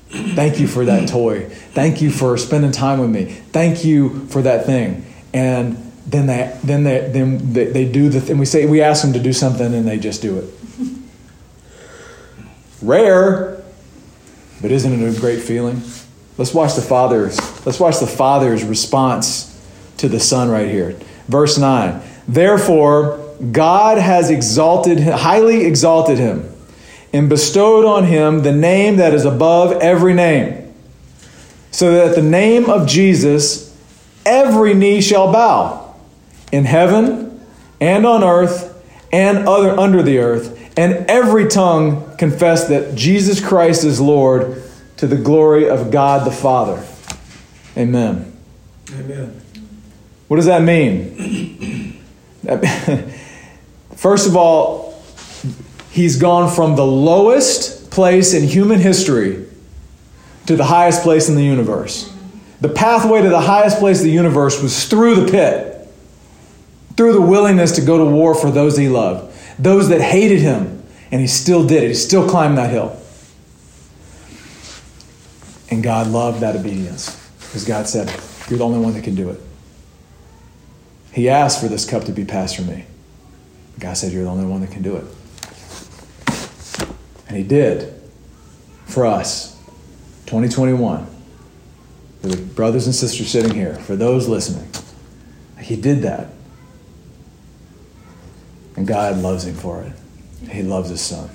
Thank 0.09 0.59
you 0.59 0.67
for 0.67 0.85
that 0.85 1.07
toy. 1.07 1.49
Thank 1.49 2.01
you 2.01 2.09
for 2.09 2.37
spending 2.37 2.71
time 2.71 2.99
with 2.99 3.09
me. 3.09 3.25
Thank 3.25 3.85
you 3.85 4.27
for 4.27 4.41
that 4.41 4.65
thing. 4.65 5.05
And 5.33 5.91
then 6.05 6.27
they 6.27 6.57
then 6.63 6.83
they 6.83 7.09
then 7.11 7.53
they, 7.53 7.65
they 7.65 7.91
do 7.91 8.09
the 8.09 8.21
thing. 8.21 8.37
We 8.37 8.45
say 8.45 8.65
we 8.65 8.81
ask 8.81 9.01
them 9.01 9.13
to 9.13 9.19
do 9.19 9.33
something 9.33 9.73
and 9.73 9.87
they 9.87 9.97
just 9.97 10.21
do 10.21 10.37
it. 10.37 10.53
Rare, 12.81 13.63
but 14.61 14.71
isn't 14.71 14.91
it 14.91 15.17
a 15.17 15.19
great 15.19 15.41
feeling? 15.41 15.81
Let's 16.37 16.53
watch 16.53 16.75
the 16.75 16.81
father's 16.81 17.37
let's 17.65 17.79
watch 17.79 17.99
the 17.99 18.07
father's 18.07 18.63
response 18.63 19.54
to 19.97 20.09
the 20.09 20.19
son 20.19 20.49
right 20.49 20.69
here. 20.69 20.95
Verse 21.27 21.57
9. 21.57 22.01
Therefore 22.27 23.21
God 23.51 23.97
has 23.97 24.29
exalted 24.29 24.99
highly 24.99 25.65
exalted 25.65 26.17
him 26.17 26.49
and 27.11 27.27
bestowed 27.27 27.85
on 27.85 28.05
him 28.05 28.43
the 28.43 28.53
name 28.53 28.97
that 28.97 29.13
is 29.13 29.25
above 29.25 29.73
every 29.73 30.13
name 30.13 30.73
so 31.71 31.91
that 31.91 32.09
at 32.09 32.15
the 32.15 32.21
name 32.21 32.69
of 32.69 32.87
Jesus 32.87 33.77
every 34.25 34.73
knee 34.73 35.01
shall 35.01 35.31
bow 35.31 35.93
in 36.51 36.65
heaven 36.65 37.45
and 37.81 38.05
on 38.05 38.23
earth 38.23 38.71
and 39.11 39.47
other 39.47 39.77
under 39.79 40.03
the 40.03 40.19
earth, 40.19 40.77
and 40.77 41.09
every 41.09 41.47
tongue 41.47 42.17
confess 42.17 42.67
that 42.67 42.95
Jesus 42.95 43.45
Christ 43.45 43.83
is 43.83 44.01
Lord 44.01 44.61
to 44.97 45.07
the 45.07 45.15
glory 45.15 45.69
of 45.69 45.91
God 45.91 46.27
the 46.27 46.31
Father. 46.31 46.85
Amen. 47.77 48.33
Amen. 48.91 49.44
What 50.27 50.37
does 50.37 50.45
that 50.45 50.61
mean? 50.61 52.01
First 53.95 54.27
of 54.27 54.35
all, 54.35 55.01
he's 55.91 56.17
gone 56.17 56.53
from 56.53 56.75
the 56.75 56.85
lowest 56.85 57.91
place 57.91 58.33
in 58.33 58.43
human 58.43 58.79
history 58.79 59.45
to 60.47 60.55
the 60.55 60.65
highest 60.65 61.03
place 61.03 61.29
in 61.29 61.35
the 61.35 61.43
universe. 61.43 62.11
The 62.61 62.69
pathway 62.69 63.21
to 63.21 63.29
the 63.29 63.41
highest 63.41 63.79
place 63.79 63.99
in 64.01 64.07
the 64.07 64.13
universe 64.13 64.61
was 64.61 64.85
through 64.85 65.25
the 65.25 65.31
pit 65.31 65.75
through 66.95 67.13
the 67.13 67.21
willingness 67.21 67.73
to 67.73 67.81
go 67.81 67.97
to 67.97 68.05
war 68.05 68.33
for 68.33 68.49
those 68.49 68.77
he 68.77 68.87
loved, 68.87 69.33
those 69.59 69.89
that 69.89 70.01
hated 70.01 70.39
him, 70.39 70.83
and 71.11 71.21
he 71.21 71.27
still 71.27 71.65
did 71.65 71.83
it. 71.83 71.87
He 71.89 71.93
still 71.93 72.27
climbed 72.27 72.57
that 72.57 72.69
hill. 72.69 72.97
And 75.69 75.83
God 75.83 76.07
loved 76.07 76.41
that 76.41 76.55
obedience 76.55 77.15
because 77.39 77.65
God 77.65 77.87
said, 77.87 78.07
You're 78.49 78.59
the 78.59 78.65
only 78.65 78.79
one 78.79 78.93
that 78.93 79.03
can 79.03 79.15
do 79.15 79.29
it. 79.29 79.41
He 81.15 81.29
asked 81.29 81.61
for 81.61 81.69
this 81.69 81.85
cup 81.85 82.03
to 82.03 82.11
be 82.11 82.25
passed 82.25 82.57
from 82.57 82.67
me. 82.67 82.83
God 83.79 83.93
said, 83.93 84.11
You're 84.11 84.25
the 84.25 84.29
only 84.29 84.45
one 84.45 84.59
that 84.59 84.71
can 84.71 84.81
do 84.81 84.97
it. 84.97 85.05
And 87.29 87.37
He 87.37 87.43
did 87.43 87.93
for 88.85 89.05
us, 89.05 89.55
2021, 90.25 91.07
the 92.21 92.35
brothers 92.35 92.85
and 92.85 92.93
sisters 92.93 93.29
sitting 93.29 93.53
here, 93.53 93.75
for 93.75 93.95
those 93.95 94.27
listening. 94.27 94.69
He 95.57 95.77
did 95.77 96.01
that. 96.01 96.27
And 98.75 98.85
God 98.85 99.17
loves 99.17 99.45
him 99.45 99.55
for 99.55 99.83
it. 99.83 99.93
He 100.49 100.63
loves 100.63 100.89
his 100.89 100.99
son. 100.99 101.29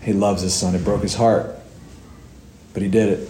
He 0.00 0.12
loves 0.12 0.42
his 0.42 0.54
son. 0.54 0.76
It 0.76 0.84
broke 0.84 1.02
his 1.02 1.16
heart, 1.16 1.56
but 2.72 2.82
he 2.82 2.88
did 2.88 3.08
it. 3.08 3.28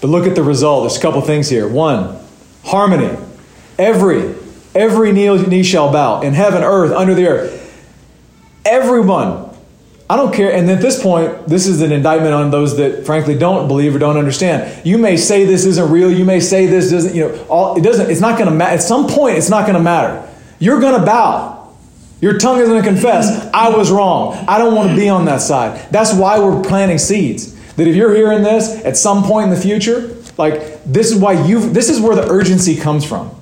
But 0.00 0.06
look 0.06 0.24
at 0.24 0.36
the 0.36 0.44
result. 0.44 0.84
There's 0.84 0.98
a 0.98 1.02
couple 1.02 1.20
things 1.20 1.48
here. 1.48 1.66
One, 1.66 2.24
harmony. 2.62 3.18
Every, 3.82 4.32
every 4.76 5.10
knee, 5.10 5.62
shall 5.64 5.90
bow 5.90 6.20
in 6.20 6.34
heaven, 6.34 6.62
earth, 6.62 6.92
under 6.92 7.14
the 7.14 7.26
earth. 7.26 7.58
Everyone. 8.64 9.50
I 10.08 10.14
don't 10.16 10.32
care. 10.32 10.52
And 10.52 10.70
at 10.70 10.80
this 10.80 11.02
point, 11.02 11.48
this 11.48 11.66
is 11.66 11.80
an 11.80 11.90
indictment 11.90 12.32
on 12.32 12.52
those 12.52 12.76
that 12.76 13.04
frankly 13.04 13.36
don't 13.36 13.66
believe 13.66 13.96
or 13.96 13.98
don't 13.98 14.16
understand. 14.16 14.86
You 14.86 14.98
may 14.98 15.16
say 15.16 15.46
this 15.46 15.64
isn't 15.64 15.90
real. 15.90 16.12
You 16.12 16.24
may 16.24 16.38
say 16.38 16.66
this 16.66 16.92
doesn't, 16.92 17.12
you 17.12 17.26
know, 17.26 17.44
all, 17.46 17.76
it 17.76 17.82
doesn't, 17.82 18.08
it's 18.08 18.20
not 18.20 18.38
going 18.38 18.48
to 18.48 18.54
matter. 18.54 18.74
At 18.74 18.82
some 18.82 19.08
point, 19.08 19.36
it's 19.36 19.50
not 19.50 19.62
going 19.62 19.74
to 19.74 19.82
matter. 19.82 20.28
You're 20.60 20.80
going 20.80 21.00
to 21.00 21.04
bow. 21.04 21.74
Your 22.20 22.38
tongue 22.38 22.60
is 22.60 22.68
going 22.68 22.80
to 22.80 22.88
confess, 22.88 23.50
I 23.52 23.70
was 23.70 23.90
wrong. 23.90 24.34
I 24.46 24.58
don't 24.58 24.76
want 24.76 24.90
to 24.90 24.96
be 24.96 25.08
on 25.08 25.24
that 25.24 25.40
side. 25.40 25.90
That's 25.90 26.14
why 26.14 26.38
we're 26.38 26.62
planting 26.62 26.98
seeds. 26.98 27.52
That 27.74 27.88
if 27.88 27.96
you're 27.96 28.14
hearing 28.14 28.44
this 28.44 28.84
at 28.84 28.96
some 28.96 29.24
point 29.24 29.48
in 29.48 29.50
the 29.50 29.60
future, 29.60 30.14
like 30.38 30.84
this 30.84 31.10
is 31.10 31.18
why 31.18 31.44
you 31.44 31.68
this 31.70 31.88
is 31.88 32.00
where 32.00 32.14
the 32.14 32.28
urgency 32.30 32.76
comes 32.76 33.04
from. 33.04 33.34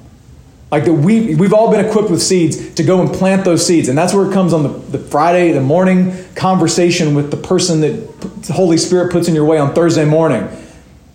Like 0.70 0.84
that 0.84 0.94
we 0.94 1.34
we've 1.34 1.52
all 1.52 1.70
been 1.70 1.84
equipped 1.84 2.10
with 2.10 2.22
seeds 2.22 2.74
to 2.74 2.82
go 2.84 3.00
and 3.00 3.12
plant 3.12 3.44
those 3.44 3.66
seeds. 3.66 3.88
And 3.88 3.98
that's 3.98 4.14
where 4.14 4.28
it 4.28 4.32
comes 4.32 4.52
on 4.52 4.62
the, 4.62 4.68
the 4.68 4.98
Friday, 4.98 5.52
the 5.52 5.60
morning 5.60 6.14
conversation 6.36 7.14
with 7.14 7.30
the 7.30 7.36
person 7.36 7.80
that 7.80 8.20
the 8.42 8.52
Holy 8.52 8.76
Spirit 8.76 9.10
puts 9.10 9.26
in 9.26 9.34
your 9.34 9.44
way 9.44 9.58
on 9.58 9.74
Thursday 9.74 10.04
morning 10.04 10.48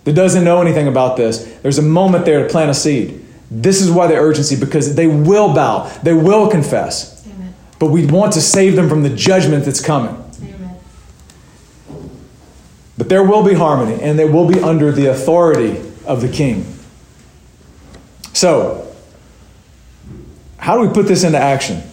that 0.03 0.13
doesn't 0.13 0.43
know 0.43 0.61
anything 0.61 0.87
about 0.87 1.17
this. 1.17 1.43
There's 1.61 1.77
a 1.77 1.83
moment 1.83 2.25
there 2.25 2.43
to 2.43 2.49
plant 2.49 2.69
a 2.69 2.73
seed. 2.73 3.25
This 3.49 3.81
is 3.81 3.91
why 3.91 4.07
the 4.07 4.15
urgency, 4.15 4.59
because 4.59 4.95
they 4.95 5.07
will 5.07 5.53
bow, 5.53 5.89
they 6.03 6.13
will 6.13 6.49
confess. 6.49 7.25
Amen. 7.27 7.53
But 7.79 7.87
we 7.87 8.05
want 8.05 8.33
to 8.33 8.41
save 8.41 8.75
them 8.75 8.89
from 8.89 9.03
the 9.03 9.09
judgment 9.09 9.65
that's 9.65 9.81
coming. 9.81 10.15
Amen. 10.41 10.79
But 12.97 13.09
there 13.09 13.23
will 13.23 13.43
be 13.43 13.53
harmony, 13.53 14.01
and 14.01 14.17
they 14.17 14.25
will 14.25 14.47
be 14.47 14.59
under 14.59 14.91
the 14.91 15.07
authority 15.07 15.81
of 16.05 16.21
the 16.21 16.29
king. 16.29 16.65
So, 18.33 18.84
how 20.65 20.73
do 20.73 20.87
we 20.87 20.91
put 20.91 21.05
this 21.05 21.23
into 21.23 21.37
action? 21.37 21.83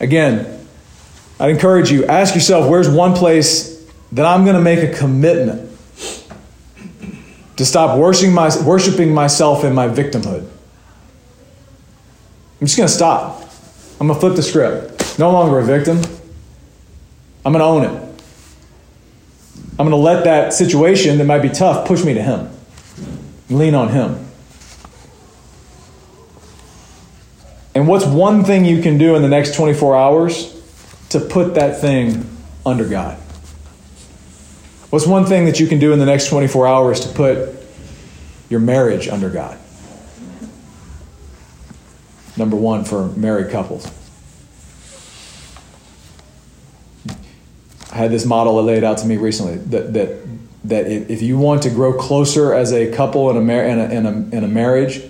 Again, 0.00 0.66
I'd 1.38 1.50
encourage 1.50 1.92
you, 1.92 2.04
ask 2.04 2.34
yourself 2.34 2.68
where's 2.68 2.88
one 2.88 3.14
place 3.14 3.88
that 4.10 4.26
I'm 4.26 4.42
going 4.42 4.56
to 4.56 4.60
make 4.60 4.80
a 4.80 4.92
commitment 4.92 5.70
to 7.54 7.64
stop 7.64 7.96
worshiping, 8.00 8.34
my, 8.34 8.50
worshiping 8.64 9.14
myself 9.14 9.62
in 9.62 9.76
my 9.76 9.86
victimhood? 9.86 10.40
I'm 12.60 12.66
just 12.66 12.76
going 12.76 12.88
to 12.88 12.92
stop. 12.92 13.48
I'm 14.00 14.08
going 14.08 14.18
to 14.18 14.20
flip 14.20 14.34
the 14.34 14.42
script. 14.42 15.16
No 15.16 15.30
longer 15.30 15.60
a 15.60 15.64
victim. 15.64 15.98
I'm 17.44 17.52
going 17.52 17.60
to 17.60 17.64
own 17.64 17.84
it. 17.84 18.22
I'm 19.78 19.88
going 19.88 19.90
to 19.90 19.96
let 19.96 20.24
that 20.24 20.52
situation 20.52 21.18
that 21.18 21.26
might 21.26 21.42
be 21.42 21.50
tough 21.50 21.86
push 21.86 22.02
me 22.02 22.12
to 22.14 22.22
Him. 22.22 22.50
Lean 23.50 23.76
on 23.76 23.90
Him. 23.90 24.25
And 27.76 27.86
what's 27.86 28.06
one 28.06 28.42
thing 28.42 28.64
you 28.64 28.80
can 28.80 28.96
do 28.96 29.16
in 29.16 29.22
the 29.22 29.28
next 29.28 29.54
24 29.54 29.94
hours 29.94 30.50
to 31.10 31.20
put 31.20 31.56
that 31.56 31.78
thing 31.78 32.26
under 32.64 32.88
God? 32.88 33.18
What's 34.88 35.06
one 35.06 35.26
thing 35.26 35.44
that 35.44 35.60
you 35.60 35.66
can 35.66 35.78
do 35.78 35.92
in 35.92 35.98
the 35.98 36.06
next 36.06 36.30
24 36.30 36.66
hours 36.66 37.00
to 37.00 37.10
put 37.10 37.54
your 38.48 38.60
marriage 38.60 39.08
under 39.08 39.28
God? 39.28 39.58
Number 42.38 42.56
one 42.56 42.82
for 42.82 43.08
married 43.08 43.50
couples. 43.50 43.86
I 47.92 47.96
had 47.96 48.10
this 48.10 48.24
model 48.24 48.62
laid 48.62 48.84
out 48.84 48.96
to 48.98 49.06
me 49.06 49.18
recently 49.18 49.56
that, 49.56 49.92
that, 49.92 50.26
that 50.64 50.86
if 50.86 51.20
you 51.20 51.36
want 51.36 51.64
to 51.64 51.68
grow 51.68 51.92
closer 51.92 52.54
as 52.54 52.72
a 52.72 52.90
couple 52.90 53.28
in 53.28 53.36
a, 53.36 53.42
mar- 53.42 53.64
in 53.64 53.78
a, 53.78 53.84
in 53.90 54.06
a, 54.06 54.36
in 54.38 54.44
a 54.44 54.48
marriage, 54.48 55.02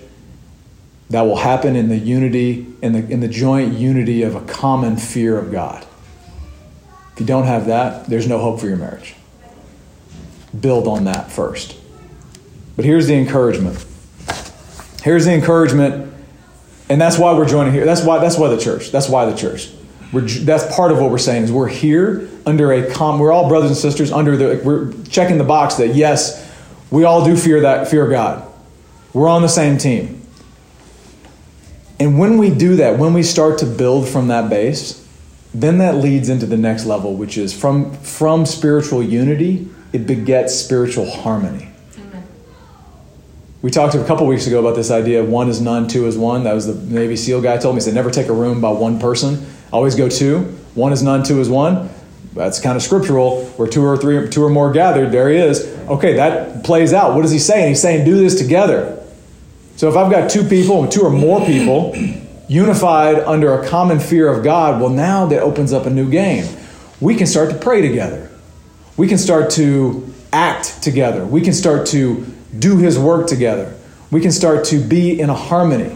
that 1.09 1.21
will 1.21 1.37
happen 1.37 1.75
in 1.75 1.89
the 1.89 1.97
unity, 1.97 2.67
in 2.81 2.93
the, 2.93 3.07
in 3.07 3.19
the 3.21 3.27
joint 3.27 3.73
unity 3.73 4.23
of 4.23 4.35
a 4.35 4.41
common 4.41 4.97
fear 4.97 5.37
of 5.37 5.51
God. 5.51 5.85
If 7.13 7.21
you 7.21 7.25
don't 7.25 7.45
have 7.45 7.67
that, 7.67 8.07
there's 8.07 8.27
no 8.27 8.39
hope 8.39 8.59
for 8.59 8.67
your 8.67 8.77
marriage. 8.77 9.15
Build 10.59 10.87
on 10.87 11.05
that 11.05 11.31
first. 11.31 11.75
But 12.75 12.85
here's 12.85 13.07
the 13.07 13.15
encouragement. 13.15 13.83
Here's 15.03 15.25
the 15.25 15.33
encouragement, 15.33 16.13
and 16.89 16.99
that's 16.99 17.17
why 17.17 17.33
we're 17.33 17.47
joining 17.47 17.73
here. 17.73 17.85
That's 17.85 18.03
why, 18.03 18.19
that's 18.19 18.37
why 18.37 18.49
the 18.49 18.61
church. 18.61 18.91
That's 18.91 19.09
why 19.09 19.25
the 19.25 19.35
church. 19.35 19.71
We're, 20.11 20.21
that's 20.21 20.75
part 20.75 20.91
of 20.91 20.99
what 20.99 21.11
we're 21.11 21.17
saying 21.17 21.43
is 21.43 21.51
we're 21.51 21.67
here 21.67 22.29
under 22.45 22.71
a 22.71 22.91
com. 22.93 23.19
We're 23.19 23.31
all 23.31 23.49
brothers 23.49 23.71
and 23.71 23.77
sisters 23.77 24.11
under 24.11 24.37
the. 24.37 24.61
We're 24.63 24.93
checking 25.03 25.37
the 25.37 25.43
box 25.43 25.75
that 25.75 25.95
yes, 25.95 26.49
we 26.91 27.03
all 27.03 27.25
do 27.25 27.35
fear 27.35 27.61
that 27.61 27.89
fear 27.89 28.07
God. 28.07 28.47
We're 29.13 29.27
on 29.27 29.41
the 29.41 29.49
same 29.49 29.77
team. 29.77 30.16
And 31.99 32.19
when 32.19 32.37
we 32.37 32.53
do 32.53 32.75
that, 32.75 32.99
when 32.99 33.13
we 33.13 33.23
start 33.23 33.57
to 33.59 33.65
build 33.65 34.07
from 34.07 34.27
that 34.27 34.49
base, 34.49 35.03
then 35.53 35.79
that 35.79 35.95
leads 35.95 36.29
into 36.29 36.45
the 36.45 36.57
next 36.57 36.85
level, 36.85 37.15
which 37.15 37.37
is 37.37 37.57
from 37.57 37.93
from 37.95 38.45
spiritual 38.45 39.01
unity, 39.01 39.67
it 39.93 40.05
begets 40.05 40.53
spiritual 40.55 41.09
harmony. 41.09 41.69
We 43.63 43.71
talked 43.71 43.95
a 43.95 44.03
couple 44.03 44.27
weeks 44.27 44.45
ago 44.45 44.59
about 44.59 44.75
this 44.75 44.91
idea 44.91 45.21
of 45.21 45.29
one 45.29 45.49
is 45.49 45.59
none, 45.59 45.87
two 45.87 46.05
is 46.05 46.17
one. 46.17 46.43
That 46.43 46.53
was 46.53 46.67
the 46.67 46.75
Navy 46.93 47.15
SEAL 47.15 47.41
guy 47.41 47.57
told 47.57 47.75
me. 47.75 47.81
He 47.81 47.85
said, 47.85 47.95
never 47.95 48.11
take 48.11 48.27
a 48.27 48.33
room 48.33 48.61
by 48.61 48.69
one 48.69 48.99
person. 48.99 49.47
Always 49.73 49.95
go 49.95 50.07
two. 50.07 50.41
One 50.75 50.93
is 50.93 51.01
none, 51.01 51.23
two 51.23 51.41
is 51.41 51.49
one. 51.49 51.89
That's 52.33 52.59
kind 52.61 52.75
of 52.75 52.83
scriptural. 52.83 53.45
Where 53.57 53.67
two 53.67 53.83
or 53.83 53.97
three, 53.97 54.29
two 54.29 54.43
or 54.43 54.49
more 54.49 54.71
gathered, 54.71 55.11
there 55.11 55.29
he 55.29 55.37
is. 55.37 55.65
Okay, 55.89 56.13
that 56.17 56.63
plays 56.63 56.93
out. 56.93 57.15
What 57.15 57.25
is 57.25 57.31
he 57.31 57.39
saying? 57.39 57.69
He's 57.69 57.81
saying, 57.81 58.05
do 58.05 58.15
this 58.15 58.37
together. 58.37 59.03
So 59.77 59.87
if 59.87 59.95
I've 59.95 60.11
got 60.11 60.29
two 60.29 60.43
people, 60.43 60.87
two 60.87 61.03
or 61.03 61.09
more 61.09 61.45
people, 61.45 61.95
unified 62.47 63.19
under 63.19 63.61
a 63.61 63.67
common 63.67 63.99
fear 63.99 64.27
of 64.27 64.43
God, 64.43 64.81
well, 64.81 64.89
now 64.89 65.27
that 65.27 65.41
opens 65.41 65.71
up 65.71 65.85
a 65.85 65.89
new 65.89 66.09
game. 66.09 66.45
We 66.99 67.15
can 67.15 67.27
start 67.27 67.51
to 67.51 67.57
pray 67.57 67.81
together. 67.81 68.29
We 68.97 69.07
can 69.07 69.19
start 69.19 69.51
to 69.51 70.11
act 70.33 70.81
together. 70.81 71.25
We 71.25 71.41
can 71.41 71.53
start 71.53 71.87
to 71.87 72.25
do 72.57 72.77
His 72.77 72.97
work 72.97 73.27
together. 73.27 73.75
We 74.09 74.19
can 74.19 74.31
start 74.31 74.65
to 74.65 74.79
be 74.79 75.19
in 75.19 75.29
a 75.29 75.35
harmony 75.35 75.95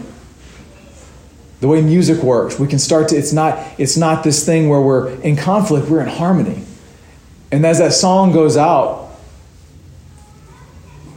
the 1.62 1.68
way 1.68 1.80
music 1.80 2.20
works 2.24 2.58
we 2.58 2.66
can 2.66 2.80
start 2.80 3.10
to 3.10 3.16
it's 3.16 3.32
not 3.32 3.56
it's 3.78 3.96
not 3.96 4.24
this 4.24 4.44
thing 4.44 4.68
where 4.68 4.80
we're 4.80 5.10
in 5.20 5.36
conflict 5.36 5.88
we're 5.88 6.00
in 6.00 6.08
harmony 6.08 6.60
and 7.52 7.64
as 7.64 7.78
that 7.78 7.92
song 7.92 8.32
goes 8.32 8.56
out 8.56 9.01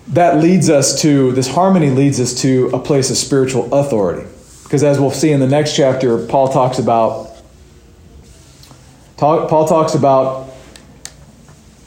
that 0.10 0.38
leads 0.38 0.70
us 0.70 1.02
to 1.02 1.32
this 1.32 1.48
harmony 1.48 1.90
leads 1.90 2.20
us 2.20 2.34
to 2.42 2.70
a 2.74 2.80
place 2.80 3.10
of 3.10 3.18
spiritual 3.18 3.74
authority 3.74 4.28
because 4.64 4.84
as 4.84 5.00
we'll 5.00 5.12
see 5.12 5.32
in 5.32 5.40
the 5.40 5.48
next 5.48 5.76
chapter 5.76 6.26
paul 6.28 6.48
talks 6.50 6.80
about 6.80 7.32
paul 9.18 9.68
talks 9.68 9.96
about 9.96 10.46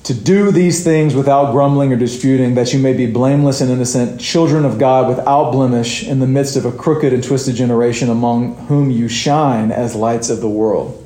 to 0.08 0.14
do 0.14 0.50
these 0.50 0.82
things 0.82 1.14
without 1.14 1.52
grumbling 1.52 1.92
or 1.92 1.96
disputing, 1.96 2.54
that 2.54 2.72
you 2.72 2.78
may 2.78 2.94
be 2.94 3.04
blameless 3.04 3.60
and 3.60 3.70
innocent, 3.70 4.18
children 4.18 4.64
of 4.64 4.78
God 4.78 5.06
without 5.06 5.50
blemish, 5.50 6.02
in 6.02 6.18
the 6.18 6.26
midst 6.26 6.56
of 6.56 6.64
a 6.64 6.72
crooked 6.72 7.12
and 7.12 7.22
twisted 7.22 7.54
generation 7.54 8.08
among 8.08 8.54
whom 8.68 8.90
you 8.90 9.06
shine 9.06 9.70
as 9.70 9.94
lights 9.94 10.30
of 10.30 10.40
the 10.40 10.48
world. 10.48 11.04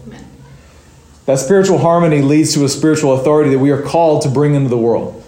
That 1.26 1.40
spiritual 1.40 1.78
harmony 1.78 2.22
leads 2.22 2.54
to 2.54 2.64
a 2.64 2.68
spiritual 2.68 3.14
authority 3.14 3.50
that 3.50 3.58
we 3.58 3.72
are 3.72 3.82
called 3.82 4.22
to 4.22 4.28
bring 4.28 4.54
into 4.54 4.68
the 4.68 4.78
world. 4.78 5.21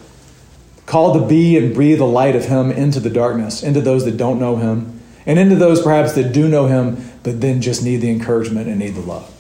Called 0.87 1.21
to 1.21 1.27
be 1.27 1.57
and 1.57 1.75
breathe 1.75 1.99
the 1.99 2.07
light 2.07 2.37
of 2.37 2.47
Him 2.47 2.71
into 2.71 3.01
the 3.01 3.11
darkness, 3.11 3.63
into 3.63 3.81
those 3.81 4.05
that 4.05 4.17
don't 4.17 4.39
know 4.39 4.57
Him, 4.57 5.01
and 5.27 5.39
into 5.39 5.57
those 5.57 5.81
perhaps 5.81 6.13
that 6.13 6.33
do 6.33 6.49
know 6.49 6.67
Him, 6.67 7.13
but 7.23 7.41
then 7.41 7.63
just 7.63 7.83
need 7.83 7.99
the 7.99 8.11
encouragement 8.11 8.69
and 8.69 8.79
need 8.79 8.95
the 8.95 9.01
love. 9.01 9.31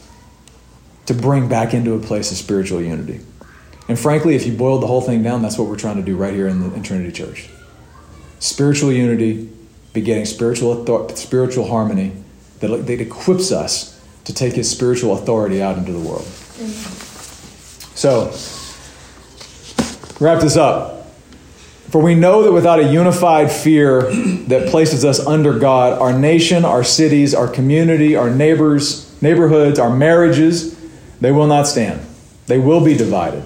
To 1.06 1.14
bring 1.14 1.48
back 1.48 1.74
into 1.74 1.94
a 1.94 1.98
place 1.98 2.30
of 2.30 2.38
spiritual 2.38 2.80
unity. 2.80 3.20
And 3.88 3.98
frankly, 3.98 4.34
if 4.34 4.46
you 4.46 4.52
boiled 4.52 4.82
the 4.82 4.86
whole 4.86 5.02
thing 5.02 5.22
down, 5.22 5.42
that's 5.42 5.58
what 5.58 5.68
we're 5.68 5.76
trying 5.76 5.96
to 5.96 6.02
do 6.02 6.16
right 6.16 6.32
here 6.32 6.48
in, 6.48 6.60
the, 6.60 6.74
in 6.74 6.82
Trinity 6.82 7.12
Church. 7.12 7.50
Spiritual 8.38 8.92
unity, 8.92 9.50
begetting 9.92 10.24
spiritual, 10.24 10.86
spiritual 11.14 11.68
harmony 11.68 12.12
that, 12.60 12.86
that 12.86 13.00
equips 13.00 13.52
us 13.52 14.00
to 14.24 14.32
take 14.32 14.54
his 14.54 14.70
spiritual 14.70 15.12
authority 15.12 15.62
out 15.62 15.76
into 15.76 15.92
the 15.92 16.00
world. 16.00 16.24
So, 17.94 18.32
wrap 20.18 20.40
this 20.40 20.56
up. 20.56 21.03
For 21.94 22.02
we 22.02 22.16
know 22.16 22.42
that 22.42 22.50
without 22.50 22.80
a 22.80 22.92
unified 22.92 23.52
fear 23.52 24.12
that 24.48 24.68
places 24.68 25.04
us 25.04 25.24
under 25.24 25.56
God, 25.60 25.96
our 25.96 26.12
nation, 26.12 26.64
our 26.64 26.82
cities, 26.82 27.36
our 27.36 27.46
community, 27.46 28.16
our 28.16 28.28
neighbors, 28.28 29.22
neighborhoods, 29.22 29.78
our 29.78 29.94
marriages, 29.94 30.76
they 31.20 31.30
will 31.30 31.46
not 31.46 31.68
stand. 31.68 32.04
They 32.48 32.58
will 32.58 32.84
be 32.84 32.96
divided 32.96 33.44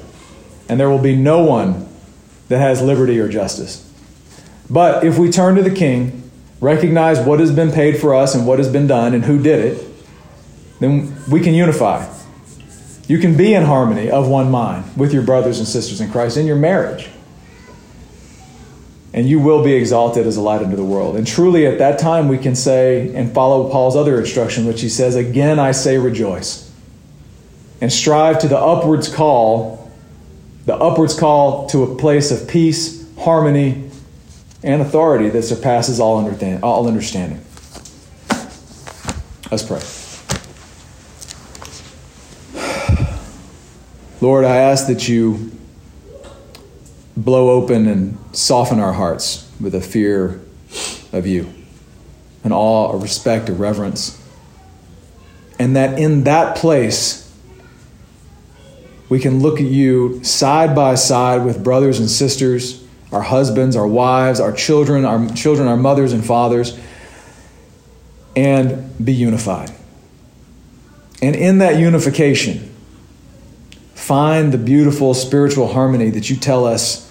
and 0.66 0.80
there 0.80 0.88
will 0.88 0.98
be 0.98 1.14
no 1.14 1.44
one 1.44 1.90
that 2.48 2.58
has 2.58 2.80
liberty 2.80 3.18
or 3.20 3.28
justice. 3.28 3.86
But 4.70 5.04
if 5.04 5.18
we 5.18 5.30
turn 5.30 5.56
to 5.56 5.62
the 5.62 5.74
King, 5.74 6.30
recognize 6.58 7.20
what 7.20 7.40
has 7.40 7.54
been 7.54 7.70
paid 7.70 8.00
for 8.00 8.14
us 8.14 8.34
and 8.34 8.46
what 8.46 8.58
has 8.58 8.72
been 8.72 8.86
done 8.86 9.12
and 9.12 9.26
who 9.26 9.42
did 9.42 9.62
it, 9.62 9.86
then 10.80 11.14
we 11.30 11.40
can 11.40 11.52
unify. 11.52 12.10
You 13.08 13.18
can 13.18 13.36
be 13.36 13.52
in 13.52 13.64
harmony 13.64 14.10
of 14.10 14.26
one 14.26 14.50
mind 14.50 14.96
with 14.96 15.12
your 15.12 15.22
brothers 15.22 15.58
and 15.58 15.68
sisters 15.68 16.00
in 16.00 16.10
Christ 16.10 16.38
in 16.38 16.46
your 16.46 16.56
marriage. 16.56 17.10
And 19.12 19.28
you 19.28 19.40
will 19.40 19.64
be 19.64 19.72
exalted 19.72 20.26
as 20.26 20.36
a 20.36 20.40
light 20.40 20.62
unto 20.62 20.76
the 20.76 20.84
world. 20.84 21.16
And 21.16 21.26
truly, 21.26 21.66
at 21.66 21.78
that 21.78 21.98
time, 21.98 22.28
we 22.28 22.38
can 22.38 22.54
say 22.54 23.14
and 23.14 23.32
follow 23.32 23.70
Paul's 23.70 23.96
other 23.96 24.20
instruction, 24.20 24.66
which 24.66 24.82
he 24.82 24.88
says, 24.88 25.16
Again, 25.16 25.58
I 25.58 25.72
say 25.72 25.96
rejoice. 25.96 26.70
And 27.80 27.92
strive 27.92 28.40
to 28.40 28.48
the 28.48 28.58
upwards 28.58 29.12
call 29.12 29.78
the 30.68 30.76
upwards 30.76 31.18
call 31.18 31.66
to 31.68 31.82
a 31.82 31.96
place 31.96 32.30
of 32.30 32.46
peace, 32.46 33.02
harmony, 33.16 33.90
and 34.62 34.82
authority 34.82 35.30
that 35.30 35.44
surpasses 35.44 35.98
all, 35.98 36.18
understanding. 36.86 37.42
Let's 39.50 39.62
pray. 39.62 39.80
Lord, 44.20 44.44
I 44.44 44.56
ask 44.56 44.88
that 44.88 45.08
you 45.08 45.50
blow 47.24 47.50
open 47.50 47.86
and 47.88 48.16
soften 48.32 48.78
our 48.78 48.92
hearts 48.92 49.50
with 49.60 49.74
a 49.74 49.80
fear 49.80 50.40
of 51.12 51.26
you, 51.26 51.52
an 52.44 52.52
awe, 52.52 52.92
a 52.92 52.96
respect, 52.96 53.48
a 53.48 53.52
reverence. 53.52 54.22
And 55.58 55.74
that 55.74 55.98
in 55.98 56.24
that 56.24 56.56
place, 56.56 57.24
we 59.08 59.18
can 59.18 59.40
look 59.40 59.58
at 59.58 59.66
you 59.66 60.22
side 60.22 60.76
by 60.76 60.94
side 60.94 61.44
with 61.44 61.64
brothers 61.64 61.98
and 61.98 62.08
sisters, 62.08 62.84
our 63.10 63.22
husbands, 63.22 63.74
our 63.74 63.86
wives, 63.86 64.38
our 64.38 64.52
children, 64.52 65.04
our 65.04 65.28
children, 65.30 65.66
our 65.66 65.76
mothers 65.76 66.12
and 66.12 66.24
fathers, 66.24 66.78
and 68.36 69.04
be 69.04 69.12
unified. 69.12 69.72
And 71.20 71.34
in 71.34 71.58
that 71.58 71.80
unification, 71.80 72.72
find 73.94 74.52
the 74.52 74.58
beautiful 74.58 75.14
spiritual 75.14 75.72
harmony 75.72 76.10
that 76.10 76.30
you 76.30 76.36
tell 76.36 76.64
us 76.64 77.07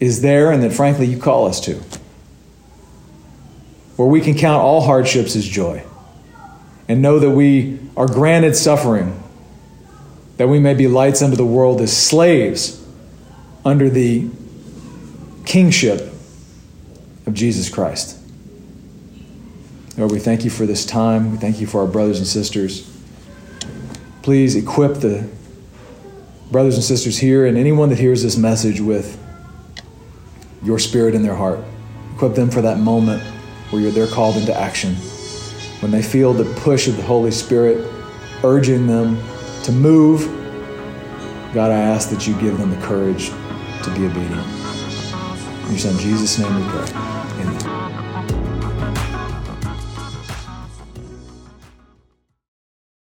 is 0.00 0.22
there 0.22 0.50
and 0.50 0.62
that, 0.62 0.72
frankly, 0.72 1.06
you 1.06 1.18
call 1.18 1.46
us 1.46 1.60
to. 1.60 1.80
where 4.00 4.08
we 4.08 4.22
can 4.22 4.34
count 4.34 4.62
all 4.62 4.80
hardships 4.80 5.36
as 5.36 5.46
joy 5.46 5.84
and 6.88 7.02
know 7.02 7.18
that 7.18 7.28
we 7.28 7.78
are 7.98 8.06
granted 8.06 8.56
suffering, 8.56 9.22
that 10.38 10.48
we 10.48 10.58
may 10.58 10.72
be 10.72 10.88
lights 10.88 11.20
unto 11.20 11.36
the 11.36 11.44
world 11.44 11.82
as 11.82 11.94
slaves 11.94 12.82
under 13.62 13.90
the 13.90 14.26
kingship 15.44 16.14
of 17.26 17.34
Jesus 17.34 17.68
Christ. 17.68 18.16
Lord, 19.98 20.12
we 20.12 20.18
thank 20.18 20.44
you 20.44 20.50
for 20.50 20.64
this 20.64 20.86
time. 20.86 21.32
We 21.32 21.36
thank 21.36 21.60
you 21.60 21.66
for 21.66 21.82
our 21.82 21.86
brothers 21.86 22.16
and 22.16 22.26
sisters. 22.26 22.90
Please 24.22 24.56
equip 24.56 24.94
the 24.94 25.28
brothers 26.50 26.76
and 26.76 26.82
sisters 26.82 27.18
here 27.18 27.44
and 27.44 27.58
anyone 27.58 27.90
that 27.90 27.98
hears 27.98 28.22
this 28.22 28.38
message 28.38 28.80
with 28.80 29.18
your 30.62 30.78
spirit 30.78 31.14
in 31.14 31.22
their 31.22 31.34
heart. 31.34 31.60
Equip 32.14 32.34
them 32.34 32.50
for 32.50 32.60
that 32.62 32.78
moment 32.78 33.22
where 33.70 33.90
they're 33.90 34.06
called 34.06 34.36
into 34.36 34.54
action. 34.54 34.94
When 35.80 35.90
they 35.90 36.02
feel 36.02 36.32
the 36.32 36.52
push 36.60 36.88
of 36.88 36.96
the 36.96 37.02
Holy 37.02 37.30
Spirit 37.30 37.90
urging 38.44 38.86
them 38.86 39.22
to 39.64 39.72
move, 39.72 40.26
God, 41.54 41.70
I 41.70 41.78
ask 41.78 42.10
that 42.10 42.26
you 42.26 42.38
give 42.40 42.58
them 42.58 42.70
the 42.70 42.80
courage 42.86 43.28
to 43.28 43.94
be 43.94 44.06
obedient. 44.06 44.46
In 45.64 45.70
your 45.70 45.78
son 45.78 45.98
Jesus' 45.98 46.38
name 46.38 46.54
we 46.54 46.70
pray. 46.70 47.09